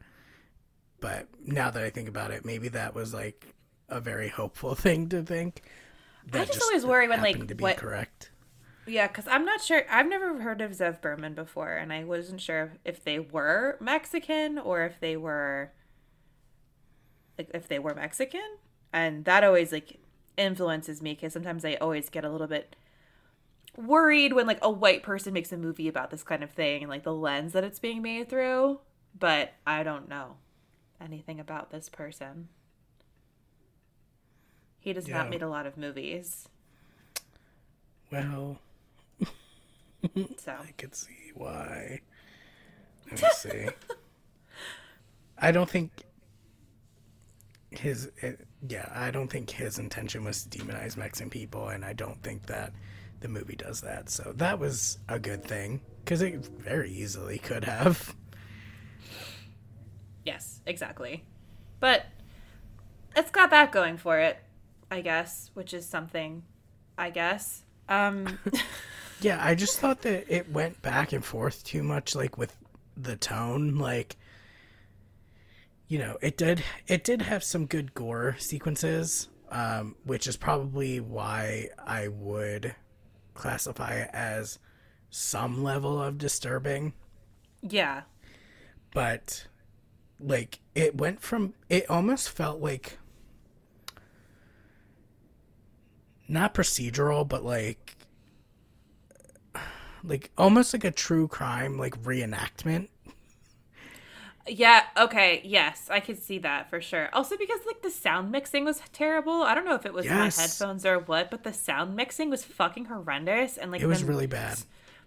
but 0.99 1.27
now 1.45 1.69
that 1.69 1.83
I 1.83 1.89
think 1.89 2.09
about 2.09 2.31
it, 2.31 2.45
maybe 2.45 2.69
that 2.69 2.95
was 2.95 3.13
like 3.13 3.55
a 3.89 3.99
very 3.99 4.29
hopeful 4.29 4.75
thing 4.75 5.09
to 5.09 5.21
think. 5.21 5.63
I 6.33 6.39
just, 6.39 6.53
just 6.53 6.63
always 6.63 6.85
worry 6.85 7.07
when 7.07 7.21
like 7.21 7.59
what 7.59 7.77
correct. 7.77 8.31
Yeah, 8.85 9.07
because 9.07 9.27
I'm 9.27 9.45
not 9.45 9.61
sure. 9.61 9.83
I've 9.89 10.07
never 10.07 10.41
heard 10.41 10.61
of 10.61 10.71
Zev 10.71 11.01
Berman 11.01 11.33
before, 11.33 11.73
and 11.73 11.91
I 11.91 12.03
wasn't 12.05 12.41
sure 12.41 12.73
if 12.85 13.03
they 13.03 13.19
were 13.19 13.77
Mexican 13.81 14.57
or 14.57 14.83
if 14.85 14.99
they 14.99 15.17
were 15.17 15.71
like 17.37 17.51
if 17.53 17.67
they 17.67 17.79
were 17.79 17.93
Mexican, 17.93 18.57
and 18.93 19.25
that 19.25 19.43
always 19.43 19.71
like 19.71 19.99
influences 20.37 21.01
me 21.01 21.13
because 21.13 21.33
sometimes 21.33 21.65
I 21.65 21.75
always 21.75 22.09
get 22.09 22.23
a 22.23 22.29
little 22.29 22.47
bit 22.47 22.75
worried 23.75 24.33
when 24.33 24.47
like 24.47 24.59
a 24.61 24.71
white 24.71 25.03
person 25.03 25.33
makes 25.33 25.51
a 25.51 25.57
movie 25.57 25.87
about 25.87 26.09
this 26.09 26.23
kind 26.23 26.43
of 26.43 26.51
thing 26.51 26.83
and 26.83 26.89
like 26.89 27.03
the 27.03 27.13
lens 27.13 27.53
that 27.53 27.63
it's 27.63 27.79
being 27.79 28.01
made 28.01 28.29
through. 28.29 28.79
But 29.17 29.53
I 29.65 29.83
don't 29.83 30.07
know 30.07 30.37
anything 31.01 31.39
about 31.39 31.71
this 31.71 31.89
person. 31.89 32.49
He 34.87 34.93
does 34.93 35.05
yeah. 35.05 35.17
not 35.17 35.29
make 35.29 35.41
a 35.41 35.47
lot 35.47 35.65
of 35.65 35.75
movies. 35.75 36.47
Well, 38.09 38.57
so 40.37 40.53
I 40.61 40.71
could 40.77 40.95
see 40.95 41.33
why. 41.35 41.99
Let 43.11 43.21
me 43.21 43.27
see. 43.33 43.67
I 45.37 45.51
don't 45.51 45.69
think 45.69 45.91
his 47.69 48.05
it, 48.21 48.39
eh, 48.39 48.43
yeah, 48.65 48.89
I 48.95 49.11
don't 49.11 49.27
think 49.27 49.49
his 49.49 49.77
intention 49.77 50.23
was 50.23 50.45
to 50.45 50.57
demonize 50.57 50.95
Mexican 50.95 51.29
people, 51.29 51.67
and 51.67 51.83
I 51.83 51.91
don't 51.91 52.23
think 52.23 52.45
that 52.45 52.71
the 53.19 53.27
movie 53.27 53.57
does 53.57 53.81
that. 53.81 54.09
So 54.09 54.31
that 54.37 54.57
was 54.57 54.99
a 55.09 55.19
good 55.19 55.43
thing 55.43 55.81
because 56.05 56.21
it 56.21 56.45
very 56.45 56.91
easily 56.93 57.39
could 57.39 57.65
have. 57.65 58.15
Yes, 60.23 60.61
exactly. 60.65 61.25
But 61.81 62.05
it's 63.17 63.31
got 63.31 63.49
that 63.49 63.73
going 63.73 63.97
for 63.97 64.17
it. 64.17 64.39
I 64.89 65.01
guess, 65.01 65.51
which 65.53 65.73
is 65.73 65.85
something, 65.87 66.43
I 66.97 67.09
guess. 67.09 67.63
Um, 67.89 68.39
Yeah, 69.19 69.43
I 69.43 69.55
just 69.55 69.79
thought 69.79 70.03
that 70.03 70.25
it 70.31 70.51
went 70.51 70.81
back 70.83 71.11
and 71.11 71.25
forth 71.25 71.63
too 71.63 71.81
much, 71.81 72.13
like 72.13 72.37
with 72.37 72.55
the 72.95 73.15
tone. 73.15 73.77
Like, 73.77 74.15
you 75.87 75.97
know, 75.97 76.17
it 76.21 76.37
did 76.37 76.63
it 76.87 77.03
did 77.03 77.23
have 77.23 77.43
some 77.43 77.65
good 77.65 77.93
gore 77.95 78.35
sequences, 78.37 79.27
um, 79.49 79.95
which 80.03 80.27
is 80.27 80.37
probably 80.37 80.99
why 80.99 81.69
I 81.83 82.09
would 82.09 82.75
classify 83.33 83.93
it 83.93 84.09
as 84.13 84.59
some 85.09 85.63
level 85.63 86.01
of 86.01 86.17
disturbing. 86.17 86.93
yeah. 87.61 88.03
But 88.93 89.47
like, 90.19 90.59
it 90.75 90.95
went 90.95 91.21
from 91.21 91.53
it 91.69 91.89
almost 91.89 92.29
felt 92.29 92.61
like 92.61 92.99
not 96.27 96.53
procedural, 96.53 97.27
but 97.27 97.43
like 97.43 97.95
like 100.03 100.31
almost 100.37 100.73
like 100.73 100.83
a 100.83 100.91
true 100.91 101.27
crime 101.27 101.77
like 101.77 102.01
reenactment. 102.03 102.89
Yeah, 104.49 104.83
okay, 104.95 105.41
yes, 105.43 105.89
I 105.91 105.99
could 105.99 106.17
see 106.23 106.39
that 106.39 106.69
for 106.69 106.79
sure. 106.79 107.09
Also 107.11 107.35
because 107.35 107.59
like 107.65 107.81
the 107.81 107.89
sound 107.91 108.31
mixing 108.31 108.63
was 108.63 108.81
terrible. 108.93 109.43
I 109.43 109.53
don't 109.53 109.65
know 109.65 109.75
if 109.75 109.85
it 109.85 109.93
was 109.93 110.05
Yes. 110.05 110.37
my 110.37 110.41
headphones 110.43 110.85
or 110.85 110.99
what, 110.99 111.29
but 111.29 111.43
the 111.43 111.51
sound 111.51 111.95
mixing 111.97 112.29
was 112.29 112.45
fucking 112.45 112.85
horrendous 112.85 113.57
and 113.57 113.71
like 113.71 113.81
It 113.81 113.87
was 113.87 114.03
really 114.03 114.27
bad. 114.27 114.59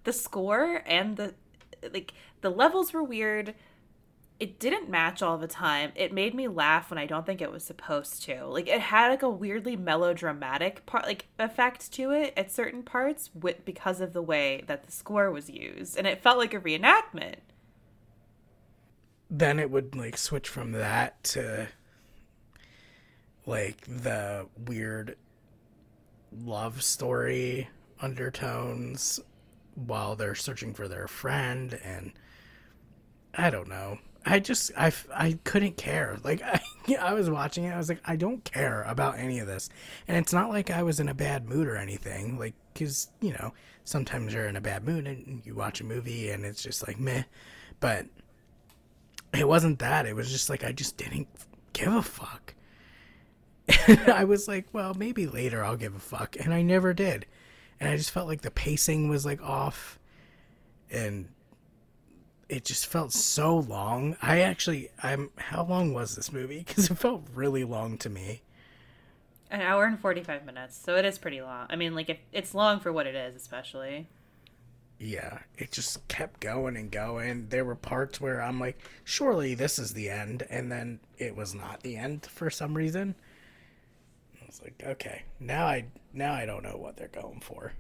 The 0.05 0.13
score 0.13 0.83
and 0.85 1.17
the 1.17 1.35
like 1.91 2.13
the 2.43 2.51
levels 2.51 2.93
were 2.93 3.03
weird. 3.03 3.55
It 4.41 4.59
didn't 4.59 4.89
match 4.89 5.21
all 5.21 5.37
the 5.37 5.47
time. 5.47 5.93
It 5.95 6.15
made 6.15 6.35
me 6.35 6.49
laugh 6.49 6.89
when 6.89 6.99
I 6.99 7.05
don't 7.05 7.27
think 7.27 7.43
it 7.43 7.53
was 7.53 7.63
supposed 7.63 8.23
to. 8.25 8.47
Like 8.47 8.69
it 8.69 8.81
had 8.81 9.11
like 9.11 9.23
a 9.23 9.29
weirdly 9.29 9.77
melodramatic 9.77 10.87
part 10.87 11.05
like 11.05 11.27
effect 11.39 11.93
to 11.93 12.11
it 12.13 12.33
at 12.39 12.51
certain 12.51 12.83
parts 12.83 13.29
with, 13.35 13.67
because 13.67 14.01
of 14.01 14.15
the 14.15 14.23
way 14.23 14.65
that 14.67 14.85
the 14.85 14.93
score 14.93 15.31
was 15.31 15.51
used 15.51 15.99
and 15.99 16.07
it 16.07 16.23
felt 16.23 16.39
like 16.39 16.55
a 16.55 16.61
reenactment. 16.61 17.37
Then 19.29 19.59
it 19.59 19.71
would 19.71 19.95
like 19.95 20.17
switch 20.17 20.49
from 20.49 20.73
that 20.73 21.23
to 21.25 21.69
like 23.45 23.83
the 23.87 24.47
weird 24.67 25.17
love 26.33 26.83
story 26.83 27.69
undertones 28.01 29.21
while 29.75 30.17
they're 30.17 30.35
searching 30.35 30.73
for 30.73 30.89
their 30.89 31.09
friend 31.09 31.79
and 31.85 32.13
I 33.35 33.51
don't 33.51 33.69
know. 33.69 33.99
I 34.27 34.39
just 34.39 34.71
I, 34.77 34.93
I 35.15 35.39
couldn't 35.45 35.77
care. 35.77 36.19
Like 36.23 36.43
I 36.45 36.61
I 37.01 37.13
was 37.15 37.31
watching 37.31 37.65
it 37.65 37.73
I 37.73 37.79
was 37.79 37.89
like 37.89 38.01
I 38.05 38.17
don't 38.17 38.45
care 38.45 38.83
about 38.83 39.19
any 39.19 39.39
of 39.39 39.47
this. 39.47 39.69
And 40.09 40.17
it's 40.17 40.33
not 40.33 40.51
like 40.51 40.71
I 40.71 40.83
was 40.83 41.01
in 41.01 41.09
a 41.09 41.15
bad 41.15 41.49
mood 41.49 41.67
or 41.67 41.77
anything 41.77 42.39
like 42.39 42.55
cuz 42.75 43.09
you 43.21 43.33
know, 43.33 43.53
sometimes 43.85 44.35
you're 44.35 44.47
in 44.49 44.57
a 44.57 44.61
bad 44.61 44.85
mood 44.85 45.07
and 45.07 45.43
you 45.45 45.55
watch 45.55 45.81
a 45.81 45.85
movie 45.85 46.31
and 46.31 46.45
it's 46.45 46.63
just 46.63 46.87
like 46.87 46.99
meh. 46.99 47.25
But 47.81 48.07
it 49.33 49.49
wasn't 49.49 49.79
that. 49.79 50.07
It 50.07 50.17
was 50.17 50.31
just 50.31 50.51
like 50.51 50.65
I 50.65 50.73
just 50.73 50.97
didn't 50.97 51.29
give 51.73 51.93
a 51.93 52.03
fuck. 52.03 52.55
And 53.87 54.01
I 54.11 54.25
was 54.25 54.49
like, 54.49 54.67
well, 54.73 54.95
maybe 54.95 55.27
later 55.27 55.65
I'll 55.65 55.77
give 55.77 55.95
a 55.95 56.01
fuck, 56.01 56.37
and 56.39 56.53
I 56.53 56.63
never 56.63 56.93
did. 56.93 57.27
And 57.79 57.89
I 57.89 57.97
just 57.97 58.11
felt 58.11 58.29
like 58.29 58.43
the 58.43 58.51
pacing 58.51 59.09
was 59.09 59.25
like 59.25 59.43
off, 59.43 59.99
and 60.91 61.29
it 62.51 62.65
just 62.65 62.87
felt 62.87 63.13
so 63.13 63.57
long. 63.57 64.17
I 64.21 64.41
actually, 64.41 64.91
I'm. 65.03 65.31
How 65.37 65.65
long 65.65 65.95
was 65.95 66.17
this 66.17 66.33
movie? 66.33 66.65
Because 66.67 66.91
it 66.91 66.99
felt 66.99 67.25
really 67.35 67.65
long 67.65 67.97
to 67.99 68.11
me. 68.11 68.43
An 69.51 69.61
hour 69.61 69.85
and 69.85 69.99
45 69.99 70.45
minutes. 70.45 70.77
So 70.77 70.97
it 70.97 71.05
is 71.05 71.19
pretty 71.19 71.41
long. 71.41 71.67
I 71.71 71.77
mean, 71.77 71.95
like, 71.95 72.11
if 72.11 72.19
it's 72.33 72.55
long 72.55 72.81
for 72.81 72.93
what 72.93 73.07
it 73.07 73.15
is, 73.15 73.35
especially. 73.37 74.09
Yeah, 74.99 75.39
it 75.57 75.73
just 75.73 76.07
kept 76.09 76.41
going 76.41 76.77
and 76.77 76.91
going. 76.91 77.49
There 77.49 77.65
were 77.65 77.75
parts 77.75 78.21
where 78.21 78.43
I'm 78.43 78.61
like, 78.61 78.79
surely 79.05 79.55
this 79.55 79.79
is 79.79 79.95
the 79.95 80.11
end, 80.11 80.47
and 80.51 80.71
then 80.71 81.01
it 81.19 81.35
was 81.35 81.55
not 81.55 81.83
the 81.83 81.97
end 81.97 82.27
for 82.27 82.51
some 82.51 82.75
reason. 82.75 83.15
I 84.41 84.47
was 84.47 84.61
like, 84.63 84.83
okay, 84.85 85.23
now 85.39 85.67
I 85.67 85.87
now 86.13 86.35
I 86.35 86.47
don't 86.47 86.65
know 86.65 86.77
what 86.77 86.97
they're 86.97 87.09
going 87.09 87.41
for. 87.41 87.73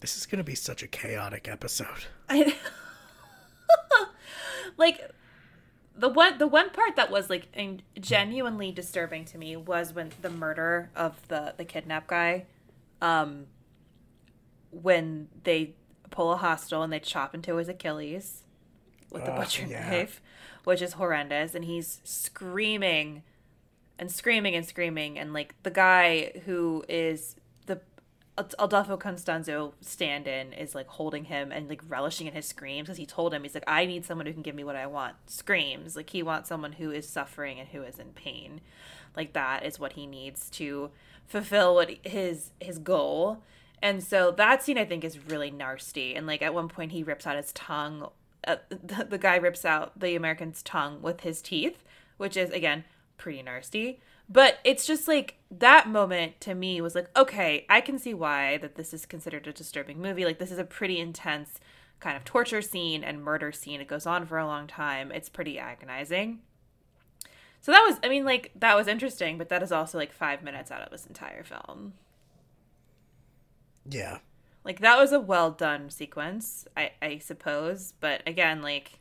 This 0.00 0.16
is 0.16 0.26
gonna 0.26 0.44
be 0.44 0.54
such 0.54 0.82
a 0.82 0.86
chaotic 0.86 1.48
episode. 1.48 2.06
I 2.28 2.54
like 4.76 5.00
the 5.94 6.08
one 6.08 6.38
the 6.38 6.46
one 6.46 6.70
part 6.70 6.96
that 6.96 7.10
was 7.10 7.28
like 7.28 7.48
in- 7.54 7.82
genuinely 8.00 8.70
disturbing 8.70 9.24
to 9.26 9.38
me 9.38 9.56
was 9.56 9.92
when 9.92 10.12
the 10.22 10.30
murder 10.30 10.90
of 10.94 11.26
the 11.28 11.54
the 11.56 11.64
kidnap 11.64 12.06
guy 12.06 12.46
um 13.02 13.46
when 14.70 15.28
they 15.44 15.74
pull 16.10 16.32
a 16.32 16.36
hostel 16.36 16.82
and 16.82 16.92
they 16.92 17.00
chop 17.00 17.34
into 17.34 17.56
his 17.56 17.68
achilles 17.68 18.44
with 19.10 19.24
the 19.24 19.32
Oh, 19.34 19.38
butcher 19.38 19.66
yeah. 19.66 19.90
knife 19.90 20.20
which 20.64 20.82
is 20.82 20.94
horrendous 20.94 21.54
and 21.54 21.64
he's 21.64 22.00
screaming 22.04 23.22
and 23.98 24.10
screaming 24.12 24.54
and 24.54 24.64
screaming 24.66 25.18
and 25.18 25.32
like 25.32 25.54
the 25.64 25.70
guy 25.70 26.32
who 26.44 26.84
is 26.88 27.34
Adolfo 28.58 28.96
Constanzo 28.96 29.72
stand-in 29.80 30.52
is 30.52 30.74
like 30.74 30.86
holding 30.86 31.24
him 31.24 31.50
and 31.52 31.68
like 31.68 31.82
relishing 31.88 32.26
in 32.26 32.34
his 32.34 32.46
screams 32.46 32.86
because 32.86 32.98
he 32.98 33.06
told 33.06 33.34
him 33.34 33.42
he's 33.42 33.54
like 33.54 33.64
I 33.66 33.86
need 33.86 34.04
someone 34.04 34.26
who 34.26 34.32
can 34.32 34.42
give 34.42 34.54
me 34.54 34.64
what 34.64 34.76
I 34.76 34.86
want. 34.86 35.16
Screams. 35.26 35.96
Like 35.96 36.10
he 36.10 36.22
wants 36.22 36.48
someone 36.48 36.72
who 36.72 36.90
is 36.90 37.08
suffering 37.08 37.58
and 37.58 37.68
who 37.68 37.82
is 37.82 37.98
in 37.98 38.08
pain. 38.08 38.60
Like 39.16 39.32
that 39.32 39.64
is 39.64 39.80
what 39.80 39.94
he 39.94 40.06
needs 40.06 40.50
to 40.50 40.90
fulfill 41.26 41.74
what 41.74 41.90
his 42.04 42.50
his 42.60 42.78
goal. 42.78 43.42
And 43.80 44.02
so 44.02 44.30
that 44.32 44.62
scene 44.62 44.78
I 44.78 44.84
think 44.84 45.04
is 45.04 45.26
really 45.26 45.50
nasty. 45.50 46.14
And 46.14 46.26
like 46.26 46.42
at 46.42 46.54
one 46.54 46.68
point 46.68 46.92
he 46.92 47.02
rips 47.02 47.26
out 47.26 47.36
his 47.36 47.52
tongue 47.52 48.08
uh, 48.46 48.56
the, 48.68 49.06
the 49.08 49.18
guy 49.18 49.36
rips 49.36 49.64
out 49.64 49.98
the 49.98 50.14
American's 50.14 50.62
tongue 50.62 51.02
with 51.02 51.20
his 51.20 51.42
teeth 51.42 51.84
which 52.16 52.36
is 52.36 52.50
again 52.50 52.84
pretty 53.16 53.42
nasty 53.42 54.00
but 54.28 54.58
it's 54.64 54.86
just 54.86 55.08
like 55.08 55.36
that 55.50 55.88
moment 55.88 56.40
to 56.40 56.54
me 56.54 56.80
was 56.80 56.94
like 56.94 57.08
okay 57.16 57.64
i 57.70 57.80
can 57.80 57.98
see 57.98 58.12
why 58.12 58.58
that 58.58 58.74
this 58.74 58.92
is 58.92 59.06
considered 59.06 59.46
a 59.46 59.52
disturbing 59.52 60.00
movie. 60.00 60.24
Like 60.24 60.38
this 60.38 60.52
is 60.52 60.58
a 60.58 60.64
pretty 60.64 60.98
intense 60.98 61.58
kind 62.00 62.16
of 62.16 62.24
torture 62.24 62.62
scene 62.62 63.02
and 63.02 63.22
murder 63.22 63.50
scene. 63.50 63.80
It 63.80 63.88
goes 63.88 64.06
on 64.06 64.24
for 64.26 64.38
a 64.38 64.46
long 64.46 64.66
time. 64.68 65.10
It's 65.10 65.28
pretty 65.28 65.58
agonizing. 65.58 66.40
So 67.60 67.72
that 67.72 67.84
was 67.86 67.98
i 68.04 68.08
mean 68.08 68.24
like 68.24 68.52
that 68.54 68.76
was 68.76 68.86
interesting 68.86 69.36
but 69.36 69.48
that 69.48 69.62
is 69.62 69.72
also 69.72 69.98
like 69.98 70.12
five 70.12 70.42
minutes 70.42 70.70
out 70.70 70.82
of 70.82 70.90
this 70.90 71.06
entire 71.06 71.42
film. 71.42 71.94
Yeah, 73.90 74.18
like 74.64 74.80
that 74.80 74.98
was 74.98 75.12
a 75.12 75.20
well 75.20 75.50
done 75.50 75.90
sequence, 75.90 76.66
I 76.76 76.92
I 77.00 77.18
suppose, 77.18 77.94
but 78.00 78.22
again, 78.26 78.62
like 78.62 79.00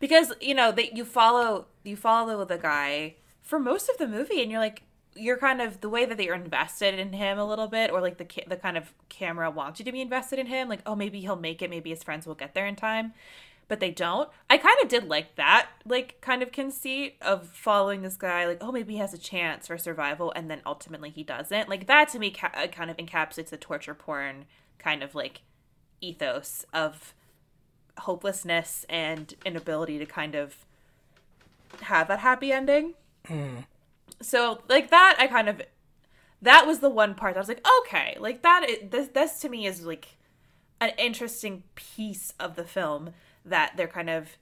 because 0.00 0.32
you 0.40 0.54
know 0.54 0.72
that 0.72 0.96
you 0.96 1.04
follow 1.04 1.66
you 1.84 1.96
follow 1.96 2.44
the 2.44 2.58
guy 2.58 3.16
for 3.46 3.58
most 3.58 3.88
of 3.88 3.96
the 3.96 4.08
movie, 4.08 4.42
and 4.42 4.50
you're 4.50 4.60
like 4.60 4.82
you're 5.14 5.38
kind 5.38 5.62
of 5.62 5.80
the 5.80 5.88
way 5.88 6.04
that 6.04 6.22
you're 6.22 6.34
invested 6.34 6.98
in 6.98 7.14
him 7.14 7.38
a 7.38 7.44
little 7.46 7.68
bit, 7.68 7.90
or 7.90 8.02
like 8.02 8.18
the 8.18 8.26
ca- 8.26 8.44
the 8.46 8.56
kind 8.56 8.76
of 8.76 8.92
camera 9.08 9.50
wants 9.50 9.78
you 9.78 9.84
to 9.86 9.92
be 9.92 10.02
invested 10.02 10.38
in 10.38 10.46
him. 10.46 10.68
Like 10.68 10.80
oh 10.84 10.94
maybe 10.94 11.20
he'll 11.20 11.36
make 11.36 11.62
it, 11.62 11.70
maybe 11.70 11.90
his 11.90 12.02
friends 12.02 12.26
will 12.26 12.34
get 12.34 12.52
there 12.52 12.66
in 12.66 12.76
time. 12.76 13.14
But 13.68 13.80
they 13.80 13.90
don't. 13.90 14.28
I 14.48 14.58
kind 14.58 14.76
of 14.82 14.88
did 14.88 15.08
like 15.08 15.34
that, 15.36 15.68
like 15.84 16.20
kind 16.20 16.42
of 16.42 16.52
conceit 16.52 17.16
of 17.20 17.48
following 17.48 18.02
this 18.02 18.16
guy. 18.16 18.46
Like, 18.46 18.58
oh, 18.60 18.70
maybe 18.70 18.92
he 18.92 18.98
has 19.00 19.12
a 19.12 19.18
chance 19.18 19.66
for 19.66 19.76
survival, 19.76 20.32
and 20.36 20.48
then 20.48 20.60
ultimately 20.64 21.10
he 21.10 21.24
doesn't. 21.24 21.68
Like 21.68 21.86
that 21.86 22.08
to 22.10 22.20
me, 22.20 22.30
ca- 22.30 22.52
uh, 22.54 22.68
kind 22.68 22.90
of 22.90 22.96
encapsulates 22.96 23.48
the 23.48 23.56
torture 23.56 23.94
porn 23.94 24.44
kind 24.78 25.02
of 25.02 25.16
like 25.16 25.40
ethos 26.00 26.64
of 26.72 27.12
hopelessness 27.98 28.86
and 28.88 29.34
inability 29.44 29.98
to 29.98 30.06
kind 30.06 30.34
of 30.34 30.64
have 31.82 32.06
that 32.08 32.20
happy 32.20 32.52
ending. 32.52 32.94
So 34.22 34.62
like 34.68 34.90
that, 34.90 35.16
I 35.18 35.26
kind 35.26 35.48
of 35.48 35.62
that 36.42 36.66
was 36.66 36.80
the 36.80 36.90
one 36.90 37.14
part 37.14 37.34
that 37.34 37.38
I 37.38 37.42
was 37.42 37.48
like, 37.48 37.66
okay, 37.82 38.16
like 38.20 38.42
that. 38.42 38.68
Is, 38.68 38.90
this 38.90 39.08
this 39.08 39.40
to 39.40 39.48
me 39.48 39.66
is 39.66 39.84
like 39.84 40.16
an 40.80 40.90
interesting 40.98 41.62
piece 41.74 42.32
of 42.38 42.56
the 42.56 42.64
film 42.64 43.10
that 43.44 43.72
they're 43.76 43.88
kind 43.88 44.10
of 44.10 44.36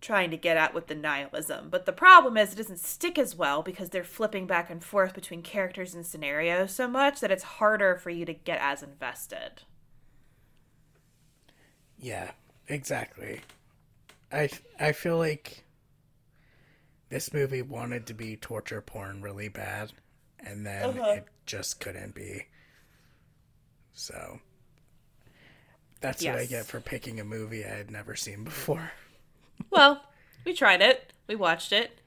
trying 0.00 0.30
to 0.30 0.36
get 0.36 0.56
at 0.56 0.74
with 0.74 0.86
the 0.86 0.94
nihilism. 0.94 1.68
But 1.70 1.84
the 1.86 1.92
problem 1.92 2.36
is 2.36 2.52
it 2.52 2.56
doesn't 2.56 2.80
stick 2.80 3.18
as 3.18 3.36
well 3.36 3.62
because 3.62 3.90
they're 3.90 4.04
flipping 4.04 4.46
back 4.46 4.70
and 4.70 4.82
forth 4.82 5.14
between 5.14 5.42
characters 5.42 5.94
and 5.94 6.06
scenarios 6.06 6.72
so 6.74 6.88
much 6.88 7.20
that 7.20 7.30
it's 7.30 7.42
harder 7.44 7.96
for 7.96 8.10
you 8.10 8.24
to 8.24 8.32
get 8.34 8.60
as 8.60 8.82
invested. 8.82 9.62
yeah, 11.98 12.30
exactly. 12.68 13.40
I 14.32 14.48
I 14.78 14.92
feel 14.92 15.18
like 15.18 15.64
this 17.10 17.32
movie 17.34 17.62
wanted 17.62 18.06
to 18.06 18.14
be 18.14 18.36
torture 18.36 18.80
porn 18.80 19.20
really 19.22 19.48
bad, 19.48 19.92
and 20.38 20.64
then 20.66 20.84
Uh-huh. 20.98 21.10
it 21.12 21.26
just 21.46 21.80
couldn't 21.80 22.14
be. 22.14 22.46
So 23.92 24.40
that's 26.00 26.24
what 26.24 26.36
I 26.36 26.46
get 26.46 26.66
for 26.66 26.80
picking 26.80 27.20
a 27.20 27.24
movie 27.24 27.64
I 27.64 27.68
had 27.68 27.90
never 27.90 28.16
seen 28.16 28.44
before. 28.44 28.92
Well, 29.68 30.02
we 30.46 30.54
tried 30.54 30.80
it. 30.80 31.12
We 31.26 31.36
watched 31.36 31.70
it. 31.70 32.00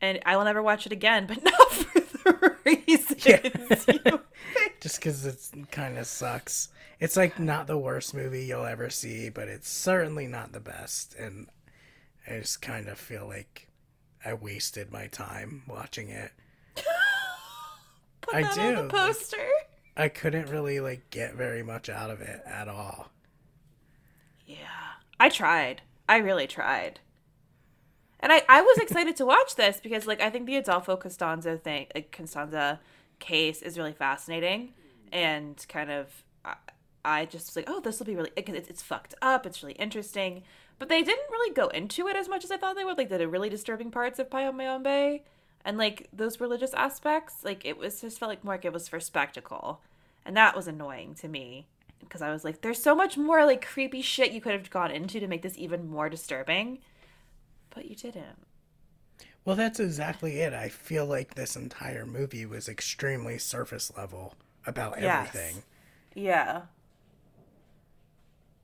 And 0.00 0.20
I 0.24 0.36
will 0.36 0.44
never 0.44 0.62
watch 0.62 0.86
it 0.86 0.92
again, 0.92 1.26
but 1.26 1.42
not 1.44 1.72
for 1.72 2.00
the 2.00 2.56
reasons 2.64 3.26
you 3.26 4.20
just 4.80 4.96
because 5.00 5.26
it 5.26 5.70
kind 5.72 5.98
of 5.98 6.06
sucks. 6.06 6.68
It's 7.00 7.16
like 7.16 7.40
not 7.40 7.66
the 7.66 7.76
worst 7.76 8.14
movie 8.14 8.44
you'll 8.44 8.64
ever 8.66 8.88
see, 8.88 9.30
but 9.30 9.48
it's 9.48 9.68
certainly 9.68 10.28
not 10.28 10.52
the 10.52 10.60
best. 10.60 11.16
And 11.16 11.48
I 12.30 12.38
just 12.38 12.62
kind 12.62 12.88
of 12.88 12.98
feel 12.98 13.26
like 13.26 13.65
I 14.26 14.34
wasted 14.34 14.90
my 14.90 15.06
time 15.06 15.62
watching 15.68 16.08
it. 16.08 16.32
Put 18.20 18.34
I 18.34 18.42
that 18.42 18.54
do, 18.54 18.60
on 18.60 18.74
the 18.74 18.82
like- 18.82 18.90
poster. 18.90 19.46
I 19.96 20.08
couldn't 20.08 20.50
really 20.50 20.80
like 20.80 21.08
get 21.10 21.34
very 21.34 21.62
much 21.62 21.88
out 21.88 22.10
of 22.10 22.20
it 22.20 22.42
at 22.44 22.68
all. 22.68 23.08
Yeah. 24.46 24.56
I 25.18 25.28
tried. 25.28 25.82
I 26.08 26.18
really 26.18 26.46
tried. 26.46 27.00
And 28.20 28.32
I, 28.32 28.42
I 28.48 28.62
was 28.62 28.78
excited 28.78 29.16
to 29.16 29.24
watch 29.26 29.54
this 29.56 29.78
because 29.80 30.06
like 30.06 30.20
I 30.20 30.28
think 30.30 30.46
the 30.46 30.56
Adolfo 30.56 30.96
Costanza 30.96 31.56
thing 31.56 31.86
like 31.94 32.10
Costanza 32.12 32.80
case 33.20 33.62
is 33.62 33.78
really 33.78 33.92
fascinating 33.92 34.74
and 35.12 35.64
kind 35.68 35.90
of 35.90 36.24
I, 36.44 36.54
I 37.04 37.24
just 37.24 37.46
was 37.48 37.56
like, 37.56 37.70
oh, 37.70 37.80
this 37.80 37.98
will 37.98 38.06
be 38.06 38.16
really 38.16 38.32
because 38.34 38.54
it's, 38.56 38.68
it's 38.68 38.82
fucked 38.82 39.14
up. 39.22 39.46
It's 39.46 39.62
really 39.62 39.74
interesting, 39.76 40.42
but 40.78 40.88
they 40.88 41.02
didn't 41.02 41.30
really 41.30 41.54
go 41.54 41.68
into 41.68 42.08
it 42.08 42.16
as 42.16 42.28
much 42.28 42.44
as 42.44 42.50
I 42.50 42.56
thought 42.56 42.76
they 42.76 42.84
would. 42.84 42.98
Like 42.98 43.08
the 43.08 43.28
really 43.28 43.48
disturbing 43.48 43.90
parts 43.90 44.18
of 44.18 44.30
Mayombe 44.30 45.22
and 45.64 45.78
like 45.78 46.08
those 46.12 46.40
religious 46.40 46.74
aspects. 46.74 47.44
Like 47.44 47.64
it 47.64 47.76
was 47.76 48.00
just 48.00 48.18
felt 48.18 48.28
like 48.30 48.44
more 48.44 48.54
like 48.54 48.64
it 48.64 48.72
was 48.72 48.88
for 48.88 49.00
spectacle, 49.00 49.80
and 50.24 50.36
that 50.36 50.54
was 50.56 50.66
annoying 50.68 51.14
to 51.16 51.28
me 51.28 51.66
because 52.00 52.22
I 52.22 52.30
was 52.30 52.44
like, 52.44 52.60
there's 52.60 52.82
so 52.82 52.94
much 52.94 53.16
more 53.16 53.44
like 53.44 53.66
creepy 53.66 54.02
shit 54.02 54.32
you 54.32 54.40
could 54.40 54.52
have 54.52 54.70
gone 54.70 54.90
into 54.90 55.18
to 55.20 55.26
make 55.26 55.42
this 55.42 55.58
even 55.58 55.88
more 55.88 56.08
disturbing, 56.08 56.78
but 57.74 57.86
you 57.86 57.96
didn't. 57.96 58.38
Well, 59.44 59.56
that's 59.56 59.78
exactly 59.78 60.40
it. 60.40 60.52
I 60.52 60.68
feel 60.68 61.06
like 61.06 61.34
this 61.34 61.54
entire 61.56 62.04
movie 62.04 62.44
was 62.44 62.68
extremely 62.68 63.38
surface 63.38 63.92
level 63.96 64.34
about 64.66 65.00
Yes. 65.00 65.28
everything. 65.28 65.62
Yeah. 66.14 66.62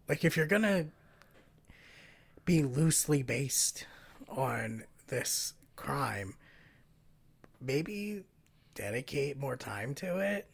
Like, 0.09 0.25
if 0.25 0.37
you're 0.37 0.47
gonna 0.47 0.87
be 2.45 2.63
loosely 2.63 3.23
based 3.23 3.87
on 4.29 4.85
this 5.09 5.55
crime, 5.77 6.35
maybe 7.61 8.25
dedicate 8.75 9.39
more 9.39 9.57
time 9.57 9.95
to 9.97 10.19
it. 10.19 10.49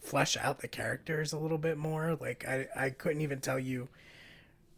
Flesh 0.00 0.36
out 0.36 0.60
the 0.60 0.68
characters 0.68 1.32
a 1.32 1.38
little 1.38 1.58
bit 1.58 1.78
more. 1.78 2.16
Like, 2.20 2.46
I, 2.46 2.68
I 2.76 2.90
couldn't 2.90 3.22
even 3.22 3.40
tell 3.40 3.58
you. 3.58 3.88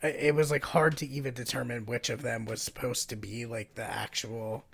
It 0.02 0.34
was 0.34 0.50
like 0.50 0.64
hard 0.64 0.96
to 0.98 1.06
even 1.08 1.34
determine 1.34 1.86
which 1.86 2.10
of 2.10 2.22
them 2.22 2.44
was 2.44 2.62
supposed 2.62 3.08
to 3.10 3.16
be 3.16 3.46
like 3.46 3.74
the 3.74 3.84
actual, 3.84 4.64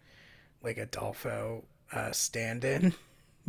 like 0.62 0.78
Adolfo 0.78 1.64
uh, 1.92 2.12
stand-in. 2.12 2.94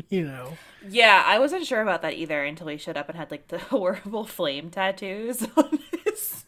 You 0.10 0.26
know. 0.26 0.58
Yeah, 0.82 1.24
I 1.26 1.38
wasn't 1.40 1.66
sure 1.66 1.82
about 1.82 2.02
that 2.02 2.14
either 2.16 2.44
until 2.44 2.68
he 2.68 2.78
showed 2.78 2.98
up 2.98 3.10
and 3.10 3.18
had 3.18 3.32
like 3.32 3.48
the 3.50 3.58
horrible 3.60 4.26
flame 4.26 4.70
tattoos 4.72 5.46
on 5.56 5.80
his 6.04 6.43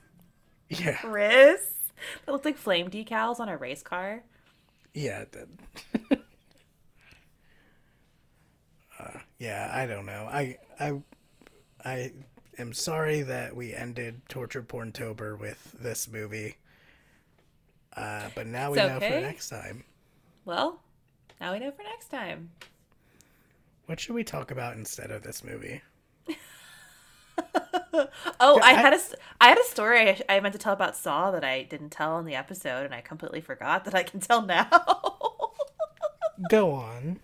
Yeah. 0.70 1.05
wrists. 1.05 1.91
That 2.26 2.32
looked 2.32 2.45
like 2.45 2.57
flame 2.57 2.89
decals 2.89 3.39
on 3.39 3.49
a 3.49 3.57
race 3.57 3.84
car. 3.84 4.24
Yeah. 4.93 5.22
it 5.22 5.32
did. 5.32 6.20
uh, 8.99 9.20
yeah, 9.39 9.72
I 9.74 9.86
don't 9.86 10.05
know. 10.05 10.28
I 10.32 10.57
I 10.80 11.01
I 11.84 12.11
am 12.57 12.74
sorry 12.74 13.22
that 13.22 13.55
we 13.55 13.74
ended 13.74 14.22
Torture 14.28 14.63
Porn 14.63 14.91
Tober 14.91 15.36
with 15.36 15.76
this 15.80 16.07
movie. 16.07 16.57
Uh, 17.95 18.30
but 18.36 18.47
now 18.47 18.72
we 18.72 18.80
It's 18.80 18.89
know 18.89 18.99
for 18.99 19.22
next 19.22 19.49
time. 19.49 19.84
Well, 20.43 20.82
now 21.39 21.53
we 21.53 21.59
know 21.59 21.72
for 21.72 21.84
next 21.84 22.07
time. 22.07 22.51
What 23.86 23.99
should 23.99 24.16
we 24.16 24.24
talk 24.24 24.51
about 24.51 24.76
instead 24.76 25.11
of 25.11 25.24
this 25.24 25.43
movie? 25.43 25.82
Oh, 28.41 28.59
I 28.61 28.71
I- 28.71 28.73
had 28.73 28.93
a 28.93 28.99
I 29.39 29.47
had 29.49 29.57
a 29.57 29.63
story 29.63 30.09
I, 30.09 30.21
I 30.29 30.39
meant 30.41 30.53
to 30.53 30.59
tell 30.59 30.73
about 30.73 30.95
Saw 30.97 31.31
that 31.31 31.43
I 31.43 31.63
didn't 31.63 31.91
tell 31.91 32.19
in 32.19 32.25
the 32.25 32.36
episode, 32.36 32.86
and 32.86 32.93
I 32.93 33.01
completely 33.01 33.41
forgot 33.41 33.86
that 33.86 33.95
I 33.95 34.03
can 34.03 34.19
tell 34.19 34.41
now. 34.41 34.67
Go 36.49 36.71
on. 36.71 37.19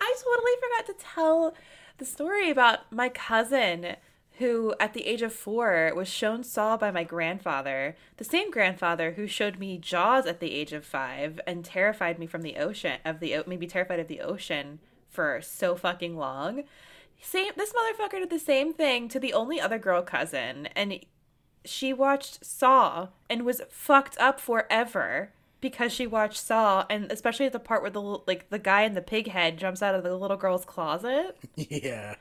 I 0.00 0.14
totally 0.22 0.52
forgot 0.60 0.86
to 0.98 1.04
tell 1.14 1.54
the 1.98 2.04
story 2.04 2.50
about 2.50 2.92
my 2.92 3.08
cousin 3.08 3.96
who, 4.38 4.74
at 4.80 4.94
the 4.94 5.06
age 5.06 5.20
of 5.22 5.32
four, 5.34 5.92
was 5.94 6.08
shown 6.08 6.44
Saw 6.44 6.76
by 6.76 6.90
my 6.90 7.04
grandfather, 7.04 7.96
the 8.16 8.24
same 8.24 8.50
grandfather 8.50 9.12
who 9.12 9.26
showed 9.26 9.58
me 9.58 9.76
Jaws 9.76 10.26
at 10.26 10.40
the 10.40 10.52
age 10.52 10.72
of 10.72 10.84
five 10.84 11.40
and 11.46 11.64
terrified 11.64 12.18
me 12.18 12.26
from 12.26 12.42
the 12.42 12.56
ocean 12.56 12.98
of 13.04 13.20
the 13.20 13.36
made 13.46 13.60
me 13.60 13.66
terrified 13.66 14.00
of 14.00 14.08
the 14.08 14.20
ocean 14.20 14.78
for 15.10 15.40
so 15.42 15.74
fucking 15.74 16.16
long. 16.16 16.62
Same, 17.22 17.52
this 17.56 17.72
motherfucker 17.72 18.18
did 18.20 18.30
the 18.30 18.38
same 18.38 18.72
thing 18.72 19.08
to 19.08 19.20
the 19.20 19.32
only 19.32 19.60
other 19.60 19.78
girl 19.78 20.02
cousin, 20.02 20.68
and 20.74 21.00
she 21.64 21.92
watched 21.92 22.44
Saw 22.44 23.08
and 23.28 23.44
was 23.44 23.60
fucked 23.68 24.16
up 24.18 24.40
forever 24.40 25.32
because 25.60 25.92
she 25.92 26.06
watched 26.06 26.38
Saw, 26.38 26.86
and 26.88 27.12
especially 27.12 27.44
at 27.46 27.52
the 27.52 27.58
part 27.58 27.82
where 27.82 27.90
the 27.90 28.00
like 28.00 28.48
the 28.48 28.58
guy 28.58 28.82
in 28.82 28.94
the 28.94 29.02
pig 29.02 29.28
head 29.28 29.58
jumps 29.58 29.82
out 29.82 29.94
of 29.94 30.02
the 30.02 30.16
little 30.16 30.38
girl's 30.38 30.64
closet, 30.64 31.36
Yeah. 31.56 32.14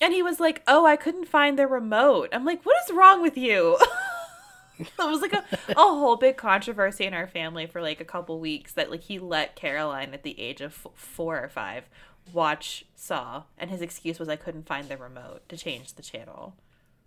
and 0.00 0.14
he 0.14 0.22
was 0.22 0.38
like, 0.38 0.62
"Oh, 0.68 0.86
I 0.86 0.94
couldn't 0.96 1.26
find 1.26 1.58
the 1.58 1.66
remote." 1.66 2.28
I'm 2.32 2.44
like, 2.44 2.62
"What 2.64 2.76
is 2.88 2.94
wrong 2.94 3.20
with 3.20 3.36
you?" 3.36 3.76
it 4.78 4.88
was 4.98 5.20
like 5.20 5.32
a, 5.32 5.44
a 5.70 5.74
whole 5.74 6.16
big 6.16 6.36
controversy 6.36 7.04
in 7.04 7.14
our 7.14 7.26
family 7.26 7.66
for 7.66 7.82
like 7.82 8.00
a 8.00 8.04
couple 8.04 8.38
weeks 8.38 8.72
that 8.72 8.90
like 8.90 9.02
he 9.02 9.18
let 9.18 9.56
Caroline 9.56 10.14
at 10.14 10.22
the 10.22 10.38
age 10.40 10.60
of 10.60 10.72
f- 10.72 10.92
four 10.94 11.40
or 11.42 11.48
five 11.48 11.84
watch 12.32 12.84
Saw, 12.94 13.44
and 13.58 13.70
his 13.70 13.82
excuse 13.82 14.18
was 14.18 14.28
I 14.28 14.36
couldn't 14.36 14.66
find 14.66 14.88
the 14.88 14.96
remote 14.96 15.48
to 15.48 15.56
change 15.56 15.94
the 15.94 16.02
channel. 16.02 16.56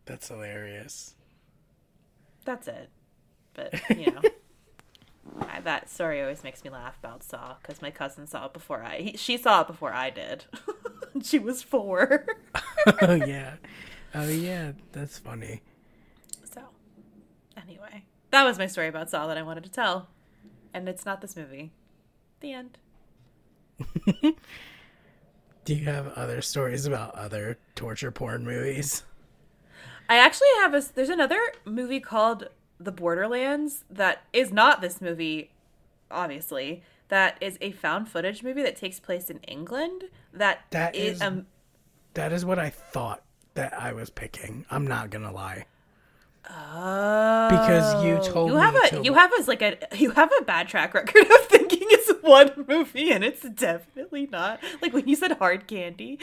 That's 0.06 0.28
hilarious. 0.28 1.16
That's 2.46 2.68
it. 2.68 2.90
But 3.54 3.74
you 3.90 4.12
know, 4.12 4.22
I, 5.42 5.60
that 5.62 5.90
story 5.90 6.22
always 6.22 6.44
makes 6.44 6.64
me 6.64 6.70
laugh 6.70 6.98
about 7.00 7.24
Saw 7.24 7.56
because 7.62 7.82
my 7.82 7.92
cousin 7.92 8.28
saw 8.28 8.46
it 8.46 8.54
before 8.54 8.84
I. 8.84 8.98
He, 8.98 9.18
she 9.18 9.38
saw 9.38 9.62
it 9.62 9.68
before 9.68 9.92
I 9.92 10.10
did. 10.10 10.46
she 11.24 11.40
was 11.40 11.62
four. 11.64 12.26
oh 13.02 13.16
yeah. 13.16 13.56
Oh 14.16 14.30
yeah, 14.30 14.72
that's 14.94 15.20
funny. 15.20 15.62
so, 16.44 16.62
anyway, 17.62 18.06
that 18.32 18.44
was 18.44 18.58
my 18.58 18.68
story 18.68 18.88
about 18.88 19.10
Saw 19.10 19.28
that 19.28 19.38
I 19.38 19.44
wanted 19.44 19.64
to 19.66 19.72
tell, 19.72 20.08
and 20.74 20.88
it's 20.88 21.06
not 21.06 21.22
this 21.22 21.36
movie. 21.36 21.72
The 22.40 22.54
end. 22.54 22.78
Do 25.68 25.76
you 25.76 25.84
have 25.84 26.14
other 26.14 26.42
stories 26.42 26.86
about 26.86 27.14
other 27.16 27.58
torture 27.76 28.10
porn 28.10 28.46
movies? 28.46 29.04
I 30.08 30.16
actually 30.18 30.48
have 30.62 30.74
a. 30.74 30.82
There's 30.96 31.10
another 31.10 31.38
movie 31.66 32.00
called 32.00 32.48
The 32.80 32.94
Borderlands 32.94 33.84
that 33.90 34.22
is 34.32 34.54
not 34.54 34.80
this 34.80 35.02
movie, 35.02 35.52
obviously. 36.10 36.84
That 37.10 37.38
is 37.42 37.58
a 37.60 37.74
found 37.74 38.08
footage 38.08 38.44
movie 38.44 38.64
that 38.64 38.78
takes 38.78 39.02
place 39.02 39.30
in 39.30 39.40
England. 39.40 40.06
That 40.32 40.62
That 40.70 40.96
is- 40.96 41.22
um. 41.22 41.48
That 42.14 42.32
is 42.32 42.46
what 42.46 42.60
I 42.60 42.70
thought 42.70 43.22
that 43.56 43.74
I 43.74 43.92
was 43.92 44.10
picking. 44.10 44.66
I'm 44.72 44.88
not 44.88 45.10
gonna 45.10 45.34
lie. 45.34 45.66
Oh, 46.50 47.48
Because 47.50 48.06
you 48.06 48.32
told 48.32 48.52
you 48.52 48.56
me 48.56 48.62
have 48.62 48.76
a 48.76 48.90
to- 48.92 49.04
you 49.04 49.14
have 49.16 49.32
as 49.38 49.50
like 49.50 49.62
a 49.62 49.78
you 49.98 50.12
have 50.12 50.32
a 50.40 50.46
bad 50.46 50.70
track 50.70 50.94
record 50.94 51.24
of 51.24 51.48
one 52.22 52.66
movie 52.68 53.12
and 53.12 53.24
it's 53.24 53.48
definitely 53.50 54.28
not. 54.28 54.60
Like 54.82 54.94
when 54.94 55.08
you 55.08 55.16
said 55.16 55.34
hard 55.34 55.68
candy, 55.68 56.20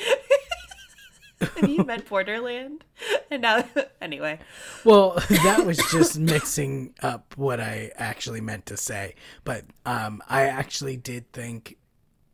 and 1.61 1.71
you 1.71 1.85
meant 1.85 2.09
Borderland, 2.09 2.85
and 3.31 3.43
now 3.43 3.65
anyway. 4.01 4.39
Well, 4.85 5.23
that 5.29 5.67
was 5.67 5.79
just 5.91 6.19
mixing 6.19 6.95
up 7.03 7.35
what 7.37 7.61
I 7.61 7.91
actually 7.97 8.41
meant 8.41 8.67
to 8.67 8.77
say. 8.77 9.15
But 9.45 9.65
um, 9.85 10.23
I 10.29 10.43
actually 10.43 10.97
did 10.97 11.33
think 11.33 11.77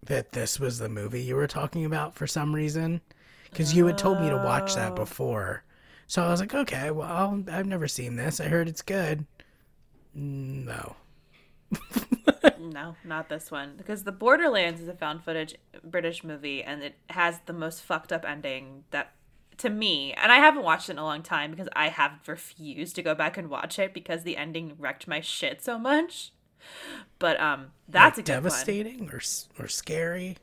that 0.02 0.32
this 0.32 0.58
was 0.58 0.78
the 0.78 0.88
movie 0.88 1.22
you 1.22 1.36
were 1.36 1.46
talking 1.46 1.84
about 1.84 2.14
for 2.14 2.26
some 2.26 2.54
reason. 2.54 3.00
Because 3.50 3.74
you 3.74 3.86
had 3.86 3.98
told 3.98 4.20
me 4.20 4.30
to 4.30 4.36
watch 4.36 4.76
that 4.76 4.94
before. 4.94 5.64
So 6.06 6.22
I 6.22 6.30
was 6.30 6.40
like, 6.40 6.54
okay, 6.54 6.90
well, 6.90 7.42
I've 7.50 7.66
never 7.66 7.88
seen 7.88 8.16
this. 8.16 8.40
I 8.40 8.48
heard 8.48 8.68
it's 8.68 8.82
good. 8.82 9.26
No. 10.14 10.96
No, 12.58 12.94
not 13.04 13.28
this 13.28 13.50
one. 13.50 13.74
Because 13.76 14.04
The 14.04 14.12
Borderlands 14.12 14.80
is 14.80 14.88
a 14.88 14.94
found 14.94 15.24
footage 15.24 15.54
British 15.82 16.22
movie 16.22 16.62
and 16.62 16.82
it 16.82 16.94
has 17.10 17.40
the 17.46 17.52
most 17.52 17.82
fucked 17.82 18.12
up 18.12 18.24
ending 18.24 18.84
that 18.90 19.12
to 19.58 19.68
me, 19.68 20.14
and 20.14 20.32
I 20.32 20.36
haven't 20.36 20.62
watched 20.62 20.88
it 20.88 20.92
in 20.92 20.98
a 20.98 21.04
long 21.04 21.22
time 21.22 21.50
because 21.50 21.68
I 21.76 21.88
have 21.88 22.12
refused 22.26 22.96
to 22.96 23.02
go 23.02 23.14
back 23.14 23.36
and 23.36 23.50
watch 23.50 23.78
it 23.78 23.92
because 23.92 24.22
the 24.22 24.38
ending 24.38 24.74
wrecked 24.78 25.06
my 25.06 25.20
shit 25.20 25.62
so 25.62 25.78
much. 25.78 26.32
But 27.18 27.38
um 27.40 27.72
that's 27.88 28.16
Like, 28.18 28.26
a 28.26 28.26
good 28.26 28.32
one. 28.34 28.42
devastating 28.44 29.10
or 29.10 29.20
or 29.58 29.68
scary. 29.68 30.36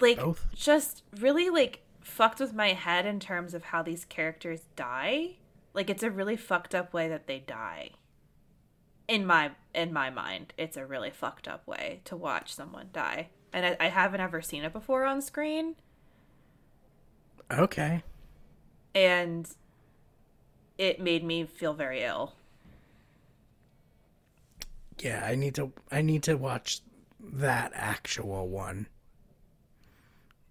Like 0.00 0.18
both? 0.18 0.46
just 0.54 1.02
really 1.18 1.48
like 1.48 1.80
fucked 2.02 2.40
with 2.40 2.52
my 2.54 2.72
head 2.74 3.06
in 3.06 3.20
terms 3.20 3.54
of 3.54 3.64
how 3.64 3.82
these 3.82 4.04
characters 4.04 4.60
die. 4.76 5.36
Like 5.74 5.88
it's 5.88 6.02
a 6.02 6.10
really 6.10 6.36
fucked 6.36 6.74
up 6.74 6.92
way 6.92 7.08
that 7.08 7.26
they 7.26 7.38
die. 7.38 7.90
In 9.08 9.26
my 9.26 9.52
in 9.74 9.92
my 9.92 10.10
mind, 10.10 10.52
it's 10.58 10.76
a 10.76 10.86
really 10.86 11.10
fucked 11.10 11.48
up 11.48 11.66
way 11.66 12.00
to 12.04 12.16
watch 12.16 12.54
someone 12.54 12.90
die. 12.92 13.30
And 13.52 13.64
I, 13.66 13.76
I 13.80 13.88
haven't 13.88 14.20
ever 14.20 14.42
seen 14.42 14.62
it 14.64 14.72
before 14.72 15.04
on 15.04 15.22
screen. 15.22 15.76
Okay. 17.50 18.02
and 18.94 19.48
it 20.78 21.00
made 21.00 21.22
me 21.24 21.44
feel 21.44 21.74
very 21.74 22.02
ill. 22.02 22.34
Yeah, 24.98 25.24
I 25.24 25.34
need 25.34 25.54
to 25.56 25.72
I 25.90 26.02
need 26.02 26.22
to 26.24 26.34
watch 26.36 26.80
that 27.20 27.72
actual 27.74 28.48
one. 28.48 28.86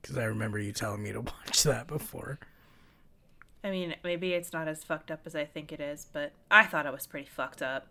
Cuz 0.02 0.18
I 0.18 0.24
remember 0.24 0.58
you 0.60 0.72
telling 0.72 1.04
me 1.04 1.12
to 1.12 1.22
watch 1.48 1.62
that 1.64 1.86
before. 1.88 2.40
I 3.64 3.72
mean, 3.72 3.96
maybe 4.04 4.34
it's 4.34 4.54
not 4.54 4.68
as 4.68 4.84
fucked 4.84 5.12
up 5.12 5.22
as 5.26 5.36
I 5.36 5.46
think 5.46 5.72
it 5.72 5.80
is, 5.82 6.06
but 6.12 6.34
I 6.50 6.66
thought 6.66 6.86
it 6.86 6.94
was 6.94 7.08
pretty 7.08 7.28
fucked 7.28 7.62
up. 7.62 7.88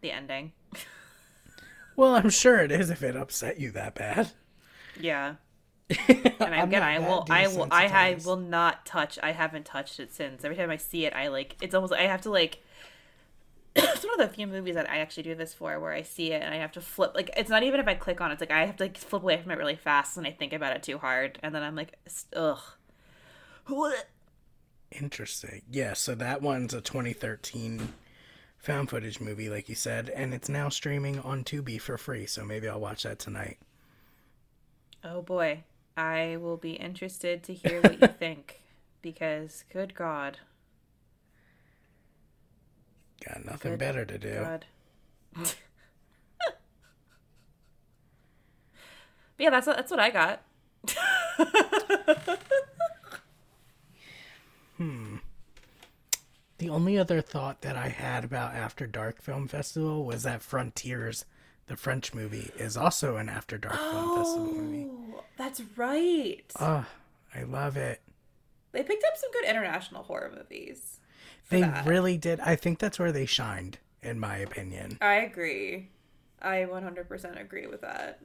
The 0.00 0.10
ending. 0.12 0.52
Well, 1.96 2.14
I'm 2.14 2.30
sure 2.30 2.60
it 2.60 2.70
is 2.70 2.90
if 2.90 3.02
it 3.02 3.16
upset 3.16 3.58
you 3.58 3.72
that 3.72 3.94
bad. 3.94 4.30
Yeah. 4.98 5.34
And 6.40 6.54
again, 6.54 6.82
I 6.84 7.00
will, 7.00 7.26
I 7.28 7.48
will, 7.48 7.66
I, 7.70 7.86
I 7.86 8.18
will 8.24 8.36
not 8.36 8.86
touch. 8.86 9.18
I 9.22 9.32
haven't 9.32 9.64
touched 9.64 9.98
it 9.98 10.14
since. 10.14 10.44
Every 10.44 10.56
time 10.56 10.70
I 10.70 10.76
see 10.76 11.04
it, 11.04 11.12
I 11.12 11.28
like. 11.28 11.56
It's 11.60 11.74
almost. 11.74 11.92
I 11.92 12.02
have 12.02 12.20
to 12.22 12.30
like. 12.30 12.62
it's 13.76 14.04
one 14.04 14.20
of 14.20 14.28
the 14.28 14.34
few 14.34 14.46
movies 14.46 14.76
that 14.76 14.88
I 14.88 14.98
actually 14.98 15.24
do 15.24 15.34
this 15.34 15.52
for, 15.52 15.78
where 15.80 15.92
I 15.92 16.02
see 16.02 16.30
it 16.32 16.40
and 16.42 16.54
I 16.54 16.58
have 16.58 16.72
to 16.72 16.80
flip. 16.80 17.12
Like, 17.16 17.30
it's 17.36 17.50
not 17.50 17.64
even 17.64 17.80
if 17.80 17.88
I 17.88 17.94
click 17.94 18.20
on 18.20 18.30
it. 18.30 18.34
It's 18.34 18.40
like 18.40 18.52
I 18.52 18.64
have 18.66 18.76
to 18.76 18.84
like 18.84 18.96
flip 18.96 19.22
away 19.22 19.36
from 19.42 19.50
it 19.50 19.58
really 19.58 19.74
fast 19.74 20.16
when 20.16 20.26
I 20.26 20.30
think 20.30 20.52
about 20.52 20.76
it 20.76 20.84
too 20.84 20.98
hard, 20.98 21.40
and 21.42 21.52
then 21.52 21.64
I'm 21.64 21.74
like, 21.74 21.94
ugh. 22.36 22.60
Interesting. 24.92 25.62
Yeah, 25.70 25.94
so 25.94 26.14
that 26.14 26.40
one's 26.40 26.72
a 26.72 26.80
2013 26.80 27.92
found 28.58 28.90
footage 28.90 29.20
movie, 29.20 29.48
like 29.48 29.68
you 29.68 29.74
said, 29.74 30.10
and 30.10 30.34
it's 30.34 30.48
now 30.48 30.68
streaming 30.68 31.20
on 31.20 31.44
Tubi 31.44 31.80
for 31.80 31.96
free. 31.98 32.26
So 32.26 32.44
maybe 32.44 32.68
I'll 32.68 32.80
watch 32.80 33.04
that 33.04 33.18
tonight. 33.18 33.58
Oh 35.04 35.22
boy, 35.22 35.64
I 35.96 36.36
will 36.40 36.56
be 36.56 36.72
interested 36.72 37.42
to 37.44 37.54
hear 37.54 37.80
what 37.80 38.00
you 38.00 38.08
think, 38.18 38.60
because 39.00 39.64
good 39.72 39.94
God, 39.94 40.38
Got 43.26 43.44
nothing 43.44 43.72
Good 43.72 43.80
better 43.80 44.04
to 44.04 44.18
do. 44.18 44.46
Yeah, 49.40 49.50
that's 49.50 49.68
what, 49.68 49.76
that's 49.76 49.90
what 49.92 50.00
I 50.00 50.10
got. 50.10 50.42
Hmm. 54.78 55.07
The 56.58 56.70
only 56.70 56.98
other 56.98 57.20
thought 57.20 57.60
that 57.60 57.76
I 57.76 57.88
had 57.88 58.24
about 58.24 58.52
After 58.52 58.86
Dark 58.86 59.22
Film 59.22 59.46
Festival 59.46 60.04
was 60.04 60.24
that 60.24 60.42
Frontiers, 60.42 61.24
the 61.68 61.76
French 61.76 62.12
movie, 62.12 62.50
is 62.58 62.76
also 62.76 63.16
an 63.16 63.28
After 63.28 63.58
Dark 63.58 63.76
Film 63.76 64.16
Festival 64.16 64.48
oh, 64.50 64.54
movie. 64.54 64.86
Oh, 64.90 65.24
that's 65.36 65.62
right. 65.76 66.52
Oh, 66.58 66.84
I 67.32 67.42
love 67.44 67.76
it. 67.76 68.00
they 68.72 68.82
picked 68.82 69.04
up 69.04 69.16
some 69.16 69.30
good 69.30 69.44
international 69.44 70.02
horror 70.02 70.32
movies. 70.36 70.98
They 71.48 71.60
that. 71.60 71.86
really 71.86 72.18
did. 72.18 72.40
I 72.40 72.56
think 72.56 72.80
that's 72.80 72.98
where 72.98 73.12
they 73.12 73.24
shined, 73.24 73.78
in 74.02 74.18
my 74.18 74.38
opinion. 74.38 74.98
I 75.00 75.14
agree. 75.14 75.90
I 76.42 76.66
100% 76.68 77.40
agree 77.40 77.68
with 77.68 77.82
that. 77.82 78.20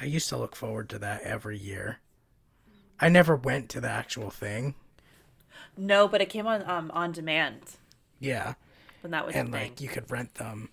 I 0.00 0.06
used 0.06 0.28
to 0.30 0.36
look 0.36 0.56
forward 0.56 0.88
to 0.90 0.98
that 0.98 1.22
every 1.22 1.56
year. 1.56 1.98
I 2.98 3.08
never 3.08 3.36
went 3.36 3.68
to 3.70 3.80
the 3.80 3.90
actual 3.90 4.30
thing. 4.30 4.74
No, 5.76 6.06
but 6.08 6.20
it 6.20 6.28
came 6.28 6.46
on 6.46 6.68
um 6.68 6.90
on 6.94 7.12
demand. 7.12 7.60
Yeah. 8.20 8.54
when 9.02 9.10
that 9.10 9.26
was 9.26 9.34
and 9.34 9.52
like 9.52 9.80
you 9.80 9.88
could 9.88 10.10
rent 10.10 10.34
them 10.34 10.70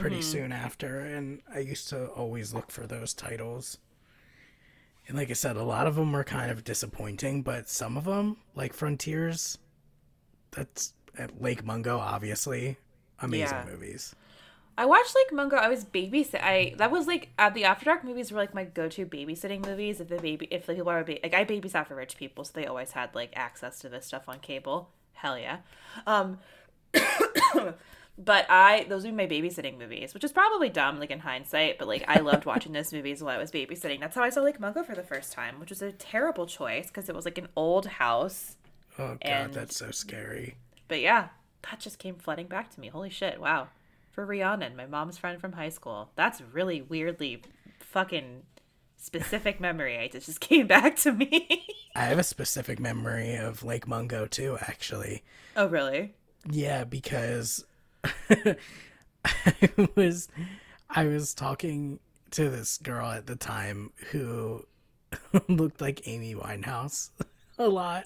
pretty 0.00 0.22
soon 0.22 0.50
after 0.50 0.98
and 1.00 1.40
i 1.54 1.58
used 1.60 1.88
to 1.90 2.06
always 2.06 2.52
look 2.52 2.70
for 2.72 2.84
those 2.86 3.12
titles. 3.14 3.78
And 5.06 5.16
like 5.16 5.30
i 5.30 5.34
said 5.34 5.56
a 5.56 5.62
lot 5.62 5.86
of 5.86 5.94
them 5.96 6.12
were 6.12 6.24
kind 6.24 6.50
of 6.50 6.64
disappointing 6.64 7.42
but 7.42 7.68
some 7.68 7.96
of 7.96 8.04
them 8.04 8.38
like 8.54 8.72
frontiers 8.72 9.58
that's 10.50 10.94
at 11.18 11.40
lake 11.42 11.64
mungo 11.64 11.98
obviously 11.98 12.78
amazing 13.20 13.58
Yeah. 13.58 13.70
movies 13.70 14.14
I 14.76 14.86
watched 14.86 15.14
Lake 15.14 15.32
Mungo. 15.32 15.56
I 15.56 15.68
was 15.68 15.84
babysit. 15.84 16.42
I 16.42 16.74
that 16.78 16.90
was 16.90 17.06
like 17.06 17.30
uh, 17.38 17.50
the 17.50 17.64
After 17.64 17.84
Dark 17.84 18.02
movies 18.04 18.32
were 18.32 18.38
like 18.38 18.54
my 18.54 18.64
go-to 18.64 19.06
babysitting 19.06 19.64
movies. 19.66 20.00
If 20.00 20.08
the 20.08 20.16
baby, 20.18 20.48
if 20.50 20.66
the 20.66 20.74
people 20.74 20.90
are 20.90 21.04
ba- 21.04 21.18
like 21.22 21.34
I 21.34 21.44
babysat 21.44 21.86
for 21.86 21.94
rich 21.94 22.16
people, 22.16 22.44
so 22.44 22.52
they 22.54 22.66
always 22.66 22.92
had 22.92 23.14
like 23.14 23.32
access 23.36 23.78
to 23.80 23.88
this 23.88 24.06
stuff 24.06 24.28
on 24.28 24.40
cable. 24.40 24.90
Hell 25.12 25.38
yeah. 25.38 25.58
Um, 26.06 26.38
but 28.18 28.46
I 28.48 28.86
those 28.88 29.04
were 29.06 29.12
my 29.12 29.26
babysitting 29.26 29.78
movies, 29.78 30.14
which 30.14 30.24
is 30.24 30.32
probably 30.32 30.68
dumb 30.68 30.98
like 30.98 31.10
in 31.10 31.20
hindsight. 31.20 31.78
But 31.78 31.88
like 31.88 32.04
I 32.08 32.20
loved 32.20 32.44
watching 32.44 32.72
those 32.72 32.92
movies 32.92 33.22
while 33.22 33.34
I 33.34 33.38
was 33.38 33.50
babysitting. 33.50 34.00
That's 34.00 34.14
how 34.16 34.22
I 34.22 34.30
saw 34.30 34.40
Lake 34.42 34.60
Mungo 34.60 34.82
for 34.82 34.94
the 34.94 35.02
first 35.02 35.32
time, 35.32 35.60
which 35.60 35.70
was 35.70 35.82
a 35.82 35.92
terrible 35.92 36.46
choice 36.46 36.88
because 36.88 37.08
it 37.08 37.14
was 37.14 37.24
like 37.24 37.38
an 37.38 37.48
old 37.56 37.86
house. 37.86 38.56
oh 38.98 39.08
god 39.14 39.18
And- 39.22 39.54
that's 39.54 39.76
so 39.76 39.90
scary 39.90 40.56
But 40.88 41.00
yeah, 41.00 41.28
that 41.62 41.80
just 41.80 41.98
came 41.98 42.16
flooding 42.16 42.46
back 42.46 42.70
to 42.74 42.80
me. 42.80 42.88
Holy 42.88 43.10
shit! 43.10 43.40
Wow, 43.40 43.68
for 44.14 44.24
Rhiannon, 44.24 44.76
my 44.76 44.86
mom's 44.86 45.18
friend 45.18 45.40
from 45.40 45.52
high 45.52 45.68
school. 45.68 46.10
That's 46.16 46.40
really 46.40 46.80
weirdly 46.82 47.42
fucking 47.80 48.42
specific 48.96 49.60
memory. 49.60 49.98
I 49.98 50.08
just 50.08 50.26
just 50.26 50.40
came 50.40 50.66
back 50.66 50.96
to 50.98 51.12
me. 51.12 51.66
i 51.96 52.04
have 52.06 52.18
a 52.18 52.22
specific 52.24 52.80
memory 52.80 53.36
of 53.36 53.62
lake 53.62 53.86
mungo 53.86 54.26
too 54.26 54.56
actually 54.62 55.22
oh 55.56 55.66
really? 55.68 56.14
Yeah, 56.50 56.84
because 56.84 57.64
I 59.24 59.88
was 59.94 60.28
I 60.90 61.04
was 61.06 61.34
talking 61.34 62.00
to 62.32 62.50
this 62.50 62.78
girl 62.78 63.06
at 63.10 63.26
the 63.26 63.36
time 63.36 63.92
who 64.10 64.66
looked 65.48 65.80
like 65.80 66.06
Amy 66.06 66.34
Winehouse 66.34 67.10
a 67.58 67.68
lot 67.68 68.04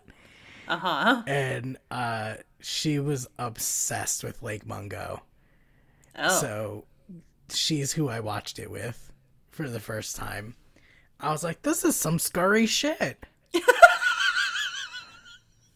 Uh 0.68 0.76
huh. 0.78 1.22
and 1.26 1.78
uh 1.90 2.34
she 2.60 2.98
was 2.98 3.26
obsessed 3.38 4.22
with 4.24 4.42
Lake 4.42 4.66
Mungo. 4.66 5.22
Oh, 6.18 6.40
So 6.40 6.84
she's 7.50 7.92
who 7.92 8.08
I 8.08 8.20
watched 8.20 8.58
it 8.58 8.70
with 8.70 9.12
for 9.50 9.68
the 9.68 9.80
first 9.80 10.16
time. 10.16 10.54
I 11.20 11.30
was 11.32 11.42
like, 11.42 11.62
this 11.62 11.84
is 11.84 11.96
some 11.96 12.18
scurry 12.18 12.66
shit. 12.66 13.24
isn't 13.52 13.64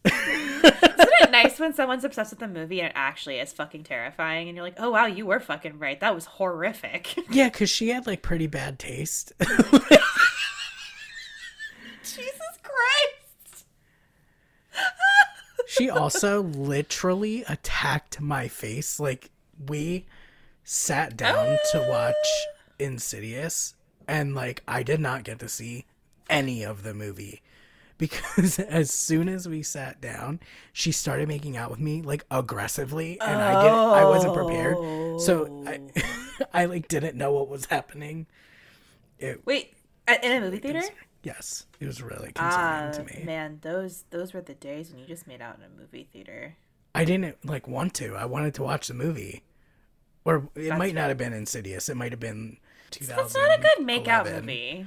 it 0.05 1.31
nice 1.31 1.59
when 1.59 1.73
someone's 1.73 2.03
obsessed 2.03 2.31
with 2.31 2.41
a 2.41 2.47
movie 2.47 2.79
and 2.81 2.87
it 2.89 2.93
actually 2.95 3.39
is 3.39 3.51
fucking 3.53 3.83
terrifying, 3.83 4.47
and 4.47 4.55
you're 4.55 4.65
like, 4.65 4.75
oh 4.77 4.91
wow, 4.91 5.05
you 5.05 5.25
were 5.25 5.39
fucking 5.39 5.79
right. 5.79 5.99
That 5.99 6.15
was 6.15 6.25
horrific. 6.25 7.15
Yeah, 7.29 7.49
because 7.49 7.69
she 7.69 7.89
had 7.89 8.05
like 8.05 8.21
pretty 8.21 8.47
bad 8.47 8.79
taste. 8.79 9.33
Jesus 12.03 12.39
Christ. 12.61 13.65
she 15.67 15.89
also 15.89 16.43
literally 16.43 17.43
attacked 17.47 18.21
my 18.21 18.47
face. 18.47 18.99
Like 18.99 19.31
we 19.67 20.05
sat 20.63 21.17
down 21.17 21.57
to 21.71 21.79
watch 21.89 22.15
Insidious 22.79 23.75
and 24.07 24.35
like 24.35 24.61
I 24.67 24.83
did 24.83 24.99
not 24.99 25.23
get 25.23 25.39
to 25.39 25.47
see 25.49 25.85
any 26.29 26.63
of 26.63 26.83
the 26.83 26.93
movie 26.93 27.41
because 27.97 28.59
as 28.59 28.91
soon 28.91 29.29
as 29.29 29.47
we 29.47 29.61
sat 29.63 30.01
down, 30.01 30.39
she 30.73 30.91
started 30.91 31.27
making 31.27 31.55
out 31.55 31.69
with 31.71 31.79
me 31.79 32.01
like 32.01 32.25
aggressively 32.31 33.19
and 33.21 33.41
I 33.41 33.63
didn't 33.63 33.79
I 33.79 34.05
wasn't 34.05 34.33
prepared. 34.33 34.77
So 35.21 35.63
I 35.67 35.79
I 36.53 36.65
like 36.65 36.87
didn't 36.87 37.15
know 37.15 37.31
what 37.31 37.47
was 37.47 37.65
happening. 37.65 38.25
It 39.19 39.41
Wait, 39.45 39.73
at- 40.07 40.23
in 40.23 40.31
a 40.31 40.41
movie 40.41 40.57
theater? 40.57 40.81
yes, 41.23 41.67
it 41.79 41.85
was 41.85 42.01
really 42.01 42.31
Ah, 42.35 42.81
concerning 42.85 43.07
to 43.13 43.19
me. 43.19 43.25
man, 43.25 43.59
those 43.61 44.03
those 44.09 44.33
were 44.33 44.41
the 44.41 44.55
days 44.55 44.89
when 44.91 44.99
you 44.99 45.05
just 45.05 45.27
made 45.27 45.41
out 45.41 45.57
in 45.57 45.63
a 45.63 45.69
movie 45.79 46.07
theater. 46.11 46.55
I 46.95 47.05
didn't 47.05 47.45
like 47.45 47.67
want 47.67 47.93
to. 47.95 48.15
I 48.15 48.25
wanted 48.25 48.53
to 48.55 48.63
watch 48.63 48.87
the 48.87 48.93
movie. 48.93 49.43
Or 50.25 50.49
it 50.55 50.77
might 50.77 50.95
not 50.95 51.09
have 51.09 51.17
been 51.17 51.33
Insidious. 51.33 51.89
It 51.89 51.95
might 51.95 52.11
have 52.11 52.19
been 52.19 52.57
2000. 52.91 53.15
That's 53.15 53.35
not 53.35 53.59
a 53.59 53.61
good 53.61 53.85
make-out 53.85 54.25
movie. 54.25 54.85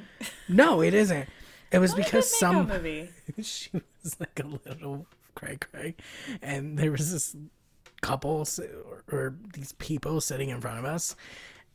No, 0.48 0.80
it 0.80 0.94
isn't. 0.94 1.28
It 1.72 1.78
was 1.78 1.92
Not 1.92 2.00
a 2.00 2.04
because 2.04 2.38
some 2.38 2.68
movie. 2.68 3.10
she 3.42 3.70
was 4.02 4.18
like 4.20 4.40
a 4.40 4.46
little 4.46 5.06
cray 5.34 5.56
cray, 5.56 5.94
and 6.40 6.78
there 6.78 6.92
was 6.92 7.12
this 7.12 7.36
couple 8.00 8.46
or, 8.88 9.04
or 9.10 9.34
these 9.54 9.72
people 9.72 10.20
sitting 10.20 10.48
in 10.48 10.60
front 10.60 10.78
of 10.78 10.84
us, 10.84 11.16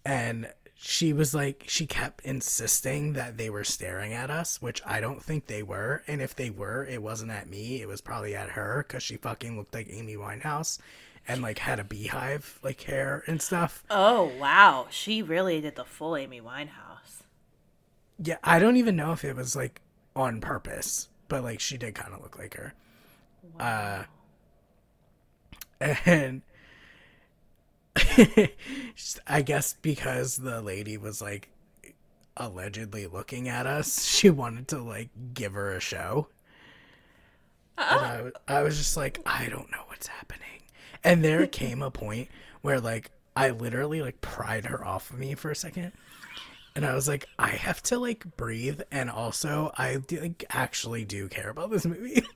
and 0.05 0.51
she 0.76 1.14
was 1.14 1.36
like 1.36 1.66
she 1.68 1.86
kept 1.86 2.22
insisting 2.26 3.14
that 3.14 3.38
they 3.38 3.49
were 3.49 3.64
staring 3.64 4.14
at 4.14 4.32
us, 4.32 4.62
which 4.62 4.82
I 4.86 5.01
don't 5.01 5.22
think 5.22 5.45
they 5.45 5.62
were, 5.62 6.03
and 6.07 6.22
if 6.22 6.36
they 6.36 6.49
were, 6.49 6.86
it 6.86 7.03
wasn't 7.03 7.32
at 7.32 7.49
me. 7.49 7.82
It 7.82 7.88
was 7.88 8.01
probably 8.01 8.36
at 8.36 8.51
her 8.51 8.86
because 8.88 9.03
she 9.03 9.18
fucking 9.18 9.57
looked 9.57 9.74
like 9.74 9.88
Amy 9.91 10.16
Winehouse. 10.16 10.80
And 11.28 11.41
like 11.41 11.59
had 11.59 11.80
a 11.80 11.84
beehive 11.84 12.59
like 12.63 12.82
hair 12.82 13.24
and 13.28 13.41
stuff. 13.41 13.84
Oh 13.89 14.32
wow, 14.39 14.88
she 14.89 15.22
really 15.22 15.61
did 15.61 15.76
the 15.76 15.86
full 15.86 16.15
Amy 16.15 16.41
Winehouse. 16.41 17.24
Yeah, 18.24 18.38
I 18.43 18.59
don't 18.59 18.78
even 18.78 18.95
know 18.95 19.11
if 19.13 19.24
it 19.24 19.36
was 19.36 19.55
like 19.55 19.82
on 20.15 20.41
purpose, 20.41 21.09
but 21.28 21.43
like 21.43 21.59
she 21.59 21.78
did 21.78 21.95
kind 21.95 22.13
of 22.13 22.22
look 22.22 22.38
like 22.38 22.55
her. 22.55 22.74
Uh, 23.59 24.03
and 26.05 26.41
I 29.28 29.41
guess 29.41 29.74
because 29.82 30.38
the 30.38 30.61
lady 30.61 30.97
was 30.97 31.22
like 31.22 31.49
allegedly 32.38 33.07
looking 33.07 33.47
at 33.47 33.65
us, 33.65 34.05
she 34.05 34.30
wanted 34.30 34.67
to 34.69 34.82
like 34.82 35.09
give 35.34 35.53
her 35.53 35.72
a 35.72 35.80
show. 35.80 36.28
And 37.78 38.34
I, 38.47 38.59
I 38.59 38.61
was 38.61 38.78
just 38.78 38.95
like, 38.95 39.19
I 39.26 39.47
don't 39.49 39.72
know 39.72 39.84
what's 39.88 40.07
happening. 40.07 40.61
And 41.03 41.23
there 41.23 41.47
came 41.47 41.81
a 41.81 41.91
point 41.91 42.29
where 42.61 42.79
like 42.79 43.11
I 43.35 43.49
literally 43.51 44.01
like 44.01 44.21
pried 44.21 44.65
her 44.65 44.85
off 44.85 45.09
of 45.09 45.17
me 45.19 45.35
for 45.35 45.49
a 45.51 45.55
second. 45.55 45.91
And 46.75 46.85
I 46.85 46.93
was 46.95 47.07
like, 47.07 47.27
I 47.37 47.49
have 47.49 47.83
to 47.83 47.99
like 47.99 48.37
breathe, 48.37 48.79
and 48.91 49.09
also 49.09 49.73
I 49.77 49.97
do, 49.97 50.21
like 50.21 50.45
actually 50.51 51.03
do 51.03 51.27
care 51.27 51.49
about 51.49 51.69
this 51.71 51.85
movie. 51.85 52.23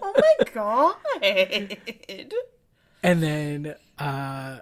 Oh 0.00 0.12
my 0.14 0.44
god. 0.52 0.96
and 3.02 3.22
then 3.22 3.74
uh 3.98 4.58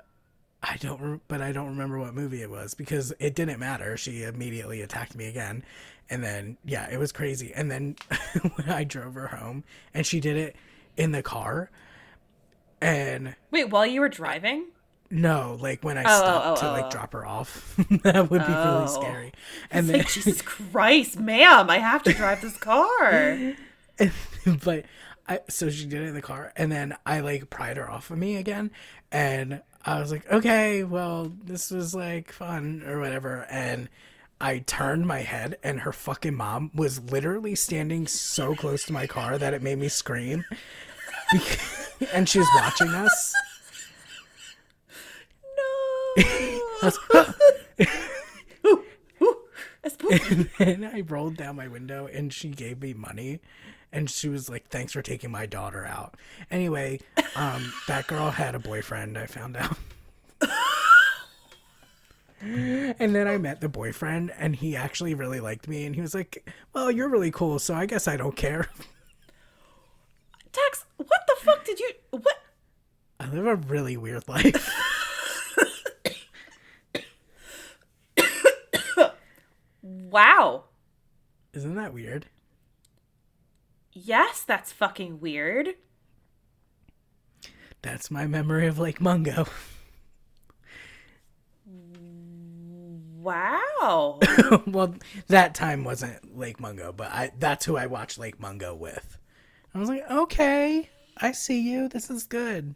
I 0.63 0.77
don't, 0.79 1.01
re- 1.01 1.21
but 1.29 1.41
I 1.41 1.53
don't 1.53 1.69
remember 1.69 1.99
what 2.01 2.15
movie 2.15 2.43
it 2.43 2.51
was 2.51 2.75
because 2.75 3.13
it 3.21 3.35
didn't 3.37 3.61
matter. 3.61 3.97
She 3.97 4.23
immediately 4.25 4.81
attacked 4.83 5.15
me 5.15 5.27
again, 5.27 5.63
and 6.11 6.23
then 6.25 6.57
yeah, 6.65 6.89
it 6.91 6.99
was 6.99 7.13
crazy. 7.13 7.53
And 7.55 7.71
then 7.71 7.97
when 8.55 8.69
I 8.69 8.85
drove 8.85 9.15
her 9.15 9.29
home, 9.29 9.65
and 9.95 10.05
she 10.07 10.21
did 10.21 10.37
it 10.37 10.57
in 10.97 11.13
the 11.13 11.23
car, 11.23 11.71
and 12.81 13.35
Wait, 13.51 13.71
while 13.71 13.87
you 13.87 14.01
were 14.01 14.09
driving? 14.09 14.67
no, 15.11 15.57
like 15.61 15.85
when 15.85 15.97
I 15.99 16.03
Oh, 16.03 16.07
oh 16.07 16.19
stopped 16.19 16.47
oh, 16.47 16.61
to 16.63 16.69
oh, 16.69 16.73
like 16.73 16.85
oh. 16.87 16.91
drop 16.91 17.13
her 17.13 17.25
off, 17.27 17.77
that 18.03 18.29
would 18.31 18.41
be 18.47 18.53
Oh. 18.53 18.75
really 18.77 18.89
scary. 18.89 19.33
And 19.71 19.85
It's 19.85 19.93
then, 19.93 19.99
like, 19.99 20.09
Jesus 20.11 20.43
Christ, 20.43 21.19
ma'am, 21.19 21.71
I 21.71 21.79
have 21.79 22.03
to 22.05 22.13
drive 22.13 22.41
this 22.43 22.57
car. 22.57 23.55
but 24.65 24.85
I 25.29 25.41
so 25.49 25.71
she 25.71 25.87
did 25.87 26.03
it 26.03 26.09
in 26.09 26.15
the 26.15 26.23
car, 26.23 26.53
and 26.57 26.71
then 26.71 26.97
I 27.07 27.21
like 27.21 27.51
pried 27.51 27.77
her 27.77 27.91
off 27.91 28.11
of 28.11 28.19
me 28.19 28.37
again, 28.37 28.71
and 29.11 29.63
I 29.85 30.01
was 30.01 30.11
like, 30.13 30.31
okay, 30.31 30.83
well, 30.85 31.33
this 31.45 31.71
was 31.71 31.95
like 31.95 32.33
fun 32.33 32.83
or 32.87 33.01
whatever, 33.01 33.47
and 33.51 33.89
I 34.41 34.59
turned 34.59 35.07
my 35.07 35.21
head, 35.21 35.57
and 35.63 35.81
her 35.81 35.93
fucking 35.93 36.35
mom 36.35 36.71
was 36.75 37.01
literally 37.11 37.55
standing 37.55 38.07
so 38.07 38.55
close 38.55 38.85
to 38.85 38.93
my 38.93 39.07
car 39.07 39.39
that 39.39 39.55
it 39.55 39.63
made 39.63 39.79
me 39.79 39.89
scream, 39.89 40.45
and 42.13 42.29
she's 42.29 42.47
watching 42.55 42.89
us. 42.89 43.35
No. 45.57 46.61
Was, 46.83 46.99
Ooh, 48.67 48.83
ooh, 49.23 49.37
that's 49.83 49.95
spooky. 49.95 50.35
and 50.35 50.49
then 50.59 50.85
I 50.85 51.01
rolled 51.01 51.37
down 51.37 51.57
my 51.57 51.69
window 51.69 52.07
and 52.07 52.33
she 52.33 52.49
gave 52.49 52.81
me 52.83 52.93
money 52.95 53.41
and 53.93 54.11
she 54.11 54.29
was 54.29 54.49
like, 54.51 54.69
Thanks 54.69 54.93
for 54.93 55.03
taking 55.03 55.31
my 55.31 55.47
daughter 55.47 55.87
out. 55.87 56.17
Anyway, 56.51 57.01
um, 57.35 57.73
that 57.89 58.07
girl 58.07 58.31
had 58.31 58.55
a 58.55 58.59
boyfriend, 58.59 59.17
I 59.17 59.27
found 59.27 59.57
out. 59.57 59.77
and 62.41 63.15
then 63.15 63.27
I 63.27 63.39
met 63.39 63.61
the 63.61 63.69
boyfriend 63.69 64.33
and 64.39 64.55
he 64.55 64.77
actually 64.77 65.15
really 65.15 65.41
liked 65.41 65.67
me 65.67 65.87
and 65.87 65.95
he 65.95 66.01
was 66.03 66.15
like, 66.15 66.49
Well, 66.75 66.91
you're 66.91 67.09
really 67.09 67.31
cool, 67.31 67.59
so 67.59 67.75
I 67.75 67.87
guess 67.87 68.07
I 68.07 68.17
don't 68.17 68.37
care. 68.37 68.69
Tex, 70.57 70.87
what 70.97 71.21
the 71.27 71.37
fuck 71.39 71.65
did 71.65 71.79
you 71.79 71.91
what 72.11 72.39
I 73.21 73.29
live 73.29 73.47
a 73.47 73.57
really 73.57 73.97
weird 73.97 74.27
life. 74.29 74.71
Wow. 79.83 80.65
Isn't 81.53 81.75
that 81.75 81.93
weird? 81.93 82.27
Yes, 83.93 84.45
that's 84.45 84.73
fucking 84.73 85.21
weird. 85.21 85.75
That's 87.83 88.11
my 88.11 88.27
memory 88.27 88.67
of 88.67 88.79
Lake 88.79 89.01
Mungo. 89.01 89.47
Wow. 93.27 94.21
well, 94.69 94.95
that 95.27 95.57
time 95.57 95.83
wasn't 95.83 96.39
Lake 96.39 96.61
Mungo, 96.61 96.93
but 96.93 97.09
I 97.09 97.33
that's 97.37 97.65
who 97.65 97.77
I 97.77 97.87
watched 97.87 98.19
Lake 98.19 98.39
Mungo 98.39 98.73
with. 98.73 99.19
I 99.77 99.79
was 99.79 99.89
like, 99.91 100.11
okay, 100.11 100.89
I 101.19 101.33
see 101.33 101.61
you. 101.61 101.89
This 101.89 102.09
is 102.09 102.25
good. 102.25 102.75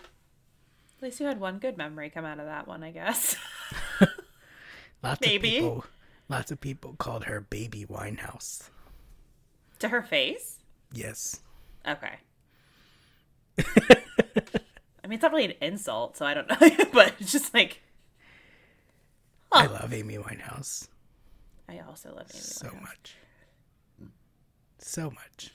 At 0.00 1.02
least 1.02 1.20
you 1.20 1.26
had 1.26 1.40
one 1.40 1.58
good 1.58 1.78
memory 1.78 2.10
come 2.10 2.24
out 2.26 2.38
of 2.38 2.44
that 2.46 2.66
one, 2.68 2.82
I 2.82 2.90
guess. 2.90 3.34
Lots 5.02 5.20
Maybe. 5.20 5.56
of 5.58 5.62
people, 5.62 5.84
lots 6.28 6.50
of 6.50 6.60
people 6.60 6.94
called 6.98 7.24
her 7.24 7.40
Baby 7.40 7.86
Winehouse. 7.88 8.68
to 9.78 9.88
her 9.88 10.02
face? 10.02 10.58
Yes, 10.92 11.40
Okay. 11.86 12.16
I 13.58 15.06
mean, 15.06 15.14
it's 15.14 15.22
not 15.22 15.30
really 15.32 15.44
an 15.46 15.54
insult, 15.62 16.16
so 16.16 16.26
I 16.26 16.34
don't 16.34 16.48
know, 16.48 16.56
but 16.92 17.14
it's 17.20 17.30
just 17.32 17.54
like 17.54 17.80
I 19.52 19.66
love 19.66 19.92
Amy 19.94 20.18
Winehouse 20.18 20.88
I 21.68 21.78
also 21.78 22.10
love 22.10 22.26
Amy. 22.34 22.40
so 22.42 22.66
Winehouse. 22.68 22.80
much, 22.82 23.16
so 24.78 25.10
much. 25.10 25.52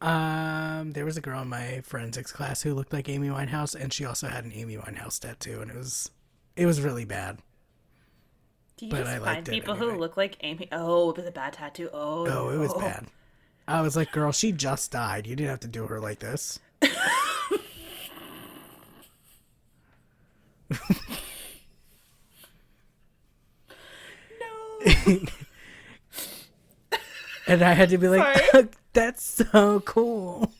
Um, 0.00 0.92
there 0.92 1.04
was 1.04 1.16
a 1.16 1.20
girl 1.20 1.42
in 1.42 1.48
my 1.48 1.82
forensics 1.84 2.32
class 2.32 2.62
who 2.62 2.72
looked 2.74 2.92
like 2.92 3.08
Amy 3.08 3.28
Winehouse, 3.28 3.74
and 3.74 3.92
she 3.92 4.04
also 4.04 4.28
had 4.28 4.44
an 4.44 4.52
Amy 4.54 4.76
Winehouse 4.76 5.18
tattoo, 5.20 5.60
and 5.60 5.70
it 5.70 5.76
was, 5.76 6.10
it 6.56 6.64
was 6.66 6.80
really 6.80 7.04
bad. 7.04 7.38
Do 8.78 8.86
you 8.86 8.90
But 8.90 9.04
just 9.04 9.10
I 9.10 9.18
find 9.18 9.46
people 9.46 9.74
anyway. 9.74 9.92
who 9.92 9.98
look 9.98 10.16
like 10.16 10.36
Amy? 10.40 10.68
Oh, 10.72 11.10
it 11.10 11.16
was 11.18 11.26
a 11.26 11.30
bad 11.30 11.52
tattoo. 11.52 11.90
Oh, 11.92 12.26
Oh, 12.26 12.48
it 12.50 12.56
was 12.56 12.72
bad. 12.74 13.06
I 13.68 13.82
was 13.82 13.94
like, 13.94 14.10
girl, 14.10 14.32
she 14.32 14.52
just 14.52 14.90
died. 14.90 15.26
You 15.26 15.36
didn't 15.36 15.50
have 15.50 15.60
to 15.60 15.68
do 15.68 15.86
her 15.86 16.00
like 16.00 16.18
this. 16.20 16.58
No. 24.40 25.18
And 27.46 27.62
I 27.62 27.72
had 27.72 27.88
to 27.88 27.98
be 27.98 28.06
like. 28.06 28.38
that's 28.92 29.22
so 29.22 29.80
cool. 29.80 30.52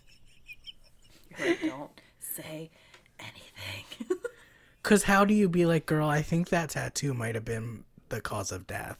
Like, 1.38 1.60
don't 1.62 2.00
say 2.18 2.70
anything. 3.18 4.18
Because 4.82 5.02
how 5.04 5.26
do 5.26 5.34
you 5.34 5.46
be 5.46 5.66
like, 5.66 5.84
girl, 5.84 6.08
I 6.08 6.22
think 6.22 6.48
that 6.48 6.70
tattoo 6.70 7.12
might 7.12 7.34
have 7.34 7.44
been 7.44 7.84
the 8.08 8.22
cause 8.22 8.50
of 8.50 8.66
death? 8.66 8.96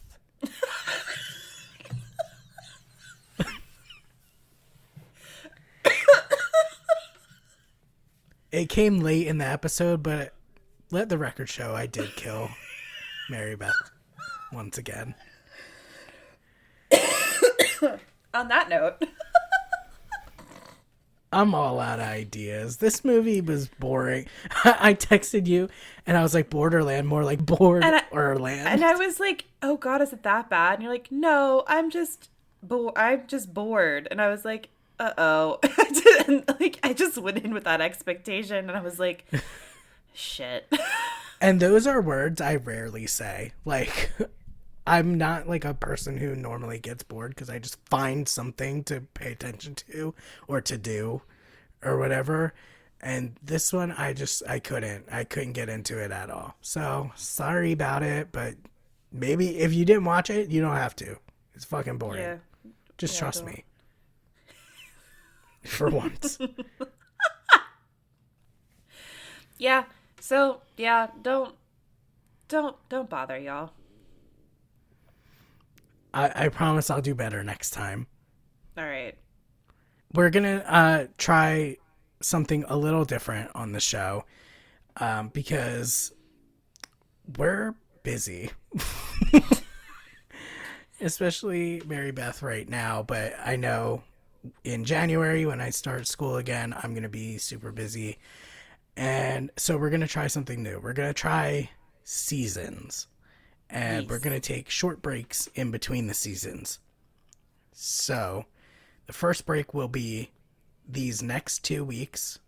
it 8.53 8.69
came 8.69 9.01
late 9.01 9.27
in 9.27 9.39
the 9.39 9.47
episode, 9.47 10.03
but 10.03 10.35
let 10.91 11.09
the 11.09 11.17
record 11.17 11.49
show 11.49 11.75
I 11.75 11.87
did 11.87 12.15
kill 12.15 12.51
Mary 13.31 13.57
Beth 13.57 13.73
once 14.53 14.77
again. 14.77 15.15
On 18.33 18.47
that 18.49 18.69
note, 18.69 19.03
I'm 21.33 21.55
all 21.55 21.79
out 21.79 22.01
of 22.01 22.07
ideas. 22.07 22.79
This 22.79 23.05
movie 23.05 23.41
was 23.41 23.69
boring. 23.69 24.27
I 24.65 24.95
texted 24.95 25.47
you 25.47 25.69
and 26.07 26.17
I 26.17 26.23
was 26.23 26.35
like 26.35 26.51
Borderland, 26.51 27.07
more 27.07 27.25
like 27.25 27.45
bored 27.45 27.85
And 27.85 27.97
I- 27.97 28.03
or 28.11 28.37
land. 28.39 28.69
and 28.69 28.85
I 28.85 28.95
was 28.97 29.21
like, 29.21 29.45
"Oh 29.63 29.77
God, 29.77 30.03
is 30.03 30.13
it 30.13 30.23
that 30.25 30.51
bad?" 30.51 30.75
And 30.75 30.83
you're 30.83 30.93
like, 30.93 31.13
"No, 31.13 31.63
I'm 31.69 31.91
just, 31.91 32.31
bo- 32.63 32.93
I'm 32.97 33.27
just 33.29 33.55
bored." 33.55 34.09
And 34.11 34.21
I 34.21 34.29
was 34.29 34.45
like, 34.45 34.71
"Uh 34.99 35.13
oh," 35.19 35.59
like. 36.61 36.81
I 36.83 36.93
just 36.95 37.17
went 37.19 37.39
in 37.39 37.55
with 37.55 37.65
that 37.65 37.81
expectation, 37.81 38.69
and 38.69 38.77
I 38.77 38.81
was 38.81 38.99
like, 38.99 39.25
"Shit." 40.13 40.73
And 41.41 41.61
those 41.61 41.87
are 41.87 42.01
words 42.03 42.41
I 42.41 42.57
rarely 42.57 43.07
say. 43.07 43.53
Like, 43.65 44.11
I'm 44.91 45.17
not 45.17 45.49
like 45.49 45.65
a 45.65 45.73
person 45.73 46.17
who 46.17 46.35
normally 46.35 46.81
gets 46.81 47.05
bored 47.05 47.31
because 47.31 47.49
I 47.49 47.61
just 47.61 47.79
find 47.89 48.29
something 48.29 48.83
to 48.85 49.03
pay 49.15 49.31
attention 49.31 49.77
to 49.77 50.15
or 50.49 50.61
to 50.63 50.77
do 50.77 51.23
or 51.81 51.97
whatever. 51.97 52.55
And 53.01 53.37
this 53.41 53.73
one, 53.73 53.93
I 53.93 54.13
just, 54.15 54.43
I 54.49 54.59
couldn't. 54.59 55.07
I 55.09 55.23
couldn't 55.23 55.53
get 55.53 55.69
into 55.69 56.03
it 56.03 56.11
at 56.11 56.29
all. 56.29 56.57
So, 56.61 57.13
sorry 57.15 57.71
about 57.71 58.03
it, 58.03 58.33
but 58.33 58.57
maybe 59.13 59.59
if 59.61 59.73
you 59.73 59.85
didn't 59.85 60.07
watch 60.07 60.29
it, 60.29 60.51
you 60.51 60.61
don't 60.61 60.75
have 60.75 60.97
to. 60.97 61.17
It's 61.55 61.65
fucking 61.65 61.99
boring. 61.99 62.23
yeah. 62.23 62.37
Just 62.99 63.15
Yeah, 63.15 63.21
trust 63.21 63.47
me. 63.47 63.65
For 65.65 65.89
once. 65.89 66.37
Yeah. 69.59 69.85
So 70.21 70.63
yeah, 70.79 71.09
don't, 71.23 71.55
don't, 72.49 72.77
don't 72.89 73.11
bother, 73.11 73.39
y'all. 73.39 73.73
I, 76.13 76.45
I 76.47 76.49
promise 76.49 76.91
I'll 76.91 77.01
do 77.01 77.15
better 77.15 77.43
next 77.45 77.71
time. 77.71 78.07
All 78.79 78.85
right. 78.85 79.17
we're 80.15 80.31
gonna 80.31 80.65
uh 80.67 81.07
try 81.19 81.77
something 82.21 82.65
a 82.69 82.77
little 82.77 83.05
different 83.05 83.51
on 83.55 83.73
the 83.73 83.81
show 83.81 84.25
um 84.97 85.29
because 85.29 86.13
we're 87.37 87.75
busy 88.03 88.51
especially 91.01 91.83
mary 91.87 92.11
beth 92.11 92.43
right 92.43 92.69
now 92.69 93.03
but 93.03 93.35
i 93.45 93.57
know 93.57 94.03
in 94.65 94.85
january 94.85 95.47
when 95.47 95.61
i 95.61 95.71
start 95.71 96.07
school 96.07 96.37
again 96.37 96.75
i'm 96.83 96.95
gonna 96.95 97.09
be 97.09 97.39
super 97.39 97.73
busy 97.73 98.19
and 98.97 99.51
so 99.57 99.77
we're 99.77 99.91
gonna 99.91 100.07
try 100.07 100.27
something 100.27 100.63
new 100.63 100.79
we're 100.81 100.93
gonna 100.93 101.13
try 101.13 101.69
seasons 102.05 103.07
and 103.71 104.09
we're 104.09 104.19
gonna 104.19 104.41
take 104.41 104.69
short 104.69 105.01
breaks 105.01 105.49
in 105.55 105.71
between 105.71 106.07
the 106.07 106.15
seasons 106.15 106.79
so 107.73 108.45
the 109.07 109.13
first 109.15 109.47
break 109.47 109.73
will 109.73 109.89
be 109.89 110.31
these 110.87 111.23
next 111.23 111.61
two 111.65 111.83
weeks, 111.83 112.39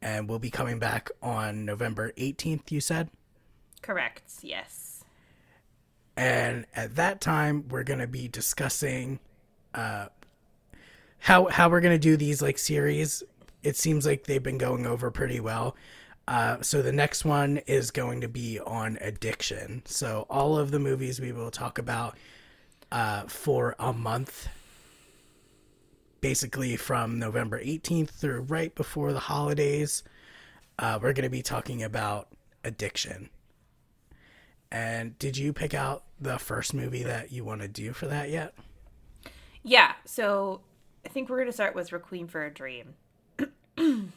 and 0.00 0.28
we'll 0.28 0.38
be 0.38 0.50
coming 0.50 0.78
back 0.78 1.10
on 1.20 1.64
November 1.64 2.12
18th, 2.12 2.70
you 2.70 2.80
said? 2.80 3.10
Correct, 3.82 4.22
yes. 4.42 5.04
And 6.16 6.66
at 6.76 6.94
that 6.94 7.20
time, 7.20 7.66
we're 7.68 7.82
going 7.82 7.98
to 7.98 8.06
be 8.06 8.28
discussing 8.28 9.18
uh, 9.74 10.06
how, 11.18 11.46
how 11.46 11.68
we're 11.68 11.80
going 11.80 11.94
to 11.94 11.98
do 11.98 12.16
these 12.16 12.40
like 12.40 12.58
series. 12.58 13.22
It 13.64 13.76
seems 13.76 14.06
like 14.06 14.24
they've 14.24 14.42
been 14.42 14.58
going 14.58 14.86
over 14.86 15.10
pretty 15.10 15.40
well. 15.40 15.76
Uh, 16.28 16.60
so 16.62 16.80
the 16.82 16.92
next 16.92 17.24
one 17.24 17.58
is 17.66 17.90
going 17.90 18.20
to 18.20 18.28
be 18.28 18.60
on 18.60 18.98
addiction. 19.00 19.82
So 19.84 20.26
all 20.30 20.56
of 20.56 20.70
the 20.70 20.78
movies 20.78 21.20
we 21.20 21.32
will 21.32 21.50
talk 21.50 21.78
about 21.78 22.16
uh, 22.92 23.22
for 23.22 23.74
a 23.78 23.92
month, 23.92 24.48
basically 26.20 26.76
from 26.76 27.18
November 27.18 27.62
18th 27.62 28.10
through 28.10 28.42
right 28.42 28.74
before 28.74 29.12
the 29.12 29.20
holidays, 29.20 30.04
uh, 30.78 30.98
we're 31.02 31.12
going 31.12 31.24
to 31.24 31.30
be 31.30 31.42
talking 31.42 31.82
about 31.82 32.28
addiction. 32.64 33.28
And 34.70 35.18
did 35.18 35.36
you 35.36 35.52
pick 35.52 35.74
out 35.74 36.04
the 36.20 36.38
first 36.38 36.74
movie 36.74 37.02
that 37.02 37.32
you 37.32 37.44
want 37.44 37.60
to 37.62 37.68
do 37.68 37.92
for 37.92 38.06
that 38.06 38.30
yet? 38.30 38.54
Yeah, 39.62 39.94
so 40.04 40.60
I 41.04 41.08
think 41.08 41.28
we're 41.28 41.38
going 41.38 41.48
to 41.48 41.52
start 41.52 41.74
with 41.74 41.92
Requiem 41.92 42.28
for 42.28 42.44
a 42.44 42.52
Dream. 42.52 42.94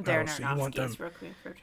Darren 0.00 0.24
Oh, 0.24 0.26
so 0.26 0.48
you 0.50 0.56
want 0.58 0.74
them- 0.74 0.92
for 0.94 1.06
a 1.06 1.54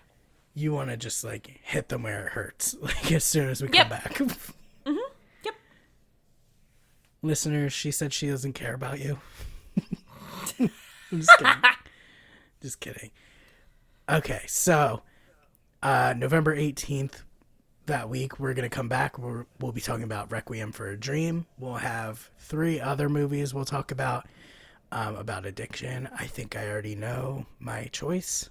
You 0.55 0.71
want 0.73 0.89
to 0.89 0.97
just 0.97 1.23
like 1.23 1.59
hit 1.63 1.89
them 1.89 2.03
where 2.03 2.25
it 2.27 2.31
hurts, 2.33 2.75
like 2.81 3.11
as 3.11 3.23
soon 3.23 3.49
as 3.49 3.61
we 3.61 3.69
Yep. 3.69 3.77
come 3.77 3.89
back. 3.89 4.13
mm-hmm. 4.15 4.95
Yep. 5.43 5.53
Listeners, 7.21 7.73
she 7.73 7.91
said 7.91 8.11
she 8.13 8.27
doesn't 8.27 8.53
care 8.53 8.73
about 8.73 8.99
you. 8.99 9.19
I'm 10.59 10.69
just 11.19 11.29
kidding. 11.37 11.61
just 12.61 12.79
kidding. 12.79 13.11
Okay, 14.09 14.41
so 14.47 15.01
uh, 15.81 16.13
November 16.17 16.55
18th, 16.55 17.21
that 17.85 18.09
week, 18.09 18.39
we're 18.39 18.53
going 18.53 18.67
to 18.69 18.75
come 18.75 18.89
back. 18.89 19.17
We're, 19.19 19.45
we'll 19.59 19.71
be 19.71 19.81
talking 19.81 20.03
about 20.03 20.31
Requiem 20.31 20.71
for 20.71 20.89
a 20.89 20.97
Dream. 20.97 21.45
We'll 21.59 21.75
have 21.75 22.29
three 22.39 22.79
other 22.79 23.09
movies 23.09 23.53
we'll 23.53 23.65
talk 23.65 23.91
about 23.91 24.25
um, 24.93 25.15
about 25.15 25.45
addiction. 25.45 26.07
I 26.17 26.27
think 26.27 26.55
I 26.55 26.69
already 26.69 26.95
know 26.95 27.47
my 27.59 27.85
choice 27.85 28.49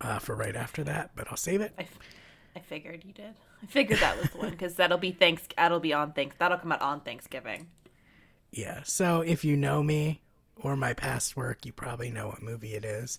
uh, 0.00 0.18
for 0.18 0.34
right 0.34 0.56
after 0.56 0.82
that, 0.84 1.10
but 1.14 1.28
I'll 1.30 1.36
save 1.36 1.60
it. 1.60 1.74
I, 1.78 1.82
f- 1.82 1.98
I 2.56 2.60
figured 2.60 3.04
you 3.04 3.12
did. 3.12 3.34
I 3.62 3.66
figured 3.66 4.00
that 4.00 4.18
was 4.18 4.30
the 4.30 4.38
one 4.38 4.50
because 4.50 4.74
that'll 4.74 4.96
be 4.96 5.12
thanks. 5.12 5.42
That'll 5.54 5.80
be 5.80 5.92
on 5.92 6.12
thanks. 6.12 6.36
That'll 6.38 6.56
come 6.56 6.72
out 6.72 6.80
on 6.80 7.02
Thanksgiving. 7.02 7.66
Yeah. 8.52 8.80
So 8.84 9.20
if 9.20 9.44
you 9.44 9.56
know 9.56 9.82
me 9.82 10.22
or 10.56 10.76
my 10.76 10.94
past 10.94 11.36
work, 11.36 11.66
you 11.66 11.72
probably 11.72 12.10
know 12.10 12.28
what 12.28 12.42
movie 12.42 12.74
it 12.74 12.84
is. 12.84 13.18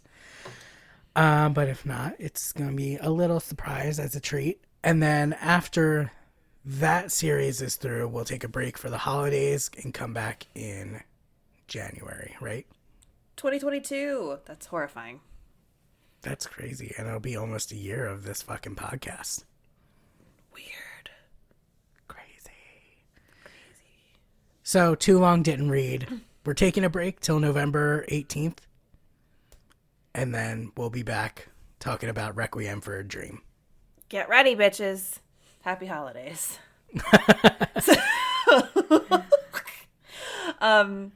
Um, 1.16 1.54
but 1.54 1.68
if 1.68 1.86
not, 1.86 2.16
it's 2.18 2.54
gonna 2.54 2.72
be 2.72 2.98
a 2.98 3.12
little 3.12 3.40
surprise 3.40 4.00
as 4.00 4.16
a 4.16 4.20
treat. 4.20 4.62
And 4.84 5.04
then 5.04 5.34
after 5.34 6.12
that 6.66 7.12
series 7.12 7.62
is 7.62 7.76
through, 7.76 8.08
we'll 8.08 8.26
take 8.26 8.44
a 8.44 8.50
break 8.50 8.78
for 8.80 8.90
the 8.90 8.98
holidays 8.98 9.70
and 9.84 9.94
come 9.94 10.14
back 10.14 10.48
in 10.56 11.02
January, 11.70 12.36
right? 12.42 12.66
2022. 13.38 14.40
That's 14.46 14.66
horrifying. 14.66 15.22
That's 16.22 16.46
crazy. 16.46 16.94
And 16.98 17.08
it'll 17.08 17.22
be 17.22 17.38
almost 17.38 17.72
a 17.72 17.78
year 17.78 18.06
of 18.06 18.26
this 18.26 18.42
fucking 18.42 18.76
podcast. 18.76 19.46
Weird. 20.54 21.10
Crazy. 22.10 22.52
Crazy. 23.44 23.54
So, 24.64 24.96
Too 24.96 25.18
Long 25.20 25.44
Didn't 25.44 25.70
Read. 25.70 26.08
We're 26.46 26.54
taking 26.54 26.84
a 26.84 26.90
break 26.90 27.22
till 27.22 27.40
November 27.40 28.06
18th. 28.10 28.58
And 30.16 30.34
then 30.34 30.72
we'll 30.76 30.90
be 30.90 31.04
back 31.04 31.50
talking 31.80 32.10
about 32.10 32.36
Requiem 32.36 32.82
for 32.82 32.98
a 32.98 33.08
Dream. 33.08 33.42
Get 34.10 34.28
ready, 34.28 34.56
bitches. 34.56 35.20
Happy 35.62 35.86
holidays. 35.86 36.58
um, 40.60 41.12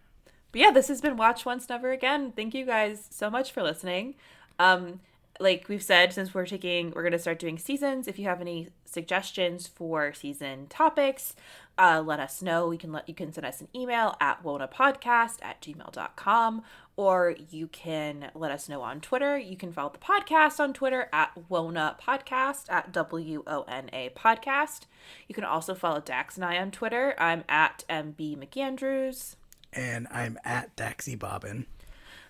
but 0.53 0.61
yeah, 0.61 0.71
this 0.71 0.87
has 0.87 1.01
been 1.01 1.17
Watch 1.17 1.45
Once 1.45 1.67
Never 1.67 1.91
Again. 1.91 2.31
Thank 2.31 2.53
you 2.53 2.63
guys 2.65 3.07
so 3.09 3.29
much 3.29 3.51
for 3.51 3.63
listening. 3.63 4.13
Um, 4.59 4.99
like 5.39 5.67
we've 5.67 5.81
said, 5.81 6.13
since 6.13 6.31
we're 6.31 6.45
taking, 6.45 6.91
we're 6.91 7.01
gonna 7.01 7.17
start 7.17 7.39
doing 7.39 7.57
seasons. 7.57 8.07
If 8.07 8.19
you 8.19 8.25
have 8.25 8.39
any 8.39 8.69
suggestions 8.85 9.65
for 9.65 10.13
season 10.13 10.67
topics, 10.67 11.35
uh, 11.77 12.03
let 12.05 12.19
us 12.19 12.43
know. 12.43 12.69
You 12.69 12.77
can 12.77 12.91
let 12.91 13.09
you 13.09 13.15
can 13.15 13.33
send 13.33 13.47
us 13.47 13.61
an 13.61 13.67
email 13.75 14.15
at 14.21 14.43
wonapodcast 14.43 15.37
at 15.41 15.59
gmail.com 15.59 16.61
or 16.95 17.35
you 17.49 17.65
can 17.65 18.29
let 18.35 18.51
us 18.51 18.69
know 18.69 18.83
on 18.83 19.01
Twitter. 19.01 19.35
You 19.35 19.57
can 19.57 19.71
follow 19.73 19.91
the 19.91 19.97
podcast 19.97 20.59
on 20.59 20.71
Twitter 20.71 21.09
at 21.11 21.31
Wona 21.49 21.99
Podcast 21.99 22.71
at 22.71 22.91
W 22.91 23.43
O 23.47 23.63
N 23.63 23.89
A 23.91 24.09
Podcast. 24.09 24.81
You 25.27 25.33
can 25.33 25.43
also 25.45 25.73
follow 25.73 25.99
Dax 25.99 26.35
and 26.35 26.45
I 26.45 26.59
on 26.59 26.69
Twitter. 26.69 27.15
I'm 27.17 27.43
at 27.49 27.83
MB 27.89 28.37
McAndrews. 28.37 29.35
And 29.75 30.07
I'm 30.11 30.37
at 30.43 30.75
Daxy 30.75 31.17
Bobbin. 31.17 31.65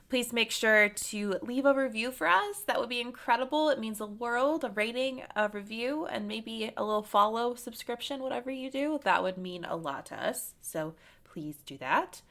Please 0.09 0.31
make 0.31 0.51
sure 0.51 0.89
to 0.89 1.39
leave 1.41 1.65
a 1.65 1.73
review 1.73 2.11
for 2.11 2.27
us. 2.27 2.59
That 2.67 2.79
would 2.79 2.89
be 2.89 3.01
incredible. 3.01 3.69
It 3.69 3.79
means 3.79 3.97
the 3.97 4.05
world. 4.05 4.63
A 4.63 4.69
rating, 4.69 5.23
a 5.35 5.49
review, 5.49 6.05
and 6.05 6.27
maybe 6.27 6.71
a 6.77 6.83
little 6.83 7.01
follow, 7.01 7.55
subscription, 7.55 8.21
whatever 8.21 8.51
you 8.51 8.69
do. 8.69 8.99
That 9.03 9.23
would 9.23 9.39
mean 9.39 9.65
a 9.65 9.75
lot 9.75 10.05
to 10.07 10.15
us. 10.15 10.53
So 10.61 10.93
please 11.23 11.55
do 11.65 11.77
that. 11.79 12.21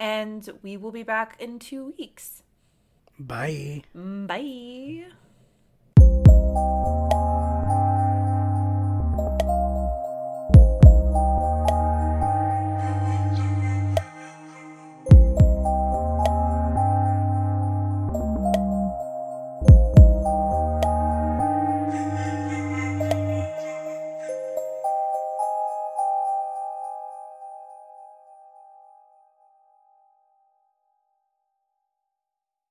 And 0.00 0.48
we 0.62 0.76
will 0.76 0.90
be 0.90 1.04
back 1.04 1.36
in 1.38 1.60
two 1.60 1.94
weeks. 1.96 2.42
Bye. 3.18 3.82
Mm, 3.96 4.26
bye. 4.26 5.04